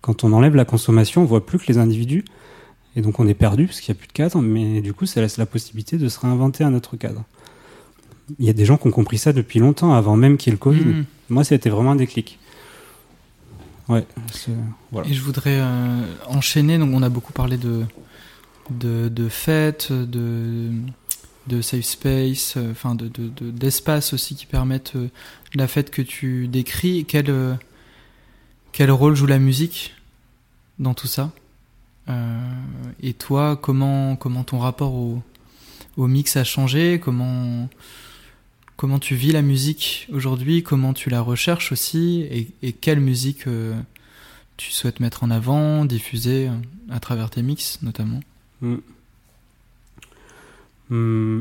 Quand 0.00 0.22
on 0.22 0.32
enlève 0.32 0.54
la 0.54 0.64
consommation, 0.64 1.22
on 1.22 1.26
voit 1.26 1.44
plus 1.44 1.58
que 1.58 1.66
les 1.66 1.78
individus. 1.78 2.24
Et 2.96 3.02
donc 3.02 3.20
on 3.20 3.28
est 3.28 3.34
perdu 3.34 3.66
parce 3.66 3.80
qu'il 3.80 3.92
n'y 3.92 3.98
a 3.98 4.00
plus 4.00 4.08
de 4.08 4.12
cadre, 4.12 4.40
mais 4.40 4.80
du 4.80 4.92
coup 4.92 5.06
ça 5.06 5.20
laisse 5.20 5.36
la 5.36 5.46
possibilité 5.46 5.96
de 5.96 6.08
se 6.08 6.18
réinventer 6.18 6.64
un 6.64 6.74
autre 6.74 6.96
cadre. 6.96 7.24
Il 8.38 8.46
y 8.46 8.50
a 8.50 8.52
des 8.52 8.64
gens 8.64 8.76
qui 8.76 8.86
ont 8.86 8.90
compris 8.90 9.18
ça 9.18 9.32
depuis 9.32 9.58
longtemps, 9.58 9.92
avant 9.94 10.16
même 10.16 10.36
qu'il 10.36 10.50
y 10.50 10.52
ait 10.52 10.56
le 10.56 10.58
Covid. 10.58 10.84
Mm. 10.84 11.04
Moi, 11.30 11.44
ça 11.44 11.54
a 11.54 11.56
été 11.56 11.70
vraiment 11.70 11.92
un 11.92 11.96
déclic. 11.96 12.38
Ouais, 13.88 14.06
voilà. 14.92 15.08
Et 15.08 15.14
je 15.14 15.20
voudrais 15.20 15.58
euh, 15.60 16.02
enchaîner. 16.28 16.78
Donc, 16.78 16.90
on 16.94 17.02
a 17.02 17.08
beaucoup 17.08 17.32
parlé 17.32 17.56
de 17.56 17.84
de, 18.70 19.08
de 19.08 19.28
fêtes, 19.28 19.92
de 19.92 20.70
de 21.48 21.60
safe 21.62 21.84
space, 21.84 22.54
euh, 22.56 22.70
enfin 22.70 22.94
de 22.94 23.08
de- 23.08 23.28
de- 23.28 23.50
d'espaces 23.50 24.12
aussi 24.12 24.36
qui 24.36 24.46
permettent 24.46 24.94
euh, 24.94 25.08
la 25.54 25.66
fête 25.66 25.90
que 25.90 26.02
tu 26.02 26.46
décris. 26.46 27.04
Quel 27.08 27.58
quel 28.72 28.90
rôle 28.92 29.16
joue 29.16 29.26
la 29.26 29.40
musique 29.40 29.94
dans 30.78 30.94
tout 30.94 31.08
ça? 31.08 31.32
Et 33.02 33.12
toi, 33.14 33.56
comment 33.60 34.16
comment 34.16 34.42
ton 34.44 34.58
rapport 34.58 34.94
au 34.94 35.20
au 35.96 36.06
mix 36.08 36.36
a 36.36 36.44
changé? 36.44 37.00
Comment 37.02 37.68
comment 38.80 38.98
tu 38.98 39.14
vis 39.14 39.30
la 39.30 39.42
musique 39.42 40.08
aujourd'hui 40.10 40.62
Comment 40.62 40.94
tu 40.94 41.10
la 41.10 41.20
recherches 41.20 41.70
aussi 41.70 42.26
Et, 42.62 42.72
quelle 42.72 43.00
musique 43.00 43.46
euh, 43.46 43.78
tu 44.56 44.70
souhaites 44.70 45.00
mettre 45.00 45.22
en 45.22 45.30
avant, 45.30 45.84
diffuser 45.84 46.48
euh, 46.48 46.52
à 46.90 46.98
travers 46.98 47.28
tes 47.28 47.42
mix 47.42 47.82
notamment 47.82 48.20
Mm. 48.62 48.76
Mm. 50.90 51.40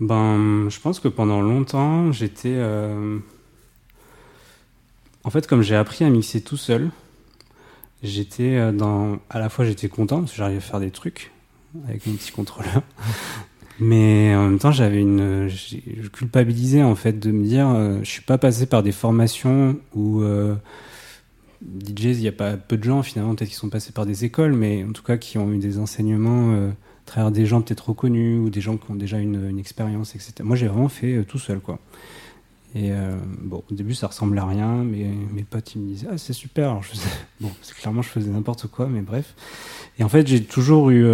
Ben, 0.00 0.68
je 0.68 0.80
pense 0.80 1.00
que 1.00 1.08
pendant 1.08 1.40
longtemps, 1.40 2.12
j'étais. 2.12 2.54
euh, 2.54 3.18
En 5.24 5.30
fait, 5.30 5.48
comme 5.48 5.62
j'ai 5.62 5.76
appris 5.76 6.04
à 6.04 6.10
mixer 6.10 6.42
tout 6.42 6.56
seul, 6.56 6.90
j'étais 8.04 8.72
dans. 8.72 9.18
À 9.30 9.40
la 9.40 9.48
fois, 9.48 9.64
j'étais 9.64 9.88
content 9.88 10.20
parce 10.20 10.32
que 10.32 10.36
j'arrivais 10.36 10.58
à 10.58 10.60
faire 10.60 10.80
des 10.80 10.90
trucs 10.92 11.30
avec 11.88 12.06
mon 12.06 12.14
petit 12.14 12.32
contrôleur. 12.32 12.82
Mais 13.80 14.34
en 14.36 14.44
même 14.48 14.58
temps, 14.58 14.72
j'avais 14.72 15.00
une. 15.00 15.48
Je 15.48 16.08
culpabilisais 16.08 16.82
en 16.82 16.94
fait 16.94 17.18
de 17.18 17.30
me 17.32 17.44
dire, 17.44 17.68
euh, 17.68 17.98
je 18.02 18.10
suis 18.10 18.22
pas 18.22 18.38
passé 18.38 18.66
par 18.66 18.82
des 18.82 18.92
formations 18.92 19.78
où. 19.94 20.22
euh, 20.22 20.54
DJs, 21.62 22.16
il 22.18 22.20
n'y 22.20 22.28
a 22.28 22.32
pas 22.32 22.56
peu 22.56 22.76
de 22.76 22.82
gens 22.84 23.02
finalement, 23.02 23.34
peut-être 23.34 23.50
qui 23.50 23.54
sont 23.54 23.68
passés 23.68 23.92
par 23.92 24.06
des 24.06 24.24
écoles, 24.24 24.52
mais 24.52 24.84
en 24.84 24.92
tout 24.92 25.02
cas 25.02 25.16
qui 25.16 25.38
ont 25.38 25.52
eu 25.52 25.58
des 25.58 25.78
enseignements 25.78 26.52
euh, 26.52 26.70
à 26.70 26.74
travers 27.06 27.30
des 27.30 27.46
gens 27.46 27.62
peut-être 27.62 27.88
reconnus 27.90 28.40
ou 28.40 28.50
des 28.50 28.60
gens 28.60 28.76
qui 28.76 28.90
ont 28.90 28.94
déjà 28.96 29.18
une, 29.18 29.48
une 29.48 29.58
expérience, 29.58 30.14
etc. 30.14 30.32
Moi, 30.42 30.56
j'ai 30.56 30.66
vraiment 30.66 30.88
fait 30.88 31.14
euh, 31.18 31.24
tout 31.24 31.38
seul, 31.38 31.60
quoi. 31.60 31.78
Et 32.74 32.92
euh, 32.92 33.16
bon, 33.42 33.62
au 33.70 33.74
début, 33.74 33.94
ça 33.94 34.06
ressemblait 34.08 34.40
à 34.40 34.46
rien, 34.46 34.82
mais 34.82 35.06
mes 35.32 35.42
potes, 35.44 35.74
ils 35.74 35.82
me 35.82 35.88
disaient, 35.88 36.08
ah, 36.10 36.18
c'est 36.18 36.32
super. 36.32 36.80
Bon, 37.40 37.50
clairement, 37.80 38.02
je 38.02 38.08
faisais 38.08 38.30
n'importe 38.30 38.66
quoi, 38.68 38.86
mais 38.88 39.02
bref. 39.02 39.34
Et 39.98 40.04
en 40.04 40.08
fait, 40.08 40.26
j'ai 40.26 40.42
toujours 40.42 40.90
eu. 40.90 41.04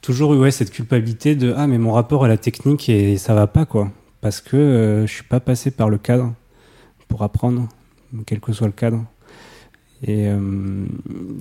Toujours 0.00 0.34
eu 0.34 0.38
ouais, 0.38 0.50
cette 0.50 0.70
culpabilité 0.70 1.34
de 1.36 1.52
ah 1.56 1.66
mais 1.66 1.78
mon 1.78 1.92
rapport 1.92 2.24
à 2.24 2.28
la 2.28 2.38
technique 2.38 2.88
et 2.88 3.18
ça 3.18 3.34
va 3.34 3.46
pas 3.46 3.66
quoi 3.66 3.90
parce 4.22 4.40
que 4.40 4.56
euh, 4.56 5.06
je 5.06 5.12
suis 5.12 5.24
pas 5.24 5.40
passé 5.40 5.70
par 5.70 5.88
le 5.90 5.98
cadre 5.98 6.32
pour 7.08 7.22
apprendre 7.22 7.68
quel 8.26 8.40
que 8.40 8.52
soit 8.52 8.66
le 8.66 8.72
cadre. 8.72 9.04
Et, 10.02 10.28
euh, 10.28 10.84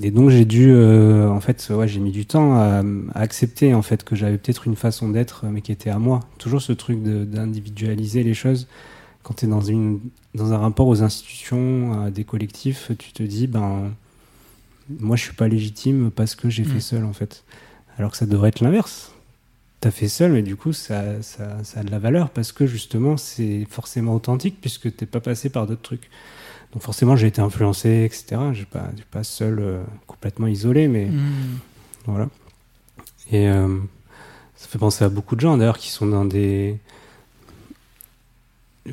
et 0.01 0.11
donc 0.11 0.29
j'ai 0.29 0.43
dû, 0.43 0.69
euh, 0.71 1.29
en 1.29 1.39
fait, 1.39 1.65
ouais, 1.73 1.87
j'ai 1.87 1.99
mis 2.01 2.11
du 2.11 2.25
temps 2.25 2.53
à, 2.55 2.83
à 3.13 3.19
accepter 3.21 3.73
en 3.73 3.81
fait 3.81 4.03
que 4.03 4.15
j'avais 4.15 4.37
peut-être 4.37 4.67
une 4.67 4.75
façon 4.75 5.09
d'être, 5.09 5.45
mais 5.45 5.61
qui 5.61 5.71
était 5.71 5.89
à 5.89 5.97
moi. 5.99 6.19
Toujours 6.37 6.61
ce 6.61 6.73
truc 6.73 7.01
d'individualiser 7.01 8.23
les 8.23 8.33
choses. 8.33 8.67
Quand 9.23 9.33
tu 9.35 9.45
es 9.45 9.47
dans 9.47 9.61
une 9.61 9.99
dans 10.35 10.51
un 10.53 10.57
rapport 10.57 10.87
aux 10.87 11.01
institutions, 11.03 12.03
à 12.03 12.11
des 12.11 12.23
collectifs, 12.25 12.91
tu 12.97 13.13
te 13.13 13.23
dis 13.23 13.47
ben 13.47 13.91
moi 14.99 15.15
je 15.15 15.23
suis 15.23 15.33
pas 15.33 15.47
légitime 15.47 16.11
parce 16.13 16.35
que 16.35 16.49
j'ai 16.49 16.63
Mm. 16.63 16.67
fait 16.67 16.79
seul 16.81 17.05
en 17.05 17.13
fait. 17.13 17.43
Alors 17.99 18.11
que 18.11 18.17
ça 18.17 18.25
devrait 18.25 18.49
être 18.49 18.61
l'inverse. 18.61 19.11
T'as 19.81 19.91
fait 19.91 20.07
seul, 20.09 20.31
mais 20.33 20.41
du 20.41 20.55
coup 20.55 20.73
ça, 20.73 21.21
ça, 21.21 21.63
ça 21.63 21.81
a 21.81 21.83
de 21.83 21.91
la 21.91 21.99
valeur 21.99 22.31
parce 22.31 22.51
que 22.51 22.65
justement 22.65 23.15
c'est 23.15 23.65
forcément 23.69 24.13
authentique 24.15 24.57
puisque 24.59 24.93
t'es 24.95 25.05
pas 25.05 25.21
passé 25.21 25.49
par 25.49 25.67
d'autres 25.67 25.81
trucs. 25.81 26.09
Donc 26.73 26.81
forcément 26.81 27.15
j'ai 27.15 27.27
été 27.27 27.41
influencé, 27.41 28.03
etc. 28.05 28.41
J'ai 28.53 28.65
pas, 28.65 28.89
j'ai 28.97 29.05
pas 29.09 29.23
seul 29.23 29.59
euh, 29.59 29.81
complètement 30.07 30.47
isolé, 30.47 30.87
mais 30.87 31.05
Hmm. 31.05 31.57
voilà. 32.07 32.29
Et 33.31 33.47
euh, 33.47 33.77
ça 34.55 34.67
fait 34.67 34.79
penser 34.79 35.05
à 35.05 35.09
beaucoup 35.09 35.35
de 35.35 35.41
gens 35.41 35.55
d'ailleurs 35.57 35.77
qui 35.77 35.89
sont 35.91 36.07
dans 36.07 36.25
des. 36.25 36.77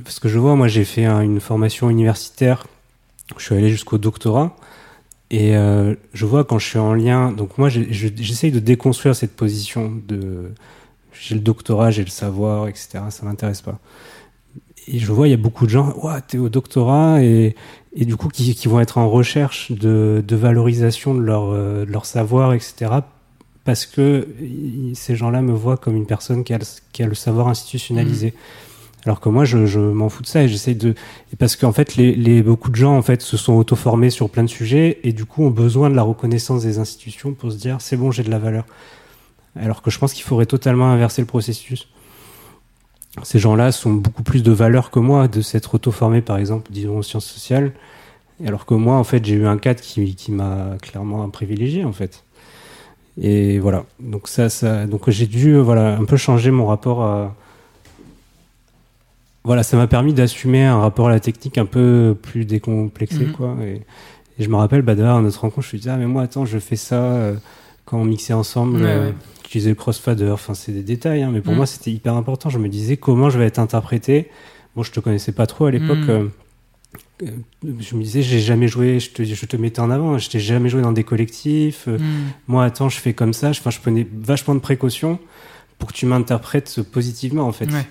Parce 0.05 0.21
que 0.21 0.29
je 0.29 0.39
vois, 0.39 0.57
moi 0.57 0.69
j'ai 0.69 0.85
fait 0.85 1.05
un- 1.07 1.21
une 1.23 1.41
formation 1.41 1.89
universitaire, 1.91 2.67
je 3.39 3.43
suis 3.45 3.55
allé 3.55 3.71
jusqu'au 3.71 3.99
doctorat, 3.99 4.57
et 5.31 5.57
euh, 5.57 5.95
je 6.13 6.25
vois 6.25 6.45
quand 6.45 6.59
je 6.59 6.67
suis 6.67 6.79
en 6.79 6.95
lien. 6.95 7.33
Donc 7.33 7.59
moi 7.59 7.69
j'essaye 7.69 8.53
de 8.53 8.61
déconstruire 8.61 9.17
cette 9.17 9.35
position 9.35 9.93
de. 10.07 10.53
j'ai 11.13 11.35
le 11.35 11.41
doctorat, 11.41 11.91
j'ai 11.91 12.05
le 12.05 12.11
savoir, 12.11 12.69
etc. 12.69 13.01
Ça 13.11 13.27
m'intéresse 13.27 13.63
pas. 13.63 13.79
Et 14.89 14.99
je 15.01 15.13
vois, 15.13 15.27
il 15.27 15.33
y 15.33 15.35
a 15.35 15.39
beaucoup 15.39 15.65
de 15.65 15.71
gens, 15.71 15.97
ouais, 16.05 16.21
t'es 16.29 16.39
au 16.39 16.49
doctorat 16.49 17.21
et, 17.21 17.57
et 17.97 18.05
du 18.05 18.17
coup 18.17 18.29
qui, 18.29 18.55
qui 18.55 18.69
vont 18.69 18.79
être 18.79 18.99
en 18.99 19.11
recherche 19.11 19.73
de, 19.73 20.23
de 20.25 20.37
valorisation 20.37 21.13
de 21.13 21.21
leur, 21.21 21.51
euh, 21.51 21.85
de 21.85 21.91
leur 21.91 22.07
savoir, 22.07 22.55
etc. 22.55 22.93
Parce 23.65 23.85
que 23.85 24.29
ces 24.95 25.17
gens-là 25.17 25.43
me 25.43 25.53
voient 25.53 25.77
comme 25.77 25.97
une 25.97 26.07
personne 26.07 26.45
qui 26.45 26.55
a 26.55 26.59
le, 26.59 26.65
qui 26.93 27.03
a 27.03 27.07
le 27.09 27.17
savoir 27.17 27.49
institutionnalisé. 27.49 28.29
Mmh. 28.29 28.33
Alors 29.07 29.21
que 29.21 29.29
moi, 29.29 29.45
je, 29.45 29.79
m'en 29.79 30.09
fous 30.09 30.23
de 30.23 30.27
ça 30.27 30.43
et 30.43 30.49
j'essaie 30.49 30.75
de, 30.75 30.95
parce 31.39 31.55
qu'en 31.55 31.73
fait, 31.73 31.97
beaucoup 32.43 32.71
de 32.71 32.75
gens 32.75 32.97
en 32.97 33.03
fait 33.03 33.23
se 33.23 33.37
sont 33.37 33.53
auto-formés 33.53 34.11
sur 34.11 34.29
plein 34.29 34.43
de 34.43 34.49
sujets 34.49 34.99
et 35.05 35.13
du 35.13 35.25
coup 35.25 35.45
ont 35.45 35.51
besoin 35.51 35.91
de 35.91 35.95
la 35.95 36.03
reconnaissance 36.03 36.65
des 36.65 36.81
institutions 36.81 37.33
pour 37.33 37.53
se 37.53 37.57
dire 37.57 37.77
c'est 37.81 37.97
bon, 37.97 38.11
j'ai 38.11 38.25
de 38.25 38.31
la 38.31 38.41
valeur. 38.41 38.67
Alors 39.55 39.81
que 39.81 39.93
je 39.93 39.99
pense 40.01 40.13
qu'il 40.13 40.25
faudrait 40.25 40.47
totalement 40.47 40.91
inverser 40.91 41.23
le 41.23 41.27
processus. 41.27 41.89
Ces 43.23 43.39
gens-là 43.39 43.71
sont 43.71 43.93
beaucoup 43.93 44.25
plus 44.25 44.43
de 44.43 44.51
valeur 44.51 44.91
que 44.91 44.99
moi 44.99 45.29
de 45.29 45.41
s'être 45.41 45.77
auto-formés, 45.77 46.21
par 46.21 46.37
exemple, 46.37 46.73
disons, 46.73 46.99
aux 46.99 47.03
sciences 47.05 47.27
sociales. 47.27 47.73
Alors 48.45 48.67
que 48.67 48.75
moi, 48.75 48.97
en 48.97 49.05
fait, 49.05 49.25
j'ai 49.25 49.37
eu 49.37 49.47
un 49.47 49.57
cadre 49.57 49.81
qui, 49.81 50.33
m'a 50.33 50.77
clairement 50.83 51.31
privilégié, 51.31 51.85
en 51.85 51.93
fait. 51.93 52.25
Et 53.19 53.61
voilà. 53.61 53.85
Donc 54.01 54.29
donc 54.89 55.09
j'ai 55.11 55.27
dû, 55.27 55.57
voilà, 55.59 55.97
un 55.97 56.05
peu 56.05 56.17
changer 56.17 56.51
mon 56.51 56.67
rapport 56.67 57.05
à. 57.05 57.37
Voilà, 59.47 59.63
ça 59.63 59.77
m'a 59.77 59.87
permis 59.87 60.13
d'assumer 60.13 60.65
un 60.65 60.81
rapport 60.81 61.07
à 61.07 61.11
la 61.11 61.21
technique 61.21 61.57
un 61.57 61.67
peu 61.67 62.17
plus 62.21 62.45
décomplexé, 62.45 63.27
mmh. 63.27 63.33
quoi. 63.33 63.57
Et, 63.63 63.83
et, 64.39 64.43
je 64.43 64.49
me 64.49 64.57
rappelle, 64.57 64.83
bah, 64.83 64.97
d'ailleurs, 64.97 65.19
à 65.19 65.23
notre 65.23 65.41
rencontre, 65.41 65.69
je 65.71 65.77
me 65.77 65.81
dit, 65.81 65.89
ah, 65.89 65.97
mais 65.97 66.07
moi, 66.07 66.23
attends, 66.23 66.45
je 66.45 66.59
fais 66.59 66.75
ça 66.75 66.97
euh, 66.97 67.35
quand 67.85 67.97
on 67.97 68.05
mixait 68.05 68.33
ensemble. 68.33 68.83
Ouais, 68.83 68.89
euh, 68.89 69.07
ouais. 69.07 69.15
J'utilisais 69.45 69.69
le 69.69 69.77
crossfader, 69.77 70.29
enfin, 70.31 70.55
c'est 70.55 70.73
des 70.73 70.83
détails, 70.83 71.23
hein, 71.23 71.31
mais 71.33 71.43
pour 71.43 71.53
Mm. 71.53 71.57
moi, 71.59 71.67
c'était 71.67 71.93
hyper 71.93 72.15
important. 72.15 72.51
Je 72.51 72.59
me 72.59 72.69
disais, 72.69 72.97
comment 72.97 73.31
je 73.31 73.39
vais 73.39 73.47
être 73.47 73.61
interprété? 73.61 74.31
Bon, 74.75 74.83
je 74.83 74.91
te 74.91 74.99
connaissais 74.99 75.31
pas 75.31 75.47
trop 75.47 75.67
à 75.67 75.71
l'époque. 75.71 75.99
Mm. 75.99 76.29
euh, 77.23 77.31
je 77.79 77.95
me 77.95 78.03
disais, 78.03 78.23
j'ai 78.23 78.41
jamais 78.41 78.67
joué, 78.67 78.99
je 78.99 79.11
te, 79.11 79.23
je 79.23 79.47
te 79.47 79.57
mettais 79.57 79.79
en 79.79 79.93
avant, 79.93 80.19
je 80.19 80.29
t'ai 80.29 80.41
jamais 80.41 80.69
joué 80.69 80.83
dans 80.83 80.93
des 80.93 81.05
collectifs. 81.05 81.89
Moi, 82.49 82.65
attends, 82.65 82.89
je 82.89 82.99
fais 82.99 83.13
comme 83.13 83.33
ça. 83.33 83.51
Enfin, 83.51 83.71
je 83.71 83.79
prenais 83.79 84.05
vachement 84.13 84.57
de 84.57 84.61
précautions 84.61 85.21
pour 85.79 85.93
que 85.93 85.95
tu 85.95 86.05
m'interprètes 86.05 86.83
positivement, 86.83 87.47
en 87.47 87.53
fait. 87.53 87.71
Ouais. 87.71 87.87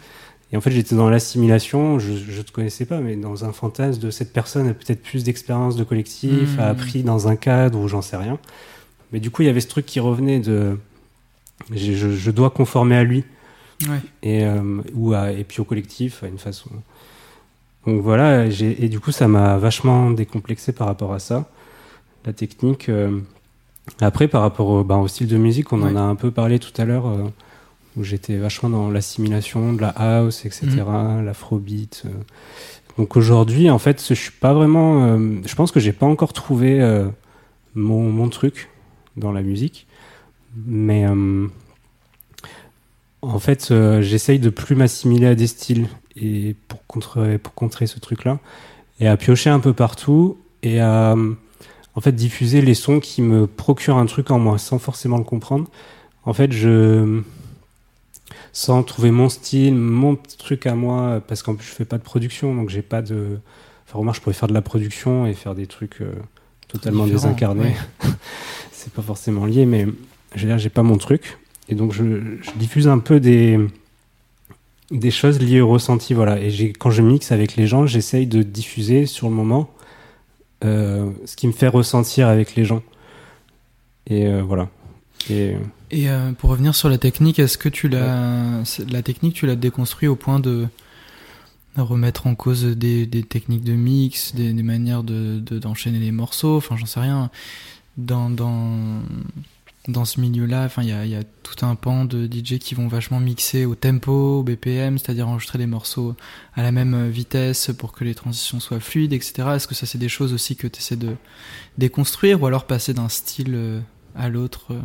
Et 0.55 0.57
en 0.57 0.61
fait, 0.61 0.71
j'étais 0.71 0.95
dans 0.95 1.09
l'assimilation, 1.09 1.99
je, 1.99 2.13
je 2.13 2.41
te 2.41 2.49
connaissais 2.53 2.85
pas, 2.85 2.99
mais 3.01 3.17
dans 3.17 3.43
un 3.43 3.51
fantasme 3.51 3.99
de 3.99 4.09
cette 4.09 4.31
personne 4.31 4.69
a 4.69 4.73
peut-être 4.73 5.03
plus 5.03 5.25
d'expérience 5.25 5.75
de 5.75 5.83
collectif, 5.83 6.57
a 6.57 6.69
appris 6.69 7.03
dans 7.03 7.27
un 7.27 7.35
cadre 7.35 7.77
ou 7.77 7.89
j'en 7.89 8.01
sais 8.01 8.15
rien. 8.15 8.39
Mais 9.11 9.19
du 9.19 9.31
coup, 9.31 9.41
il 9.41 9.47
y 9.47 9.49
avait 9.49 9.59
ce 9.59 9.67
truc 9.67 9.85
qui 9.85 9.99
revenait 9.99 10.39
de. 10.39 10.79
Je, 11.73 11.91
je, 11.91 12.09
je 12.11 12.31
dois 12.31 12.51
conformer 12.51 12.95
à 12.95 13.03
lui 13.03 13.25
Ouais. 13.89 13.99
et, 14.23 14.45
euh, 14.45 14.81
ou 14.93 15.13
à, 15.13 15.33
et 15.33 15.43
puis 15.43 15.59
au 15.59 15.65
collectif 15.65 16.23
à 16.23 16.27
une 16.27 16.37
façon. 16.37 16.69
Donc 17.85 18.01
voilà, 18.01 18.45
et 18.45 18.87
du 18.87 19.01
coup 19.01 19.11
ça 19.11 19.27
m'a 19.27 19.57
vachement 19.57 20.09
décomplexé 20.11 20.71
par 20.71 20.87
rapport 20.87 21.13
à 21.13 21.19
ça, 21.19 21.49
la 22.25 22.31
technique. 22.31 22.87
euh. 22.87 23.19
Après 23.99 24.29
par 24.29 24.41
rapport 24.43 24.69
au, 24.69 24.83
bah, 24.85 24.95
au 24.95 25.09
style 25.09 25.27
de 25.27 25.35
musique, 25.37 25.73
on 25.73 25.81
en 25.83 25.97
a 25.97 25.99
un 25.99 26.15
peu 26.15 26.31
parlé 26.31 26.59
tout 26.59 26.71
à 26.81 26.85
l'heure, 26.85 27.07
euh, 27.07 27.25
où 27.97 28.03
j'étais 28.03 28.37
vachement 28.37 28.69
dans 28.69 28.89
l'assimilation 28.89 29.73
de 29.73 29.81
la 29.81 29.89
house, 29.89 30.45
etc., 30.45 30.67
l'afrobeat. 31.23 32.03
euh. 32.05 32.09
Donc 32.97 33.17
aujourd'hui, 33.17 33.69
en 33.69 33.79
fait, 33.79 34.05
je 34.07 34.13
suis 34.13 34.31
pas 34.31 34.53
vraiment. 34.53 35.05
euh, 35.05 35.41
je 35.45 35.55
pense 35.55 35.71
que 35.71 35.79
j'ai 35.79 35.93
pas 35.93 36.05
encore 36.05 36.33
trouvé 36.33 36.81
euh, 36.81 37.07
mon, 37.73 38.09
mon 38.11 38.29
truc 38.29 38.69
dans 39.17 39.31
la 39.31 39.41
musique, 39.41 39.87
mais 40.65 41.05
en 43.21 43.39
fait, 43.39 43.73
j'essaye 44.01 44.39
de 44.39 44.49
plus 44.49 44.75
m'assimiler 44.75 45.27
à 45.27 45.35
des 45.35 45.47
styles 45.47 45.87
et 46.15 46.55
pour 46.67 46.85
contrer, 46.85 47.37
pour 47.37 47.53
contrer 47.53 47.87
ce 47.87 47.99
truc-là, 47.99 48.39
et 48.99 49.07
à 49.07 49.17
piocher 49.17 49.49
un 49.49 49.59
peu 49.59 49.73
partout 49.73 50.37
et 50.63 50.79
à 50.79 51.15
en 51.95 52.01
fait 52.01 52.11
diffuser 52.11 52.61
les 52.61 52.73
sons 52.73 52.99
qui 52.99 53.21
me 53.21 53.47
procurent 53.47 53.97
un 53.97 54.05
truc 54.05 54.31
en 54.31 54.39
moi 54.39 54.57
sans 54.57 54.79
forcément 54.79 55.17
le 55.17 55.23
comprendre. 55.23 55.69
En 56.25 56.33
fait, 56.33 56.51
je 56.51 57.21
sans 58.55 58.83
trouver 58.83 59.11
mon 59.11 59.27
style, 59.27 59.75
mon 59.75 60.17
truc 60.37 60.65
à 60.65 60.75
moi, 60.75 61.21
parce 61.27 61.43
qu'en 61.43 61.55
plus 61.55 61.67
je 61.67 61.73
fais 61.73 61.83
pas 61.83 61.97
de 61.97 62.03
production, 62.03 62.55
donc 62.55 62.69
j'ai 62.69 62.81
pas 62.81 63.01
de. 63.01 63.37
Enfin, 63.85 63.99
remarque, 63.99 64.15
je 64.15 64.21
pourrais 64.21 64.33
faire 64.33 64.47
de 64.47 64.53
la 64.53 64.61
production 64.61 65.25
et 65.25 65.33
faire 65.33 65.55
des 65.55 65.67
trucs 65.67 65.99
euh, 65.99 66.13
totalement 66.69 67.05
désincarnés. 67.05 67.75
C'est 68.71 68.93
pas 68.93 69.01
forcément 69.01 69.45
lié, 69.45 69.65
mais 69.65 69.87
dire, 70.37 70.57
j'ai 70.57 70.69
pas 70.69 70.83
mon 70.83 70.97
truc. 70.97 71.37
Et 71.67 71.75
donc, 71.75 71.91
je, 71.91 72.37
je 72.41 72.51
diffuse 72.55 72.87
un 72.87 72.99
peu 72.99 73.19
des, 73.19 73.59
des 74.89 75.11
choses 75.11 75.41
liées 75.41 75.59
au 75.59 75.67
ressenti, 75.67 76.13
voilà. 76.13 76.39
Et 76.39 76.49
j'ai, 76.49 76.71
quand 76.71 76.91
je 76.91 77.01
mixe 77.01 77.33
avec 77.33 77.57
les 77.57 77.67
gens, 77.67 77.85
j'essaye 77.85 78.25
de 78.25 78.41
diffuser 78.41 79.05
sur 79.05 79.27
le 79.27 79.35
moment 79.35 79.69
euh, 80.63 81.11
ce 81.25 81.35
qui 81.35 81.47
me 81.47 81.51
fait 81.51 81.67
ressentir 81.67 82.29
avec 82.29 82.55
les 82.55 82.63
gens. 82.63 82.81
Et 84.07 84.27
euh, 84.27 84.41
voilà. 84.43 84.69
Et 85.30 85.55
Et 85.91 86.09
euh, 86.09 86.32
pour 86.34 86.49
revenir 86.49 86.76
sur 86.76 86.89
la 86.89 86.97
technique, 86.97 87.39
est-ce 87.39 87.57
que 87.57 87.69
tu 87.69 87.88
l'as, 87.89 88.63
la 88.89 89.01
technique, 89.01 89.34
tu 89.36 89.45
l'as 89.47 89.55
déconstruit 89.55 90.07
au 90.07 90.15
point 90.15 90.39
de, 90.39 90.67
remettre 91.78 92.28
en 92.28 92.36
cause 92.36 92.63
des, 92.63 93.05
des 93.05 93.23
techniques 93.23 93.63
de 93.63 93.73
mix, 93.73 94.34
des, 94.34 94.53
des 94.53 94.63
manières 94.63 95.03
de, 95.03 95.39
de- 95.39 95.59
d'enchaîner 95.59 95.99
les 95.99 96.11
morceaux, 96.11 96.55
enfin 96.57 96.78
j'en 96.78 96.86
sais 96.86 97.01
rien. 97.01 97.30
Dans, 97.97 98.30
dans, 98.30 99.01
dans 99.88 100.05
ce 100.05 100.19
milieu-là, 100.21 100.63
enfin 100.65 100.84
il 100.84 100.89
y 100.89 100.93
a, 100.93 101.05
y 101.05 101.15
a 101.15 101.23
tout 101.43 101.65
un 101.65 101.76
pan 101.76 102.05
de 102.05 102.26
DJ 102.28 102.59
qui 102.59 102.76
vont 102.76 102.88
vachement 102.88 103.19
mixer 103.19 103.65
au 103.65 103.76
tempo, 103.76 104.39
au 104.39 104.43
BPM, 104.43 104.97
c'est-à-dire 104.97 105.28
enregistrer 105.28 105.57
les 105.59 105.65
morceaux 105.67 106.15
à 106.55 106.63
la 106.63 106.71
même 106.71 107.09
vitesse 107.09 107.71
pour 107.78 107.91
que 107.91 108.03
les 108.05 108.15
transitions 108.15 108.59
soient 108.61 108.80
fluides, 108.80 109.13
etc. 109.13 109.49
Est-ce 109.55 109.67
que 109.67 109.76
ça 109.76 109.86
c'est 109.86 109.97
des 109.97 110.09
choses 110.09 110.34
aussi 110.34 110.55
que 110.55 110.67
tu 110.67 110.80
essaies 110.80 110.95
de 110.97 111.15
déconstruire 111.78 112.41
ou 112.41 112.47
alors 112.47 112.67
passer 112.67 112.93
d'un 112.93 113.09
style 113.09 113.53
euh, 113.53 113.80
à 114.15 114.30
l'autre 114.30 114.67
euh, 114.71 114.80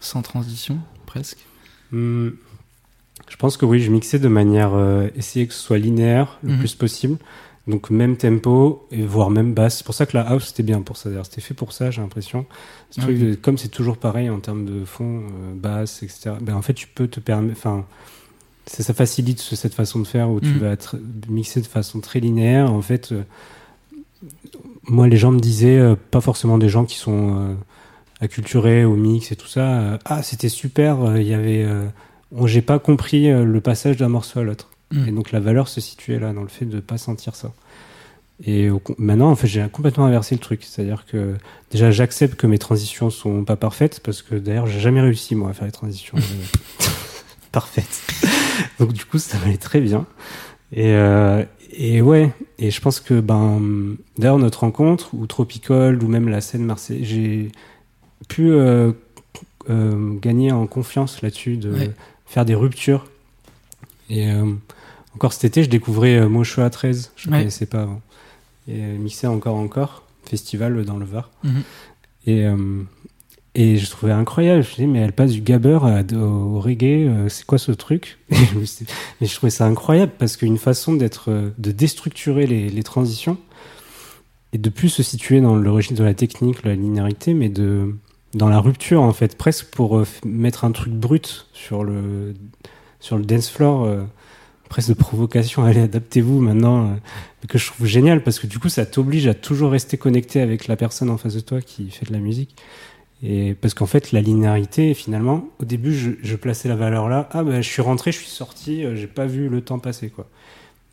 sans 0.00 0.22
transition, 0.22 0.78
presque. 1.06 1.38
Hmm, 1.92 2.30
Je 3.28 3.36
pense 3.36 3.56
que 3.56 3.64
oui, 3.64 3.80
je 3.80 3.90
mixais 3.92 4.18
de 4.18 4.26
manière 4.28 4.74
euh, 4.74 5.08
essayer 5.14 5.46
que 5.46 5.52
ce 5.54 5.60
soit 5.60 5.78
linéaire 5.78 6.38
le 6.42 6.54
Mhm. 6.54 6.58
plus 6.58 6.74
possible. 6.74 7.16
Donc 7.68 7.90
même 7.90 8.16
tempo 8.16 8.86
et 8.90 9.02
voire 9.04 9.30
même 9.30 9.54
basse. 9.54 9.78
C'est 9.78 9.84
pour 9.86 9.94
ça 9.94 10.04
que 10.06 10.16
la 10.16 10.22
house 10.28 10.46
c'était 10.48 10.62
bien 10.64 10.80
pour 10.82 10.96
ça. 10.96 11.10
D'ailleurs, 11.10 11.26
c'était 11.26 11.42
fait 11.42 11.54
pour 11.54 11.72
ça, 11.72 11.90
j'ai 11.92 12.00
l'impression. 12.00 12.46
Ce 12.90 13.00
Ah 13.00 13.04
truc 13.04 13.16
oui. 13.20 13.30
de- 13.30 13.34
comme 13.36 13.56
c'est 13.58 13.68
toujours 13.68 13.98
pareil 13.98 14.30
en 14.30 14.40
termes 14.40 14.64
de 14.64 14.84
fond, 14.84 15.20
euh, 15.20 15.54
basse, 15.54 16.02
etc. 16.02 16.32
Ben 16.40 16.54
en 16.56 16.62
fait, 16.62 16.74
tu 16.74 16.88
peux 16.88 17.06
te 17.06 17.20
permettre. 17.20 17.58
Enfin, 17.58 17.84
ça, 18.66 18.82
ça 18.82 18.94
facilite 18.94 19.38
ce- 19.40 19.54
cette 19.54 19.74
façon 19.74 20.00
de 20.00 20.06
faire 20.06 20.28
où 20.30 20.40
tu 20.40 20.48
Mhm. 20.48 20.58
vas 20.58 20.76
mixer 21.28 21.60
de 21.60 21.66
façon 21.66 22.00
très 22.00 22.18
linéaire. 22.18 22.72
En 22.72 22.82
fait, 22.82 23.12
euh, 23.12 23.22
moi, 24.88 25.06
les 25.08 25.16
gens 25.16 25.30
me 25.30 25.40
disaient, 25.40 25.78
euh, 25.78 25.94
pas 26.10 26.20
forcément 26.20 26.58
des 26.58 26.68
gens 26.68 26.84
qui 26.84 26.96
sont 26.96 27.56
acculturés 28.20 28.84
au 28.84 28.96
mix 28.96 29.32
et 29.32 29.36
tout 29.36 29.46
ça. 29.48 29.60
euh, 29.80 29.98
ah, 30.04 30.22
c'était 30.22 30.48
super. 30.48 31.00
euh, 31.02 31.20
Il 31.20 31.26
y 31.28 31.34
avait. 31.34 31.64
euh, 31.64 31.84
j'ai 32.46 32.62
pas 32.62 32.78
compris 32.78 33.28
le 33.30 33.60
passage 33.60 33.96
d'un 33.96 34.08
morceau 34.08 34.40
à 34.40 34.44
l'autre. 34.44 34.68
Mm. 34.92 35.08
Et 35.08 35.12
donc 35.12 35.32
la 35.32 35.40
valeur 35.40 35.68
se 35.68 35.80
situait 35.80 36.18
là, 36.18 36.32
dans 36.32 36.42
le 36.42 36.48
fait 36.48 36.64
de 36.66 36.80
pas 36.80 36.98
sentir 36.98 37.34
ça. 37.34 37.52
Et 38.44 38.70
au- 38.70 38.80
maintenant, 38.98 39.30
en 39.30 39.36
fait, 39.36 39.46
j'ai 39.46 39.66
complètement 39.70 40.06
inversé 40.06 40.34
le 40.34 40.40
truc. 40.40 40.62
C'est-à-dire 40.64 41.04
que 41.10 41.34
déjà, 41.70 41.90
j'accepte 41.90 42.36
que 42.36 42.46
mes 42.46 42.58
transitions 42.58 43.10
sont 43.10 43.44
pas 43.44 43.56
parfaites, 43.56 44.00
parce 44.00 44.22
que 44.22 44.34
d'ailleurs, 44.34 44.66
j'ai 44.66 44.80
jamais 44.80 45.00
réussi, 45.02 45.34
moi, 45.34 45.50
à 45.50 45.52
faire 45.52 45.66
les 45.66 45.72
transitions 45.72 46.16
parfaites. 47.52 48.02
Donc 48.78 48.92
du 48.92 49.04
coup, 49.04 49.18
ça 49.18 49.38
m'allait 49.38 49.56
très 49.56 49.80
bien. 49.80 50.06
Et, 50.72 50.92
euh, 50.94 51.44
et 51.72 52.00
ouais, 52.00 52.30
et 52.58 52.70
je 52.70 52.80
pense 52.80 53.00
que, 53.00 53.20
ben, 53.20 53.60
d'ailleurs, 54.18 54.38
notre 54.38 54.60
rencontre, 54.60 55.10
ou 55.14 55.26
Tropical, 55.26 56.02
ou 56.02 56.06
même 56.08 56.28
la 56.28 56.40
scène 56.40 56.64
Marseille, 56.64 57.04
j'ai 57.04 57.50
pu 58.30 58.50
euh, 58.50 58.92
euh, 59.68 60.14
gagner 60.20 60.52
en 60.52 60.66
confiance 60.66 61.20
là-dessus, 61.22 61.56
de 61.56 61.72
Ouais. 61.72 61.90
faire 62.26 62.44
des 62.44 62.54
ruptures. 62.54 63.06
Et 64.08 64.30
euh, 64.30 64.52
encore 65.14 65.32
cet 65.32 65.44
été, 65.44 65.62
je 65.64 65.68
découvrais 65.70 66.16
à 66.62 66.70
13, 66.70 67.12
je 67.16 67.28
ne 67.28 67.34
Ouais. 67.34 67.40
connaissais 67.40 67.66
pas 67.66 67.82
avant. 67.82 68.00
Et 68.68 68.80
mixé 68.80 69.26
encore 69.26 69.56
encore, 69.56 70.04
festival 70.24 70.84
dans 70.84 70.96
le 70.96 71.04
Var. 71.06 71.30
Mhm. 71.44 71.62
Et, 72.26 72.46
et 73.54 73.76
je 73.78 73.90
trouvais 73.90 74.12
incroyable. 74.12 74.62
Je 74.62 74.68
me 74.68 74.74
disais, 74.76 74.86
mais 74.86 75.00
elle 75.00 75.12
passe 75.12 75.32
du 75.32 75.40
gabber 75.40 75.78
au, 76.14 76.60
reggae, 76.60 77.28
c'est 77.28 77.44
quoi 77.46 77.58
ce 77.58 77.72
truc? 77.72 78.18
Suis- 78.64 78.86
Mais 79.20 79.26
je 79.26 79.34
trouvais 79.34 79.50
ça 79.50 79.66
incroyable 79.66 80.12
parce 80.18 80.36
qu'une 80.36 80.58
façon 80.58 80.94
d'être, 80.94 81.52
de 81.58 81.72
déstructurer 81.72 82.46
les, 82.46 82.68
les 82.68 82.82
transitions 82.82 83.38
et 84.52 84.58
de 84.58 84.68
plus 84.70 84.88
se 84.90 85.02
situer 85.02 85.40
dans 85.40 85.56
l'origine 85.56 85.96
de 85.96 86.04
la 86.04 86.14
technique, 86.14 86.62
la 86.64 86.74
linéarité, 86.74 87.34
mais 87.34 87.48
de 87.48 87.94
dans 88.34 88.48
la 88.48 88.60
rupture 88.60 89.02
en 89.02 89.12
fait, 89.12 89.36
presque 89.36 89.66
pour 89.66 89.98
euh, 89.98 90.06
mettre 90.24 90.64
un 90.64 90.72
truc 90.72 90.92
brut 90.92 91.46
sur 91.52 91.84
le 91.84 92.34
sur 93.00 93.16
le 93.18 93.24
dance 93.24 93.50
floor, 93.50 93.84
euh, 93.84 94.02
presque 94.68 94.90
de 94.90 94.94
provocation. 94.94 95.64
Allez, 95.66 95.80
adaptez-vous 95.80 96.40
maintenant, 96.40 96.84
euh, 96.86 97.46
que 97.48 97.58
je 97.58 97.66
trouve 97.66 97.86
génial 97.86 98.22
parce 98.22 98.38
que 98.38 98.46
du 98.46 98.58
coup, 98.58 98.68
ça 98.68 98.86
t'oblige 98.86 99.26
à 99.26 99.34
toujours 99.34 99.70
rester 99.72 99.96
connecté 99.98 100.40
avec 100.40 100.68
la 100.68 100.76
personne 100.76 101.10
en 101.10 101.18
face 101.18 101.34
de 101.34 101.40
toi 101.40 101.60
qui 101.60 101.90
fait 101.90 102.06
de 102.06 102.12
la 102.12 102.18
musique. 102.20 102.56
Et 103.22 103.54
parce 103.54 103.74
qu'en 103.74 103.86
fait, 103.86 104.12
la 104.12 104.20
linéarité, 104.22 104.94
finalement, 104.94 105.44
au 105.60 105.64
début, 105.66 105.94
je, 105.94 106.12
je 106.22 106.36
plaçais 106.36 106.68
la 106.68 106.76
valeur 106.76 107.08
là. 107.08 107.28
Ah, 107.32 107.44
ben, 107.44 107.60
je 107.62 107.68
suis 107.68 107.82
rentré, 107.82 108.12
je 108.12 108.18
suis 108.18 108.28
sorti, 108.28 108.84
euh, 108.84 108.96
j'ai 108.96 109.06
pas 109.08 109.26
vu 109.26 109.48
le 109.48 109.60
temps 109.60 109.78
passer, 109.78 110.08
quoi. 110.10 110.26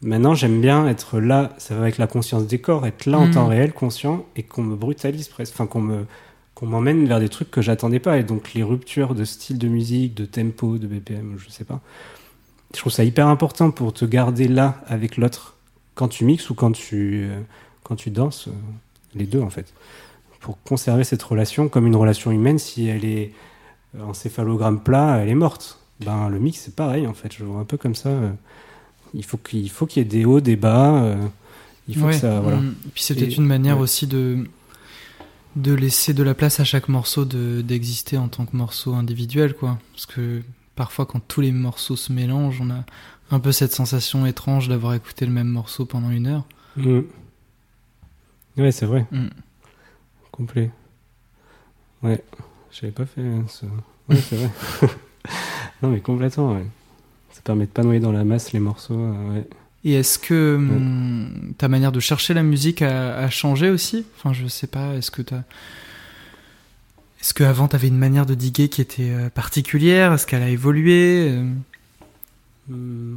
Maintenant, 0.01 0.35
j'aime 0.35 0.61
bien 0.61 0.87
être 0.87 1.19
là, 1.19 1.53
ça 1.57 1.75
va 1.75 1.81
avec 1.81 1.97
la 1.97 2.07
conscience 2.07 2.45
des 2.47 2.59
corps, 2.59 2.85
être 2.85 3.05
là 3.07 3.19
en 3.19 3.27
Mhm. 3.27 3.31
temps 3.31 3.47
réel, 3.47 3.73
conscient, 3.73 4.25
et 4.35 4.43
qu'on 4.43 4.63
me 4.63 4.75
brutalise 4.75 5.27
presque, 5.29 5.53
enfin, 5.55 5.67
qu'on 5.67 5.81
me, 5.81 6.05
qu'on 6.57 6.65
m'emmène 6.65 7.05
vers 7.07 7.19
des 7.19 7.29
trucs 7.29 7.51
que 7.51 7.61
j'attendais 7.61 7.99
pas. 7.99 8.17
Et 8.17 8.23
donc, 8.23 8.55
les 8.55 8.63
ruptures 8.63 9.13
de 9.13 9.23
style 9.25 9.59
de 9.59 9.67
musique, 9.67 10.15
de 10.15 10.25
tempo, 10.25 10.79
de 10.79 10.87
BPM, 10.87 11.35
je 11.37 11.51
sais 11.51 11.63
pas. 11.63 11.81
Je 12.73 12.79
trouve 12.79 12.91
ça 12.91 13.03
hyper 13.03 13.27
important 13.27 13.69
pour 13.69 13.93
te 13.93 14.05
garder 14.05 14.47
là 14.47 14.81
avec 14.87 15.17
l'autre 15.17 15.53
quand 15.93 16.07
tu 16.07 16.25
mixes 16.25 16.49
ou 16.49 16.55
quand 16.55 16.71
tu, 16.71 17.27
euh, 17.29 17.39
quand 17.83 17.95
tu 17.95 18.09
danses, 18.09 18.47
euh, 18.47 18.51
les 19.13 19.25
deux 19.27 19.39
en 19.41 19.51
fait. 19.51 19.71
Pour 20.39 20.57
conserver 20.63 21.03
cette 21.03 21.21
relation 21.21 21.69
comme 21.69 21.85
une 21.85 21.95
relation 21.95 22.31
humaine, 22.31 22.57
si 22.57 22.87
elle 22.87 23.05
est 23.05 23.33
en 24.01 24.15
céphalogramme 24.15 24.79
plat, 24.79 25.17
elle 25.21 25.29
est 25.29 25.35
morte. 25.35 25.79
Ben, 26.03 26.27
le 26.27 26.39
mix, 26.39 26.59
c'est 26.65 26.75
pareil 26.75 27.05
en 27.05 27.13
fait. 27.13 27.31
Je 27.37 27.43
vois 27.43 27.59
un 27.61 27.65
peu 27.65 27.77
comme 27.77 27.95
ça. 27.95 28.09
euh, 28.09 28.31
il 29.13 29.23
faut 29.23 29.37
qu'il 29.37 29.69
faut 29.69 29.85
qu'il 29.85 30.01
y 30.01 30.05
ait 30.05 30.09
des 30.09 30.25
hauts, 30.25 30.41
des 30.41 30.55
bas. 30.55 31.15
il 31.87 31.95
faut 31.95 32.05
Ouais, 32.07 32.11
que 32.13 32.17
ça. 32.17 32.39
Voilà. 32.41 32.57
mm. 32.57 32.75
Puis 32.95 33.03
c'est 33.03 33.13
peut-être 33.15 33.31
Et- 33.33 33.35
une 33.37 33.45
manière 33.45 33.77
ouais. 33.77 33.83
aussi 33.83 34.07
de 34.07 34.43
de 35.57 35.73
laisser 35.73 36.13
de 36.13 36.23
la 36.23 36.35
place 36.35 36.59
à 36.59 36.63
chaque 36.63 36.87
morceau 36.87 37.25
de 37.25 37.61
d'exister 37.61 38.17
en 38.17 38.27
tant 38.27 38.45
que 38.45 38.55
morceau 38.55 38.93
individuel, 38.93 39.53
quoi. 39.55 39.79
Parce 39.91 40.05
que 40.05 40.41
parfois, 40.75 41.05
quand 41.05 41.19
tous 41.19 41.41
les 41.41 41.51
morceaux 41.51 41.95
se 41.95 42.13
mélangent, 42.13 42.61
on 42.61 42.69
a 42.69 42.85
un 43.31 43.39
peu 43.39 43.51
cette 43.51 43.73
sensation 43.73 44.25
étrange 44.25 44.69
d'avoir 44.69 44.93
écouté 44.93 45.25
le 45.25 45.31
même 45.31 45.47
morceau 45.47 45.85
pendant 45.85 46.11
une 46.11 46.27
heure. 46.27 46.45
Mm. 46.77 47.01
Ouais, 48.57 48.71
c'est 48.71 48.85
vrai. 48.85 49.05
Mm. 49.11 49.27
Complet. 50.31 50.71
Ouais, 52.03 52.23
j'avais 52.71 52.91
pas 52.91 53.07
fait 53.07 53.23
ça. 53.47 53.65
Ouais, 54.07 54.17
c'est 54.17 54.35
vrai. 54.35 54.49
non, 55.81 55.89
mais 55.89 55.99
complètement, 55.99 56.53
ouais. 56.53 56.67
Ça 57.31 57.41
permet 57.41 57.65
de 57.65 57.71
pas 57.71 57.83
noyer 57.83 57.99
dans 57.99 58.11
la 58.11 58.23
masse 58.23 58.53
les 58.53 58.59
morceaux, 58.59 58.93
euh, 58.93 59.33
ouais. 59.33 59.47
Et 59.85 59.93
est-ce 59.93 60.19
que 60.19 60.55
hum, 60.55 61.53
ta 61.57 61.67
manière 61.67 61.91
de 61.91 61.99
chercher 61.99 62.33
la 62.33 62.43
musique 62.43 62.81
a, 62.81 63.17
a 63.17 63.29
changé 63.29 63.69
aussi? 63.69 64.05
Enfin, 64.17 64.33
je 64.33 64.47
sais 64.47 64.67
pas. 64.67 64.95
Est-ce 64.95 65.11
que 65.11 65.21
t'as 65.21 65.43
est-ce 67.19 67.33
qu'avant 67.33 67.67
t'avais 67.67 67.87
une 67.87 67.97
manière 67.97 68.25
de 68.27 68.35
diguer 68.35 68.69
qui 68.69 68.79
était 68.81 69.09
euh, 69.09 69.29
particulière? 69.29 70.13
Est-ce 70.13 70.27
qu'elle 70.27 70.43
a 70.43 70.49
évolué? 70.49 71.35
Euh. 72.71 73.15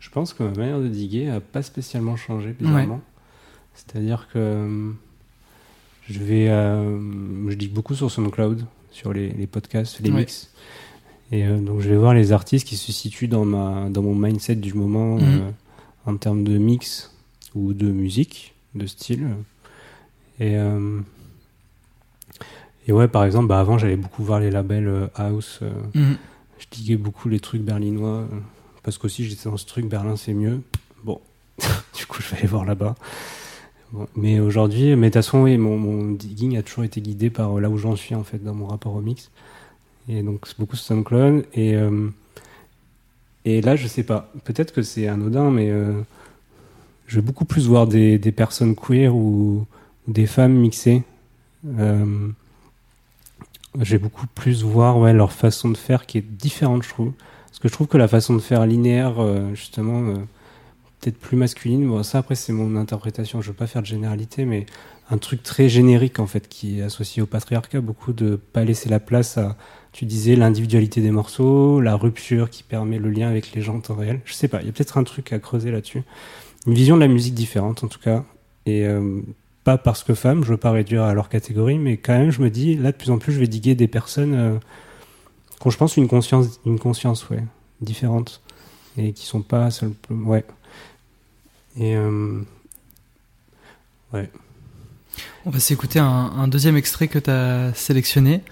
Je 0.00 0.10
pense 0.10 0.32
que 0.34 0.42
ma 0.42 0.50
manière 0.50 0.80
de 0.80 0.88
diguer 0.88 1.30
a 1.30 1.40
pas 1.40 1.62
spécialement 1.62 2.16
changé, 2.16 2.52
bizarrement. 2.58 3.00
C'est-à-dire 3.74 4.26
que 4.32 4.38
euh, 4.38 4.90
je 6.08 6.18
vais, 6.18 6.48
euh, 6.48 6.98
je 7.48 7.54
digue 7.54 7.72
beaucoup 7.72 7.94
sur 7.94 8.10
SoundCloud, 8.10 8.66
sur 8.90 9.12
les, 9.12 9.30
les 9.30 9.46
podcasts, 9.46 10.00
les 10.00 10.10
Ouais. 10.10 10.20
mix. 10.20 10.50
Et 11.32 11.44
euh, 11.46 11.58
donc 11.58 11.80
je 11.80 11.88
vais 11.88 11.96
voir 11.96 12.14
les 12.14 12.32
artistes 12.32 12.66
qui 12.66 12.76
se 12.76 12.90
situent 12.92 13.28
dans 13.28 13.44
ma, 13.44 13.88
dans 13.90 14.02
mon 14.02 14.14
mindset 14.14 14.56
du 14.56 14.74
moment 14.74 15.16
Mhm. 15.16 15.22
euh, 15.24 15.50
en 16.06 16.16
termes 16.16 16.42
de 16.44 16.58
mix 16.58 17.14
ou 17.54 17.72
de 17.72 17.90
musique, 17.90 18.54
de 18.74 18.86
style. 18.86 19.28
Et 20.40 20.56
euh, 20.56 21.00
et 22.88 22.92
ouais, 22.92 23.08
par 23.08 23.24
exemple, 23.24 23.46
bah 23.46 23.60
avant 23.60 23.78
j'allais 23.78 23.96
beaucoup 23.96 24.24
voir 24.24 24.40
les 24.40 24.50
labels 24.50 25.10
house. 25.14 25.60
hum, 25.94 26.16
je 26.58 26.66
diguais 26.70 26.96
beaucoup 26.96 27.28
les 27.28 27.40
trucs 27.40 27.62
berlinois 27.62 28.26
parce 28.82 28.98
qu'aussi 28.98 29.24
j'étais 29.24 29.48
dans 29.48 29.56
ce 29.56 29.66
truc 29.66 29.86
Berlin 29.86 30.16
c'est 30.16 30.34
mieux. 30.34 30.60
Bon, 31.04 31.20
du 31.96 32.06
coup 32.06 32.20
je 32.22 32.30
vais 32.30 32.38
aller 32.38 32.46
voir 32.48 32.64
là-bas. 32.64 32.94
Bon, 33.92 34.06
mais 34.16 34.38
aujourd'hui, 34.40 34.94
mais 34.96 35.08
de 35.08 35.12
toute 35.14 35.24
façon, 35.24 35.42
oui, 35.42 35.58
mon, 35.58 35.76
mon 35.76 36.12
digging 36.12 36.56
a 36.56 36.62
toujours 36.62 36.84
été 36.84 37.00
guidé 37.00 37.28
par 37.28 37.58
là 37.60 37.68
où 37.68 37.76
j'en 37.76 37.96
suis 37.96 38.14
en 38.14 38.22
fait 38.22 38.38
dans 38.42 38.54
mon 38.54 38.66
rapport 38.66 38.94
au 38.94 39.00
mix. 39.00 39.30
Et 40.10 40.22
donc 40.22 40.40
beaucoup 40.58 40.74
SoundCloud 40.74 41.46
et 41.54 41.76
euh, 41.76 42.08
et 43.44 43.60
là 43.60 43.76
je 43.76 43.86
sais 43.86 44.02
pas. 44.02 44.32
Peut-être 44.44 44.72
que 44.72 44.82
c'est 44.82 45.06
anodin, 45.06 45.50
mais 45.50 45.70
euh, 45.70 45.92
je 47.06 47.16
vais 47.16 47.22
beaucoup 47.22 47.44
plus 47.44 47.68
voir 47.68 47.86
des, 47.86 48.18
personnes 48.32 48.74
queer 48.74 49.14
ou, 49.14 49.66
des 50.08 50.26
femmes 50.26 50.54
mixées. 50.54 51.04
Euh, 51.78 52.28
j'ai 53.80 53.98
beaucoup 53.98 54.26
plus 54.26 54.64
voir 54.64 54.98
ouais, 54.98 55.12
leur 55.12 55.32
façon 55.32 55.68
de 55.68 55.76
faire 55.76 56.06
qui 56.06 56.18
est 56.18 56.24
différente, 56.24 56.82
je 56.82 56.88
trouve. 56.88 57.12
Parce 57.46 57.60
que 57.60 57.68
je 57.68 57.72
trouve 57.72 57.86
que 57.86 57.98
la 57.98 58.08
façon 58.08 58.34
de 58.34 58.40
faire 58.40 58.66
linéaire, 58.66 59.20
euh, 59.20 59.54
justement, 59.54 60.14
peut-être 61.00 61.18
plus 61.18 61.36
masculine, 61.36 61.86
bon, 61.86 62.02
ça 62.02 62.18
après 62.18 62.34
c'est 62.34 62.52
mon 62.52 62.74
interprétation, 62.74 63.40
je 63.40 63.48
veux 63.48 63.56
pas 63.56 63.68
faire 63.68 63.82
de 63.82 63.86
généralité, 63.86 64.44
mais 64.44 64.66
un 65.10 65.18
truc 65.18 65.44
très 65.44 65.68
générique 65.68 66.18
en 66.18 66.26
fait, 66.26 66.48
qui 66.48 66.80
est 66.80 66.82
associé 66.82 67.22
au 67.22 67.26
patriarcat, 67.26 67.80
beaucoup 67.80 68.12
de 68.12 68.36
pas 68.36 68.64
laisser 68.64 68.88
la 68.88 68.98
place 68.98 69.38
à, 69.38 69.56
tu 69.92 70.04
disais, 70.04 70.36
l'individualité 70.36 71.00
des 71.00 71.10
morceaux, 71.10 71.80
la 71.80 71.96
rupture 71.96 72.48
qui 72.50 72.62
permet 72.62 72.98
le 72.98 73.10
lien 73.10 73.28
avec 73.28 73.52
les 73.52 73.62
gens 73.62 73.76
en 73.76 73.80
temps 73.80 73.96
réel. 73.96 74.20
Je 74.24 74.32
sais 74.32 74.48
pas, 74.48 74.60
il 74.60 74.66
y 74.66 74.68
a 74.68 74.72
peut-être 74.72 74.98
un 74.98 75.04
truc 75.04 75.32
à 75.32 75.38
creuser 75.38 75.70
là-dessus. 75.70 76.02
Une 76.66 76.74
vision 76.74 76.96
de 76.96 77.00
la 77.00 77.08
musique 77.08 77.34
différente 77.34 77.82
en 77.82 77.88
tout 77.88 77.98
cas. 77.98 78.24
Et 78.66 78.86
euh, 78.86 79.20
pas 79.64 79.78
parce 79.78 80.04
que 80.04 80.14
femme, 80.14 80.44
je 80.44 80.50
veux 80.50 80.56
pas 80.56 80.70
réduire 80.70 81.02
à 81.02 81.14
leur 81.14 81.28
catégorie, 81.28 81.78
mais 81.78 81.96
quand 81.96 82.16
même, 82.16 82.30
je 82.30 82.40
me 82.40 82.50
dis, 82.50 82.76
là, 82.76 82.92
de 82.92 82.96
plus 82.96 83.10
en 83.10 83.18
plus, 83.18 83.32
je 83.32 83.40
vais 83.40 83.46
diguer 83.46 83.74
des 83.74 83.88
personnes 83.88 84.34
euh, 84.34 84.58
qui 85.58 85.66
ont, 85.66 85.70
je 85.70 85.76
pense, 85.76 85.96
une 85.96 86.08
conscience, 86.08 86.60
une 86.64 86.78
conscience, 86.78 87.28
ouais, 87.30 87.44
différente. 87.80 88.40
Et 88.96 89.12
qui 89.12 89.24
sont 89.24 89.42
pas 89.42 89.70
seulement, 89.70 89.94
ouais. 90.10 90.44
Et, 91.78 91.94
euh, 91.96 92.40
ouais. 94.12 94.28
On 95.46 95.50
va 95.50 95.60
s'écouter 95.60 95.98
un, 95.98 96.06
un 96.06 96.48
deuxième 96.48 96.76
extrait 96.76 97.08
que 97.08 97.18
tu 97.18 97.30
as 97.30 97.72
sélectionné, 97.74 98.42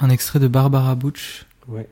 un 0.00 0.10
extrait 0.10 0.38
de 0.38 0.48
Barbara 0.48 0.94
Butch. 0.94 1.46
Ouais. 1.68 1.88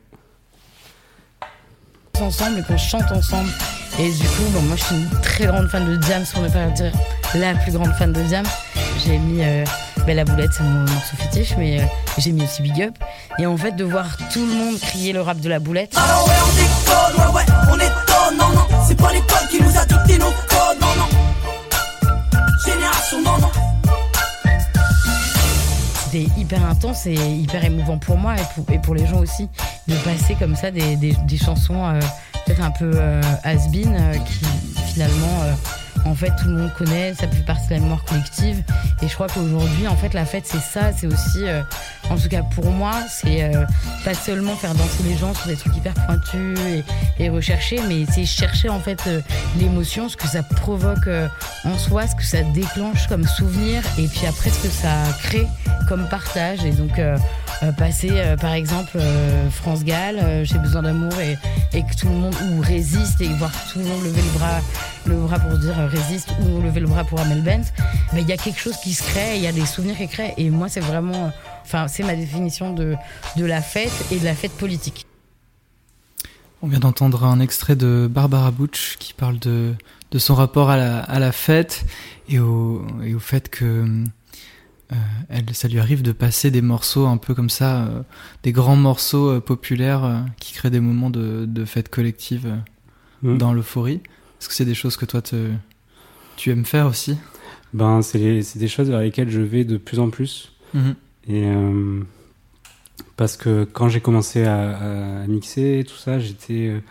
ensemble 2.21 2.61
et 2.61 2.63
qu'on 2.63 2.79
chante 2.79 3.11
ensemble. 3.11 3.51
Et 3.99 4.11
du 4.11 4.25
coup, 4.25 4.45
bon, 4.53 4.63
moi 4.63 4.77
je 4.77 4.85
suis 4.85 4.97
une 4.97 5.11
très 5.21 5.47
grande 5.47 5.69
fan 5.69 5.85
de 5.87 5.97
Diams, 5.97 6.25
pour 6.33 6.43
ne 6.43 6.49
pas 6.49 6.67
dire 6.67 6.93
la 7.35 7.55
plus 7.55 7.73
grande 7.73 7.93
fan 7.95 8.13
de 8.13 8.23
Diams. 8.23 8.47
J'ai 9.05 9.19
mis 9.19 9.43
euh, 9.43 9.65
ben, 10.07 10.17
la 10.17 10.25
boulette, 10.25 10.51
c'est 10.53 10.63
mon 10.63 10.81
morceau 10.81 11.17
fétiche, 11.17 11.55
mais 11.57 11.81
euh, 11.81 11.85
j'ai 12.19 12.33
mis 12.33 12.45
aussi 12.45 12.63
Big 12.63 12.83
Up. 12.83 12.95
Et 13.39 13.47
en 13.47 13.57
fait, 13.57 13.73
de 13.73 13.85
voir 13.85 14.17
tout 14.33 14.47
le 14.47 14.53
monde 14.53 14.79
crier 14.81 15.13
le 15.13 15.21
rap 15.21 15.41
de 15.41 15.49
la 15.49 15.59
boulette. 15.59 15.97
Alors 15.97 16.27
ouais, 16.27 16.35
on 16.43 16.55
déconne, 16.55 17.27
ouais, 17.27 17.35
ouais, 17.35 17.47
on 17.71 17.77
étonne, 17.77 18.39
non, 18.39 18.49
non. 18.55 18.85
C'est 18.87 18.97
pas 18.97 19.13
l'école 19.13 19.49
qui 19.51 19.63
nous 19.63 19.77
a 19.77 19.85
dicté 19.85 20.19
nos 20.19 20.31
C'était 26.15 26.41
hyper 26.41 26.65
intense 26.65 27.07
et 27.07 27.15
hyper 27.15 27.65
émouvant 27.65 27.99
pour 27.99 28.17
moi 28.17 28.37
et 28.37 28.45
pour, 28.55 28.73
et 28.73 28.79
pour 28.79 28.95
les 28.95 29.05
gens 29.05 29.19
aussi 29.19 29.49
de 29.89 29.97
passer 30.05 30.37
comme 30.39 30.55
ça 30.55 30.71
des, 30.71 31.17
chansons 31.37 31.85
euh, 31.85 31.99
peut-être 32.47 32.63
un 32.63 32.71
peu 32.71 32.93
euh, 32.95 33.21
has-been 33.43 33.97
euh, 33.99 34.15
qui 34.19 34.45
finalement 34.93 35.43
en 36.05 36.15
fait 36.15 36.33
tout 36.41 36.49
le 36.49 36.55
monde 36.55 36.73
connaît, 36.75 37.15
ça 37.15 37.29
fait 37.29 37.45
partie 37.45 37.69
de 37.69 37.75
la 37.75 37.81
mémoire 37.81 38.05
collective. 38.05 38.63
Et 39.03 39.09
je 39.09 39.15
crois 39.15 39.27
qu'aujourd'hui 39.29 39.89
en 39.89 39.97
fait 39.97 40.15
la 40.15 40.25
fête 40.25 40.45
c'est 40.47 40.61
ça, 40.61 40.93
c'est 40.93 41.07
aussi 41.07 41.45
euh, 41.45 41.63
en 42.11 42.17
tout 42.17 42.29
cas 42.29 42.43
pour 42.43 42.67
moi 42.71 42.93
c'est 43.09 43.45
euh, 43.45 43.65
pas 44.05 44.15
seulement 44.15 44.55
faire 44.57 44.75
danser 44.75 45.03
les 45.05 45.17
gens 45.17 45.35
sur 45.35 45.47
des 45.47 45.57
trucs 45.57 45.77
hyper 45.77 45.95
pointus 46.07 46.59
et, 47.19 47.25
et 47.25 47.29
recherchés 47.31 47.81
mais 47.89 48.05
c'est 48.13 48.25
chercher 48.25 48.69
en 48.69 48.81
fait 48.81 49.03
euh, 49.07 49.21
l'émotion, 49.59 50.09
ce 50.09 50.17
que 50.17 50.27
ça 50.29 50.43
provoque 50.43 51.07
euh, 51.07 51.29
en 51.65 51.79
soi, 51.79 52.07
ce 52.07 52.15
que 52.15 52.25
ça 52.25 52.43
déclenche 52.43 53.07
comme 53.09 53.25
souvenir 53.25 53.83
et 53.99 54.07
puis 54.09 54.27
après 54.27 54.51
ce 54.51 54.63
que 54.63 54.69
ça 54.69 54.95
crée 55.23 55.47
comme 55.89 56.09
partage. 56.09 56.65
Et 56.65 56.73
donc 56.73 56.99
euh, 56.99 57.17
passer 57.73 58.11
euh, 58.13 58.37
par 58.37 58.53
exemple 58.53 58.97
euh, 58.97 59.51
France 59.51 59.85
Gall, 59.85 60.19
euh, 60.19 60.45
j'ai 60.45 60.59
besoin 60.59 60.83
d'amour 60.83 61.13
et, 61.21 61.37
que 61.73 61.97
tout 61.97 62.09
le 62.09 62.15
monde 62.15 62.35
ou 62.51 62.61
résiste 62.61 63.21
et 63.21 63.29
voir 63.35 63.51
tout 63.73 63.79
le 63.79 63.85
monde 63.85 64.03
lever 64.05 64.23
le 64.23 64.39
bras 64.39 64.61
le 65.07 65.17
bras 65.17 65.39
pour 65.39 65.59
dire 65.59 65.79
euh, 65.79 65.87
résiste 65.87 66.31
ou 66.43 66.61
lever 66.63 66.81
le 66.81 66.87
bras 66.87 67.05
pour 67.05 67.21
Amel 67.21 67.43
Bent, 67.43 67.65
mais 68.13 68.23
il 68.23 68.29
y 68.29 68.33
a 68.33 68.37
quelque 68.37 68.59
chose 68.59 68.77
qui 68.77 68.95
se 68.95 69.03
crée, 69.03 69.37
il 69.37 69.43
y 69.43 69.47
a 69.47 69.53
des 69.53 69.67
souvenirs 69.67 69.97
qui 69.97 70.09
créent 70.09 70.35
et 70.37 70.51
moi 70.51 70.69
c'est 70.69 70.81
vraiment 70.81 71.27
euh, 71.27 71.29
enfin 71.63 71.89
c'est 71.89 72.03
ma 72.03 72.15
définition 72.15 72.73
de, 72.73 72.95
de 73.37 73.45
la 73.45 73.61
fête 73.61 73.93
et 74.11 74.19
de 74.19 74.25
la 74.25 74.35
fête 74.35 74.53
politique. 74.53 75.07
On 76.63 76.69
vient 76.69 76.81
d'entendre 76.81 77.25
un 77.25 77.41
extrait 77.41 77.77
de 77.77 78.09
Barbara 78.11 78.51
Butch 78.51 78.97
qui 78.99 79.13
parle 79.13 79.39
de, 79.39 79.75
de 80.11 80.19
son 80.19 80.35
rapport 80.35 80.71
à 80.71 80.77
la, 80.77 81.01
à 81.01 81.19
la 81.19 81.33
fête 81.33 81.85
et 82.29 82.39
au, 82.39 82.87
et 83.05 83.15
au 83.15 83.19
fait 83.19 83.51
que 83.51 83.87
euh, 84.93 84.97
elle, 85.29 85.55
ça 85.55 85.69
lui 85.69 85.79
arrive 85.79 86.03
de 86.03 86.13
passer 86.13 86.51
des 86.51 86.63
morceaux 86.63 87.07
un 87.07 87.17
peu 87.17 87.35
comme 87.35 87.51
ça, 87.51 87.85
euh, 87.87 88.03
des 88.43 88.53
grands 88.53 88.77
morceaux 88.77 89.29
euh, 89.31 89.41
populaires 89.41 90.25
qui 90.39 90.53
créent 90.53 90.71
des 90.71 90.81
moments 90.81 91.11
de, 91.11 91.45
de 91.47 91.65
fête 91.65 91.89
collective 91.89 92.59
Mhm. 93.23 93.39
dans 93.39 93.55
l'euphorie. 93.55 94.01
Est-ce 94.39 94.49
que 94.49 94.55
c'est 94.55 94.67
des 94.67 94.75
choses 94.75 94.97
que 94.99 95.07
toi 95.07 95.23
te, 95.23 95.51
tu 96.37 96.51
aimes 96.51 96.67
faire 96.67 96.87
aussi? 96.87 97.17
Ben, 97.73 98.03
c'est 98.03 98.19
des 98.57 98.69
choses 98.69 98.91
vers 98.91 99.01
lesquelles 99.01 99.31
je 99.31 99.41
vais 99.41 99.65
de 99.65 99.79
plus 99.79 99.99
en 99.99 100.11
plus. 100.11 100.53
Mhm. 100.75 100.95
Et 101.29 101.45
parce 103.17 103.37
que 103.37 103.65
quand 103.65 103.89
j'ai 103.89 104.01
commencé 104.01 104.45
à, 104.45 105.23
à 105.23 105.27
mixer 105.27 105.85
tout 105.89 105.97
ça, 105.97 106.19
j'étais. 106.19 106.83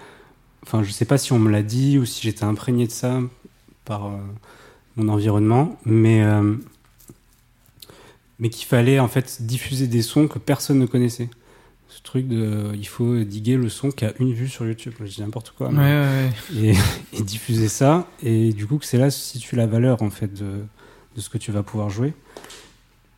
Enfin, 0.63 0.81
je 0.81 0.91
sais 0.91 1.05
pas 1.05 1.17
si 1.19 1.33
on 1.33 1.39
me 1.39 1.51
l'a 1.51 1.61
dit 1.61 1.99
ou 1.99 2.05
si 2.05 2.21
j'étais 2.23 2.45
imprégné 2.45 2.87
de 2.87 2.91
ça 2.91 3.19
par 3.85 4.09
mon 4.95 5.09
environnement, 5.09 5.77
mais 5.85 6.23
mais 8.39 8.49
qu'il 8.49 8.65
fallait 8.67 8.99
en 8.99 9.07
fait 9.07 9.41
diffuser 9.41 9.87
des 9.87 10.01
sons 10.01 10.27
que 10.27 10.39
personne 10.39 10.79
ne 10.79 10.85
connaissait. 10.85 11.29
Ce 11.87 12.01
truc 12.01 12.27
de, 12.27 12.71
il 12.73 12.87
faut 12.87 13.19
diguer 13.23 13.55
le 13.55 13.69
son 13.69 13.91
qui 13.91 14.03
a 14.03 14.13
une 14.19 14.33
vue 14.33 14.47
sur 14.47 14.65
YouTube. 14.65 14.93
Je 14.99 15.05
dis 15.05 15.21
n'importe 15.21 15.51
quoi. 15.51 15.69
Ouais, 15.69 15.77
ouais, 15.77 16.31
ouais. 16.53 16.73
Et, 17.13 17.19
et 17.19 17.21
diffuser 17.21 17.67
ça, 17.67 18.07
et 18.23 18.51
du 18.51 18.65
coup 18.65 18.77
que 18.79 18.85
c'est 18.85 18.97
là 18.97 19.11
se 19.11 19.19
situe 19.19 19.55
la 19.55 19.67
valeur 19.67 20.01
en 20.01 20.09
fait 20.09 20.33
de, 20.33 20.63
de 21.15 21.21
ce 21.21 21.29
que 21.29 21.37
tu 21.37 21.51
vas 21.51 21.61
pouvoir 21.63 21.89
jouer. 21.89 22.13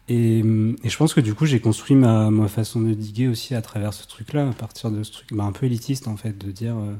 Et, 0.07 0.39
et 0.39 0.89
je 0.89 0.97
pense 0.97 1.13
que 1.13 1.21
du 1.21 1.33
coup 1.33 1.45
j'ai 1.45 1.59
construit 1.59 1.95
ma, 1.95 2.29
ma 2.29 2.47
façon 2.47 2.81
de 2.81 2.93
diguer 2.93 3.27
aussi 3.27 3.55
à 3.55 3.61
travers 3.61 3.93
ce 3.93 4.05
truc-là, 4.07 4.49
à 4.49 4.53
partir 4.53 4.91
de 4.91 5.01
ce 5.03 5.11
truc 5.11 5.29
bah, 5.31 5.45
un 5.45 5.51
peu 5.51 5.65
élitiste 5.65 6.07
en 6.07 6.15
fait, 6.15 6.37
de 6.37 6.51
dire 6.51 6.75
euh, 6.77 6.93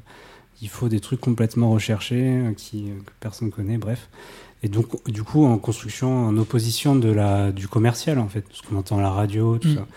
il 0.62 0.70
faut 0.70 0.90
des 0.90 1.00
trucs 1.00 1.22
complètement 1.22 1.70
recherchés 1.70 2.40
euh, 2.40 2.54
qui, 2.54 2.86
que 3.06 3.12
personne 3.20 3.52
connaît, 3.52 3.78
bref. 3.78 4.10
Et 4.64 4.68
donc, 4.70 5.08
du 5.10 5.24
coup, 5.24 5.46
en 5.46 5.58
construction, 5.58 6.26
en 6.28 6.38
opposition 6.38 6.96
de 6.96 7.10
la, 7.10 7.52
du 7.52 7.68
commercial, 7.68 8.18
en 8.20 8.28
fait, 8.28 8.46
ce 8.52 8.62
qu'on 8.64 8.76
entend 8.78 8.98
à 8.98 9.02
la 9.02 9.12
radio, 9.12 9.58
tout 9.58 9.68
Mm. 9.68 9.76
ça. 9.76 9.88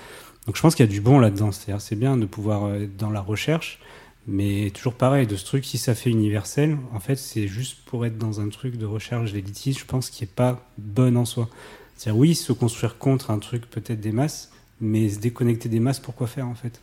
Donc, 0.46 0.56
je 0.56 0.62
pense 0.62 0.74
qu'il 0.74 0.84
y 0.84 0.88
a 0.88 0.92
du 0.92 1.00
bon 1.00 1.18
là-dedans. 1.18 1.52
C'est-à-dire, 1.52 1.80
c'est 1.80 1.96
bien 1.96 2.16
de 2.16 2.26
pouvoir 2.26 2.64
euh, 2.64 2.82
être 2.84 2.96
dans 2.96 3.10
la 3.10 3.20
recherche, 3.20 3.78
mais 4.26 4.70
toujours 4.74 4.94
pareil, 4.94 5.26
de 5.26 5.36
ce 5.36 5.44
truc, 5.44 5.64
si 5.64 5.78
ça 5.78 5.94
fait 5.94 6.10
universel, 6.10 6.76
en 6.92 7.00
fait, 7.00 7.16
c'est 7.16 7.48
juste 7.48 7.78
pour 7.86 8.04
être 8.04 8.18
dans 8.18 8.40
un 8.40 8.48
truc 8.48 8.76
de 8.76 8.84
recherche 8.86 9.32
d'élitiste, 9.32 9.78
je 9.80 9.84
pense, 9.86 10.10
qui 10.10 10.24
est 10.24 10.34
pas 10.34 10.66
bonne 10.76 11.16
en 11.16 11.24
soi. 11.24 11.48
C'est-à-dire, 11.96 12.18
oui, 12.18 12.34
se 12.34 12.52
construire 12.52 12.98
contre 12.98 13.30
un 13.30 13.38
truc, 13.38 13.68
peut-être 13.70 14.00
des 14.00 14.12
masses, 14.12 14.50
mais 14.80 15.08
se 15.08 15.18
déconnecter 15.18 15.68
des 15.68 15.80
masses, 15.80 15.98
pourquoi 16.00 16.26
faire, 16.26 16.46
en 16.46 16.54
fait? 16.54 16.80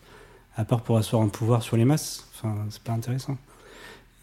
À 0.57 0.65
part 0.65 0.81
pour 0.81 0.97
asseoir 0.97 1.21
un 1.21 1.27
pouvoir 1.29 1.61
sur 1.63 1.77
les 1.77 1.85
masses, 1.85 2.27
enfin, 2.35 2.55
c'est 2.69 2.81
pas 2.81 2.93
intéressant. 2.93 3.37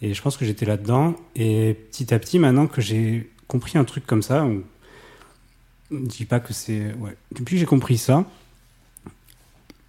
Et 0.03 0.15
je 0.15 0.23
pense 0.23 0.37
que 0.37 0.45
j'étais 0.45 0.67
là-dedans. 0.67 1.15
Et 1.37 1.75
petit 1.75 2.13
à 2.13 2.19
petit, 2.19 2.39
maintenant 2.39 2.67
que 2.67 2.81
j'ai 2.81 3.31
compris 3.53 3.77
un 3.79 3.85
truc 3.85 4.07
comme 4.07 4.23
ça, 4.23 4.45
on- 4.45 4.63
je 5.91 5.97
dis 6.07 6.25
pas 6.25 6.41
que 6.41 6.53
c'est. 6.55 6.95
Depuis 7.33 7.55
que 7.57 7.61
j'ai 7.61 7.67
compris 7.67 7.99
ça, 7.99 8.25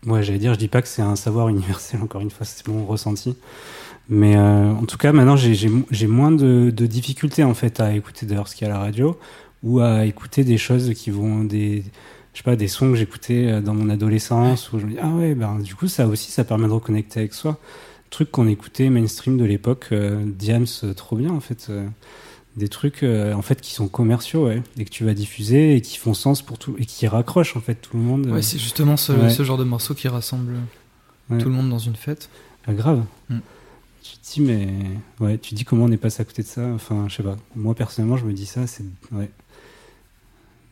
ouais, 0.05 0.22
j'allais 0.24 0.39
dire, 0.39 0.53
je 0.53 0.59
dis 0.59 0.68
pas 0.68 0.82
que 0.82 0.88
c'est 0.88 1.01
un 1.01 1.16
savoir 1.16 1.47
universel, 1.49 2.01
encore 2.01 2.22
une 2.22 2.32
fois, 2.32 2.45
c'est 2.45 2.68
mon 2.68 2.86
ressenti. 2.86 3.36
Mais 4.09 4.36
euh, 4.36 4.72
en 4.74 4.86
tout 4.86 4.97
cas, 4.97 5.14
maintenant, 5.14 5.38
j'ai- 5.38 6.07
moins 6.07 6.32
de, 6.32 6.72
difficultés, 6.88 7.43
en 7.43 7.53
fait, 7.53 7.80
à 7.80 7.93
écouter 7.95 8.26
d'ailleurs 8.26 8.47
ce 8.49 8.55
qu'il 8.55 8.68
y 8.68 8.72
a 8.72 8.74
à 8.74 8.78
la 8.78 8.84
radio 8.84 9.18
ou 9.64 9.80
à 9.80 10.05
écouter 10.05 10.43
des 10.43 10.57
choses 10.57 10.93
qui 10.93 11.09
vont. 11.11 11.43
des 11.43 11.84
je 12.34 12.39
sais 12.39 12.43
pas, 12.43 12.55
des 12.55 12.68
sons 12.68 12.89
que 12.91 12.95
j'écoutais 12.97 13.45
euh, 13.47 13.61
dans 13.61 13.76
mon 13.76 13.89
adolescence 13.91 14.74
où 14.74 14.80
je 14.80 14.88
me 14.88 14.91
dis, 14.93 14.97
ah 14.99 15.09
ouais, 15.09 15.36
ben, 15.36 15.59
du 15.59 15.76
coup, 15.76 15.88
ça 15.88 16.07
aussi, 16.07 16.32
ça 16.32 16.43
permet 16.43 16.66
de 16.68 16.72
reconnecter 16.74 17.20
avec 17.20 17.34
soi 17.34 17.59
trucs 18.09 18.32
qu'on 18.32 18.47
écoutait 18.47 18.89
mainstream 18.89 19.38
de 19.38 19.45
l'époque, 19.45 19.88
euh, 19.91 20.24
Diams, 20.26 20.68
euh, 20.84 20.93
trop 20.93 21.16
bien 21.16 21.32
en 21.32 21.39
fait. 21.39 21.68
Des 22.56 22.68
trucs 22.68 23.01
euh, 23.04 23.34
en 23.34 23.41
fait 23.41 23.60
qui 23.62 23.74
sont 23.74 23.88
commerciaux 23.88 24.47
ouais, 24.47 24.62
et 24.78 24.86
que 24.86 24.89
tu 24.89 25.04
vas 25.04 25.14
diffuser 25.14 25.76
et 25.76 25.82
qui 25.82 25.97
font 25.97 26.14
sens 26.14 26.41
pour 26.43 26.58
tout 26.60 26.76
et 26.78 26.86
qui 26.86 27.08
raccrochent 27.08 27.56
en 27.58 27.62
fait 27.62 27.76
tout 27.76 27.97
le 27.97 28.04
monde. 28.04 28.28
euh, 28.28 28.34
Ouais, 28.34 28.41
c'est 28.41 28.60
justement 28.60 28.95
ce, 28.97 29.12
Ouais. 29.14 29.30
ce 29.30 29.43
genre 29.43 29.58
de 29.58 29.64
morceau 29.64 29.93
qui 29.95 30.08
rassemble 30.08 30.54
Ouais. 31.30 31.38
tout 31.39 31.49
le 31.49 31.56
monde 31.56 31.70
dans 31.70 31.80
une 31.80 31.95
fête. 31.95 32.30
Ah, 32.68 32.74
grave. 32.74 33.04
Mm. 33.30 33.38
Tu 34.04 34.18
te 34.18 34.34
dis 34.34 34.41
mais 34.41 34.68
ouais, 35.20 35.38
tu 35.38 35.51
te 35.51 35.56
dis 35.56 35.64
comment 35.66 35.86
on 35.86 35.91
est 35.91 35.97
passé 35.97 36.22
à 36.22 36.26
côté 36.26 36.43
de 36.43 36.47
ça. 36.47 36.68
Enfin, 36.76 37.06
je 37.10 37.16
sais 37.16 37.24
pas. 37.24 37.38
Moi 37.56 37.74
personnellement, 37.74 38.18
je 38.18 38.26
me 38.26 38.34
dis 38.34 38.45
ça, 38.45 38.68
c'est 38.68 38.84
ouais. 39.14 39.32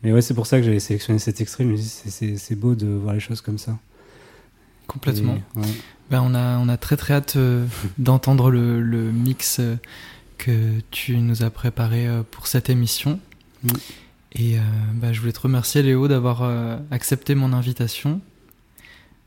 Mais 0.02 0.12
ouais, 0.12 0.20
c'est 0.22 0.34
pour 0.34 0.46
ça 0.46 0.58
que 0.58 0.64
j'avais 0.64 0.80
sélectionné 0.80 1.18
cet 1.18 1.40
extrait. 1.40 1.64
Je 1.64 1.68
me 1.70 1.76
dis 1.76 1.88
c'est- 1.88 2.54
beau 2.56 2.74
de 2.74 2.86
voir 2.88 3.14
les 3.14 3.20
choses 3.20 3.40
comme 3.40 3.58
ça. 3.58 3.78
Complètement. 4.86 5.36
Et, 5.56 5.58
ouais. 5.60 5.66
Ben, 6.10 6.22
on, 6.24 6.34
a, 6.34 6.58
on 6.58 6.68
a 6.68 6.76
très 6.76 6.96
très 6.96 7.14
hâte 7.14 7.36
euh, 7.36 7.64
d'entendre 7.98 8.50
le, 8.50 8.82
le 8.82 9.10
mix 9.12 9.58
euh, 9.60 9.76
que 10.42 10.80
tu 10.90 11.18
nous 11.18 11.44
as 11.44 11.50
préparé 11.50 12.08
euh, 12.08 12.24
pour 12.28 12.48
cette 12.48 12.68
émission. 12.68 13.20
Et 14.32 14.58
euh, 14.58 14.62
ben, 14.94 15.12
je 15.12 15.20
voulais 15.20 15.32
te 15.32 15.40
remercier 15.40 15.82
Léo 15.82 16.08
d'avoir 16.08 16.42
euh, 16.42 16.78
accepté 16.90 17.36
mon 17.36 17.52
invitation. 17.52 18.20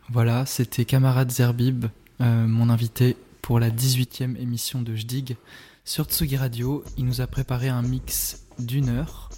Voilà, 0.10 0.46
c'était 0.46 0.84
Camarade 0.84 1.32
Zerbib, 1.32 1.86
euh, 2.20 2.48
mon 2.48 2.70
invité 2.70 3.16
pour 3.42 3.62
la 3.62 3.70
18e 3.70 4.36
émission 4.38 4.82
de 4.82 4.94
Jdig 4.94 5.38
sur 5.86 6.06
Tsugi 6.06 6.36
Radio. 6.36 6.84
Il 6.98 7.06
nous 7.06 7.22
a 7.22 7.28
préparé 7.28 7.70
un 7.70 7.82
mix 7.82 8.42
d'une 8.60 8.90
heure. 8.90 9.30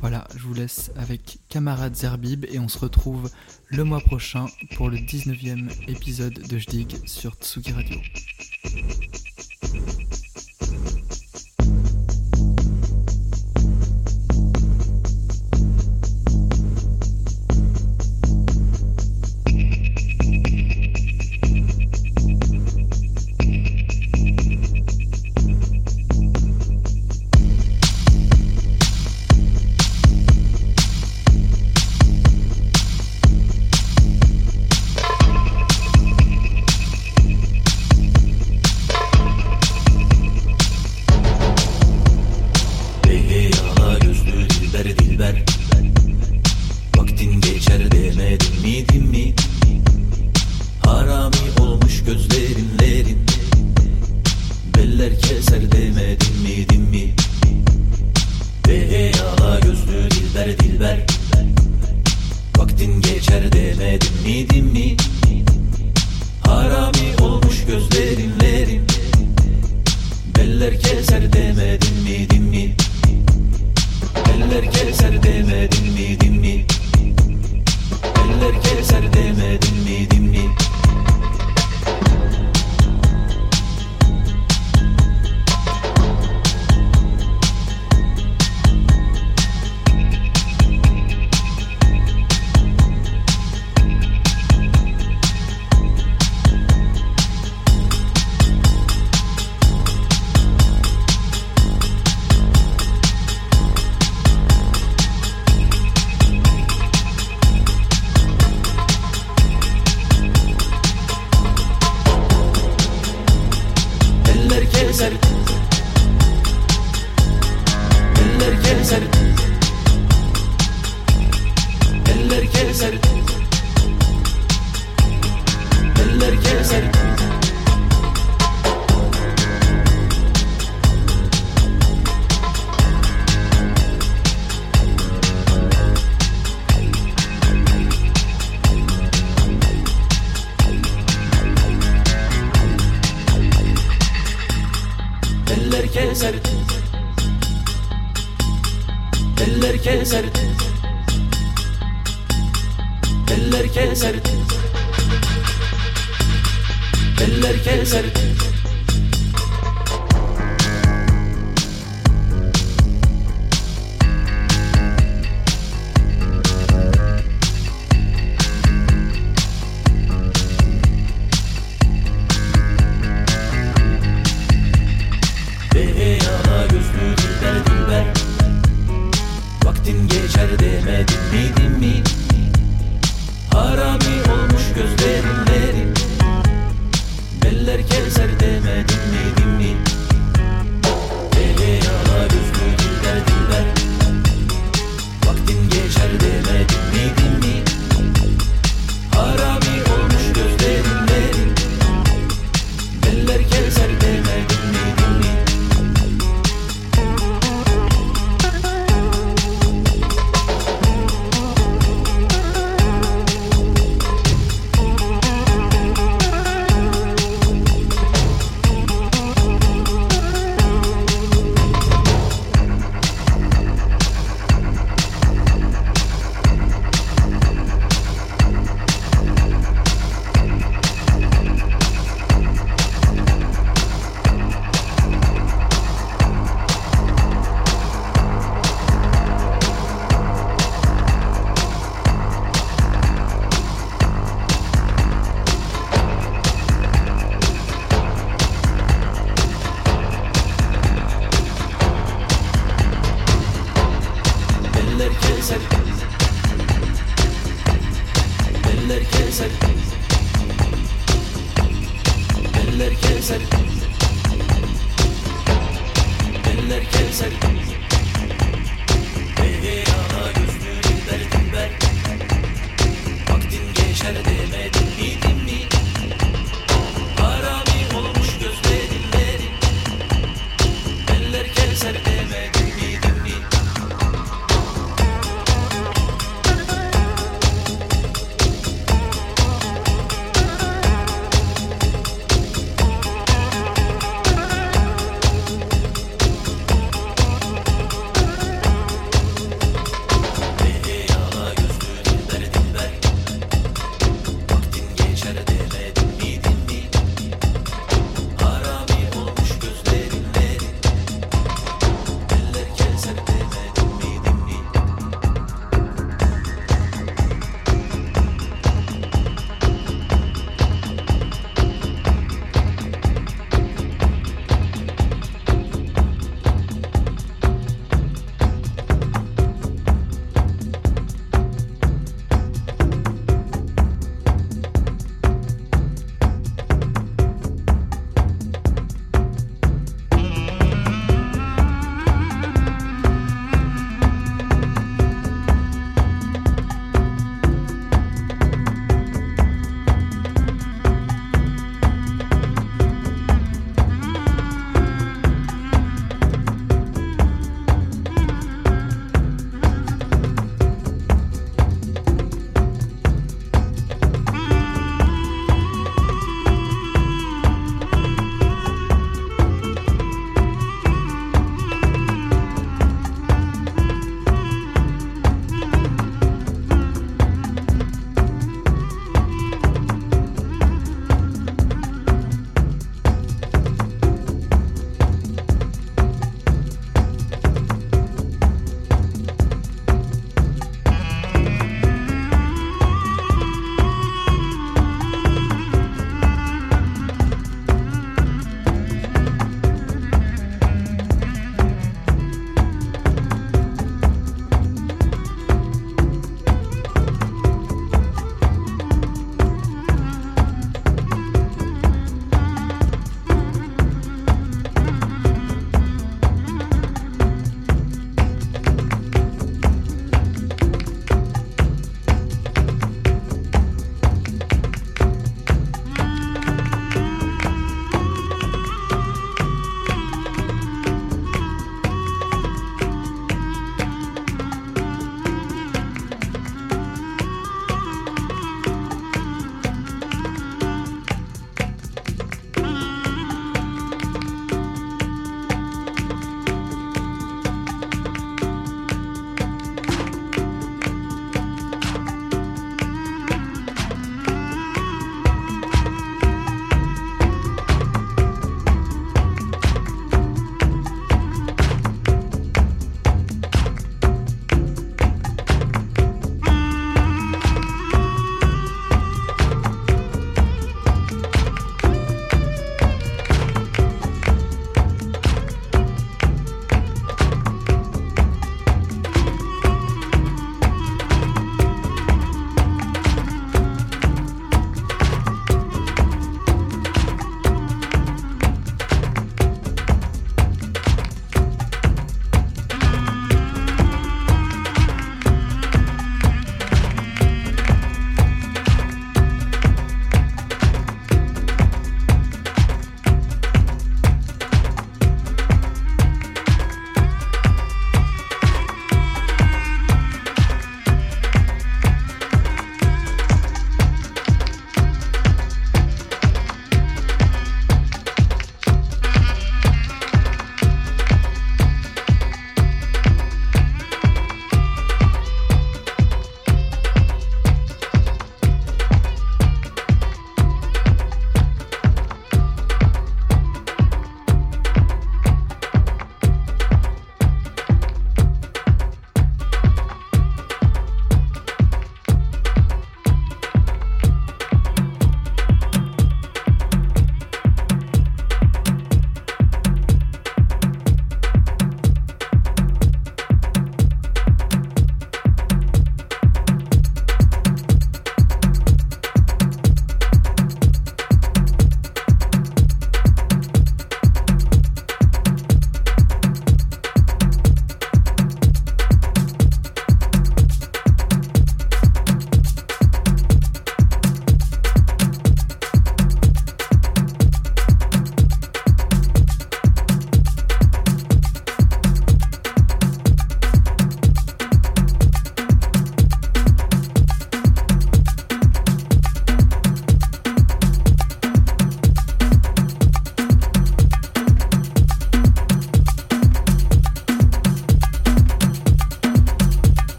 Voilà, 0.00 0.26
je 0.36 0.42
vous 0.42 0.54
laisse 0.54 0.90
avec 0.96 1.38
Camarade 1.48 1.94
Zerbib 1.94 2.44
et 2.50 2.58
on 2.58 2.68
se 2.68 2.78
retrouve 2.78 3.30
le 3.68 3.84
mois 3.84 4.00
prochain 4.00 4.46
pour 4.74 4.90
le 4.90 4.96
19e 4.96 5.70
épisode 5.88 6.34
de 6.34 6.58
Jdig 6.58 7.06
sur 7.06 7.34
Tsugi 7.34 7.72
Radio. 7.72 7.98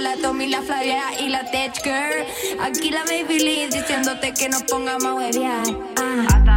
la 0.00 0.16
Tommy, 0.16 0.48
la 0.48 0.62
Flavia 0.62 1.02
y 1.20 1.28
la 1.28 1.44
Tech 1.50 1.72
Girl. 1.82 2.26
Aquí 2.60 2.90
la 2.90 3.04
Baby 3.04 3.38
Lee 3.38 3.66
diciéndote 3.66 4.32
que 4.32 4.48
nos 4.48 4.62
pongamos 4.62 5.22
a 5.22 6.49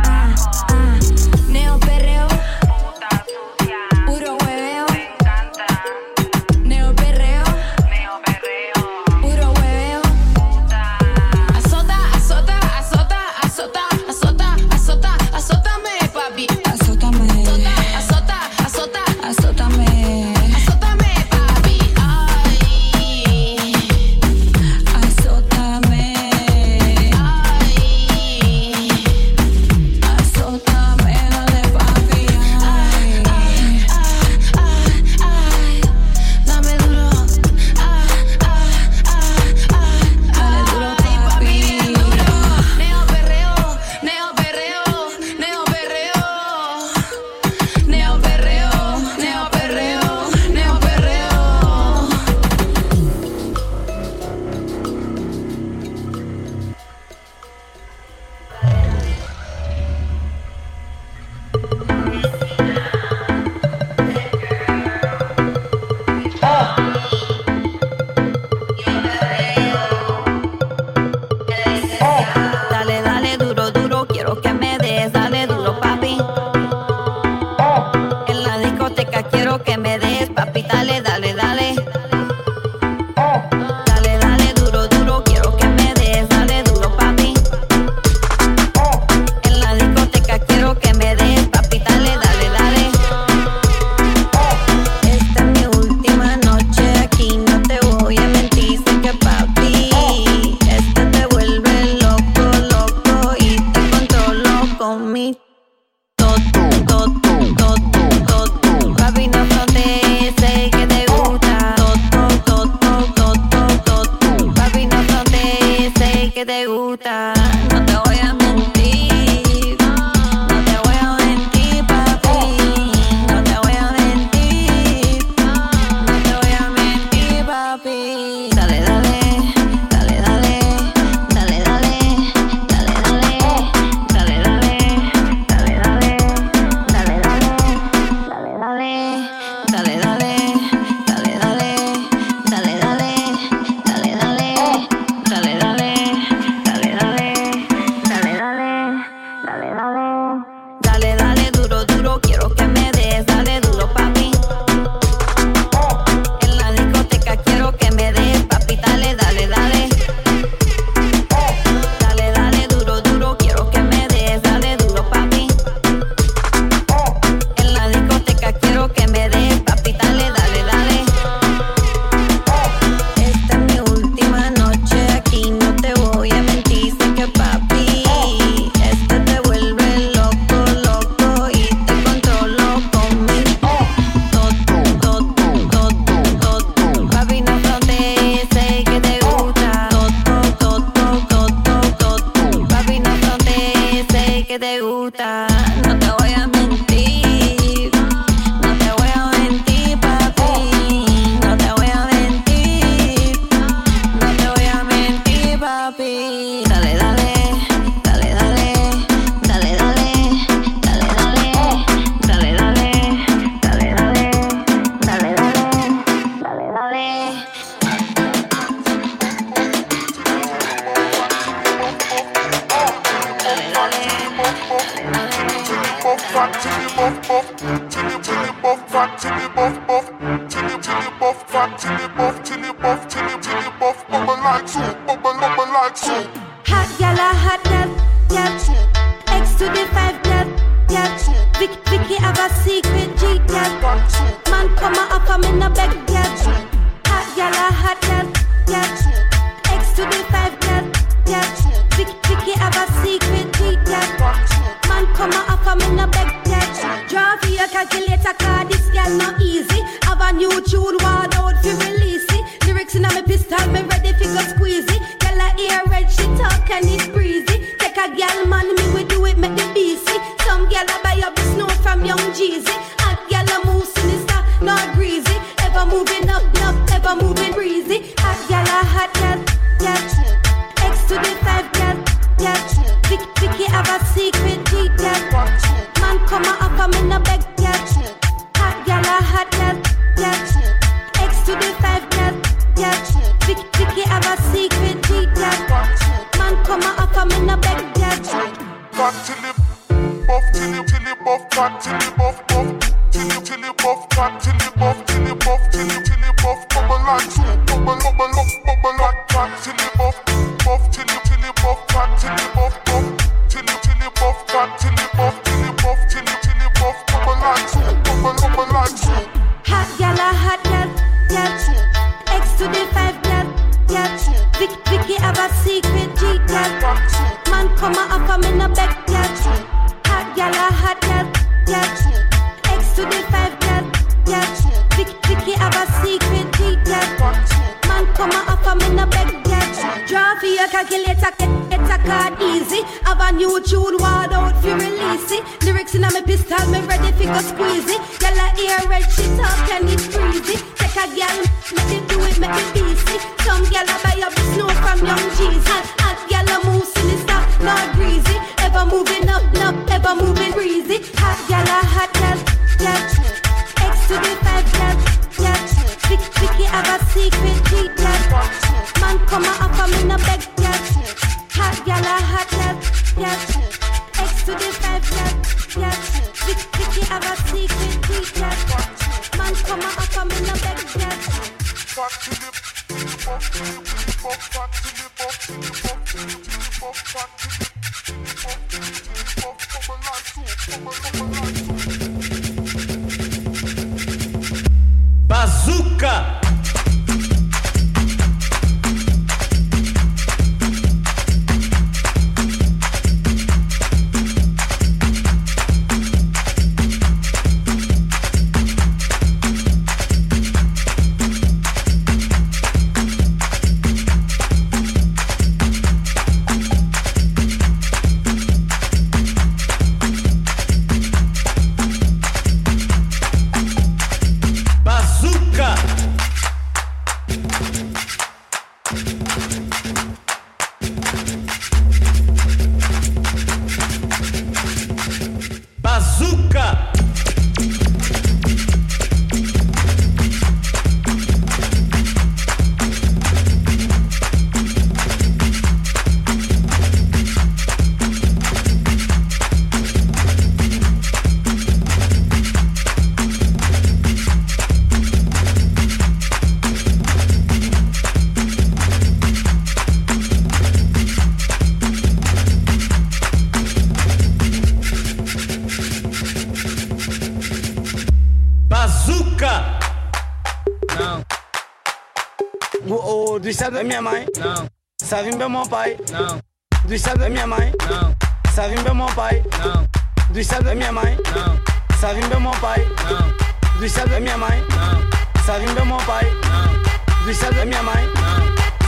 da 473.84 473.88
minha 473.88 474.02
mãe. 474.02 474.26
Não. 474.38 474.68
Savim 475.02 475.32
é 475.40 475.48
meu 475.50 475.68
pai. 475.68 475.98
Não. 476.10 476.40
Dos 476.86 477.02
sábios 477.02 477.20
da 477.20 477.30
minha 477.30 477.46
mãe. 477.48 477.72
Não. 477.90 478.16
Savim 478.54 478.76
é 478.76 478.94
meu 478.94 479.08
pai. 479.08 479.44
Não. 479.60 479.86
Dos 480.34 480.48
sábios 480.48 480.66
da 480.66 480.76
minha 480.76 480.92
mãe. 480.94 481.18
Não. 481.36 481.60
Savim 482.00 482.22
é 482.22 482.40
meu 482.40 482.62
pai. 482.62 482.94
Não. 483.04 483.44
Dos 483.80 483.92
sábios 483.92 483.98
da 484.12 484.16
minha 484.20 484.38
mãe. 484.38 484.54
Não. 484.72 485.28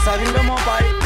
Savim 0.02 0.24
é 0.24 0.42
meu 0.42 0.56
pai. 0.64 1.05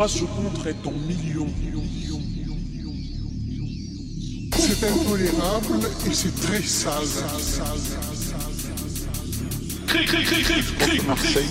va 0.00 0.08
se 0.08 0.24
contre 0.24 0.72
ton 0.82 0.92
million. 0.92 1.46
C'est 4.56 4.88
intolérable 4.88 5.80
et 6.06 6.14
c'est 6.14 6.34
très 6.40 6.62
sale. 6.62 6.94
Cri, 9.86 10.06
cri, 10.06 10.24
cri, 10.24 10.62
cri, 10.78 11.00
Marseille. 11.06 11.50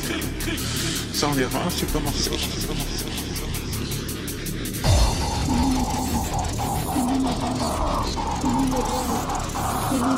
Ça 1.14 1.28
on 1.28 1.34
verra, 1.34 1.60
c'est 1.70 1.92
pas 1.94 2.00
Marseille. 2.00 2.40
C'est 2.40 2.68
pas 2.68 2.74
Marseille. 2.74 3.06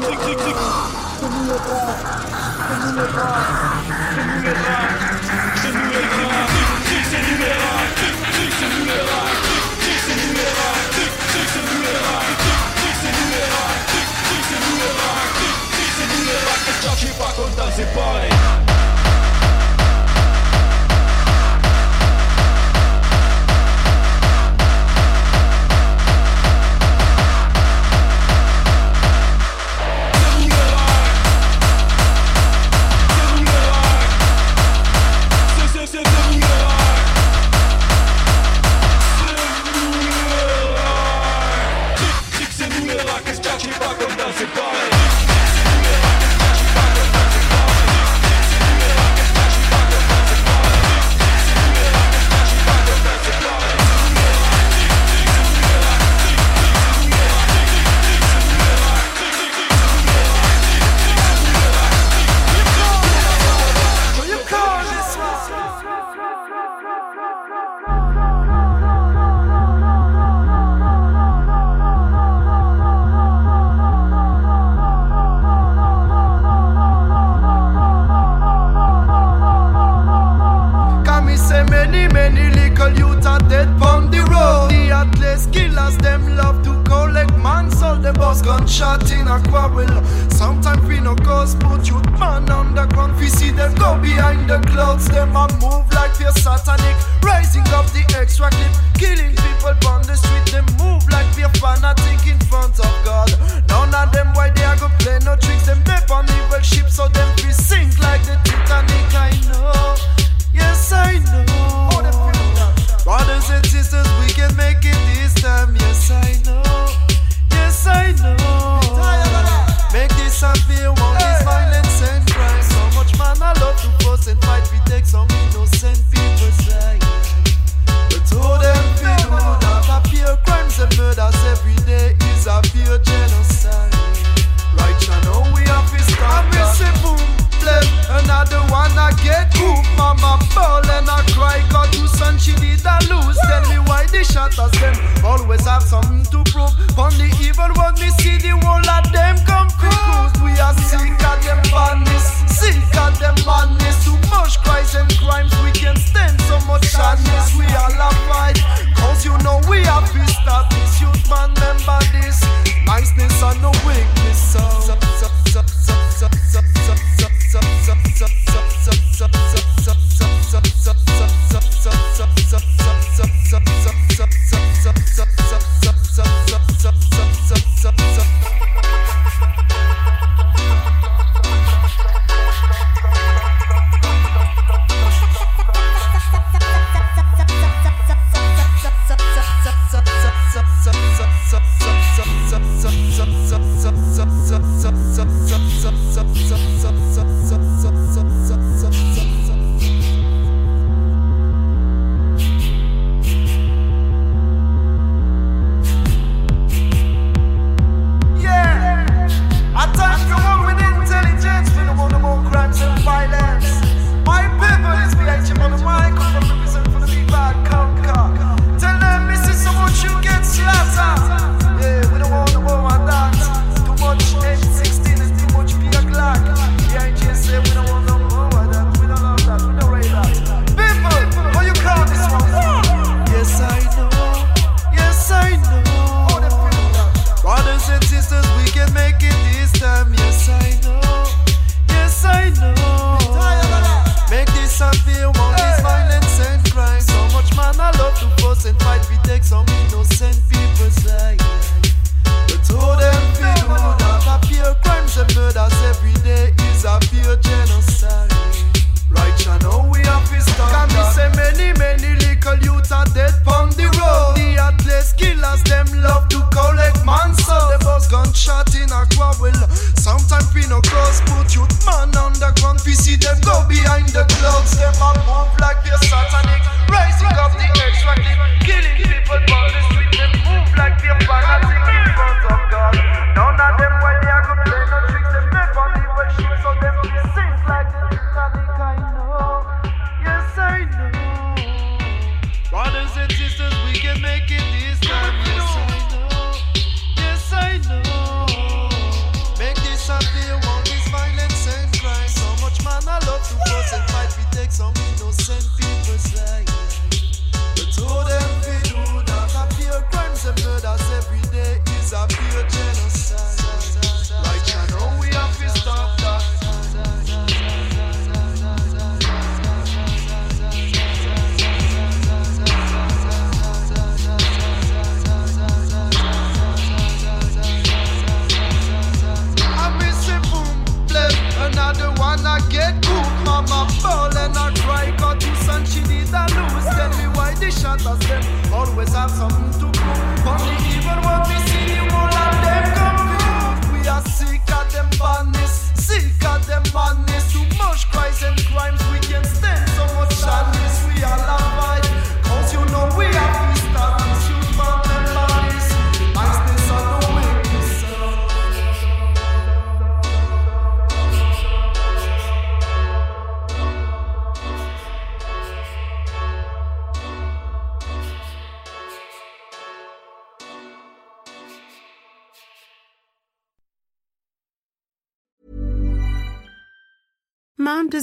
Click, 0.08 0.38
click. 0.38 0.56
shot 43.52 43.64
you 43.66 43.72
back 43.80 44.11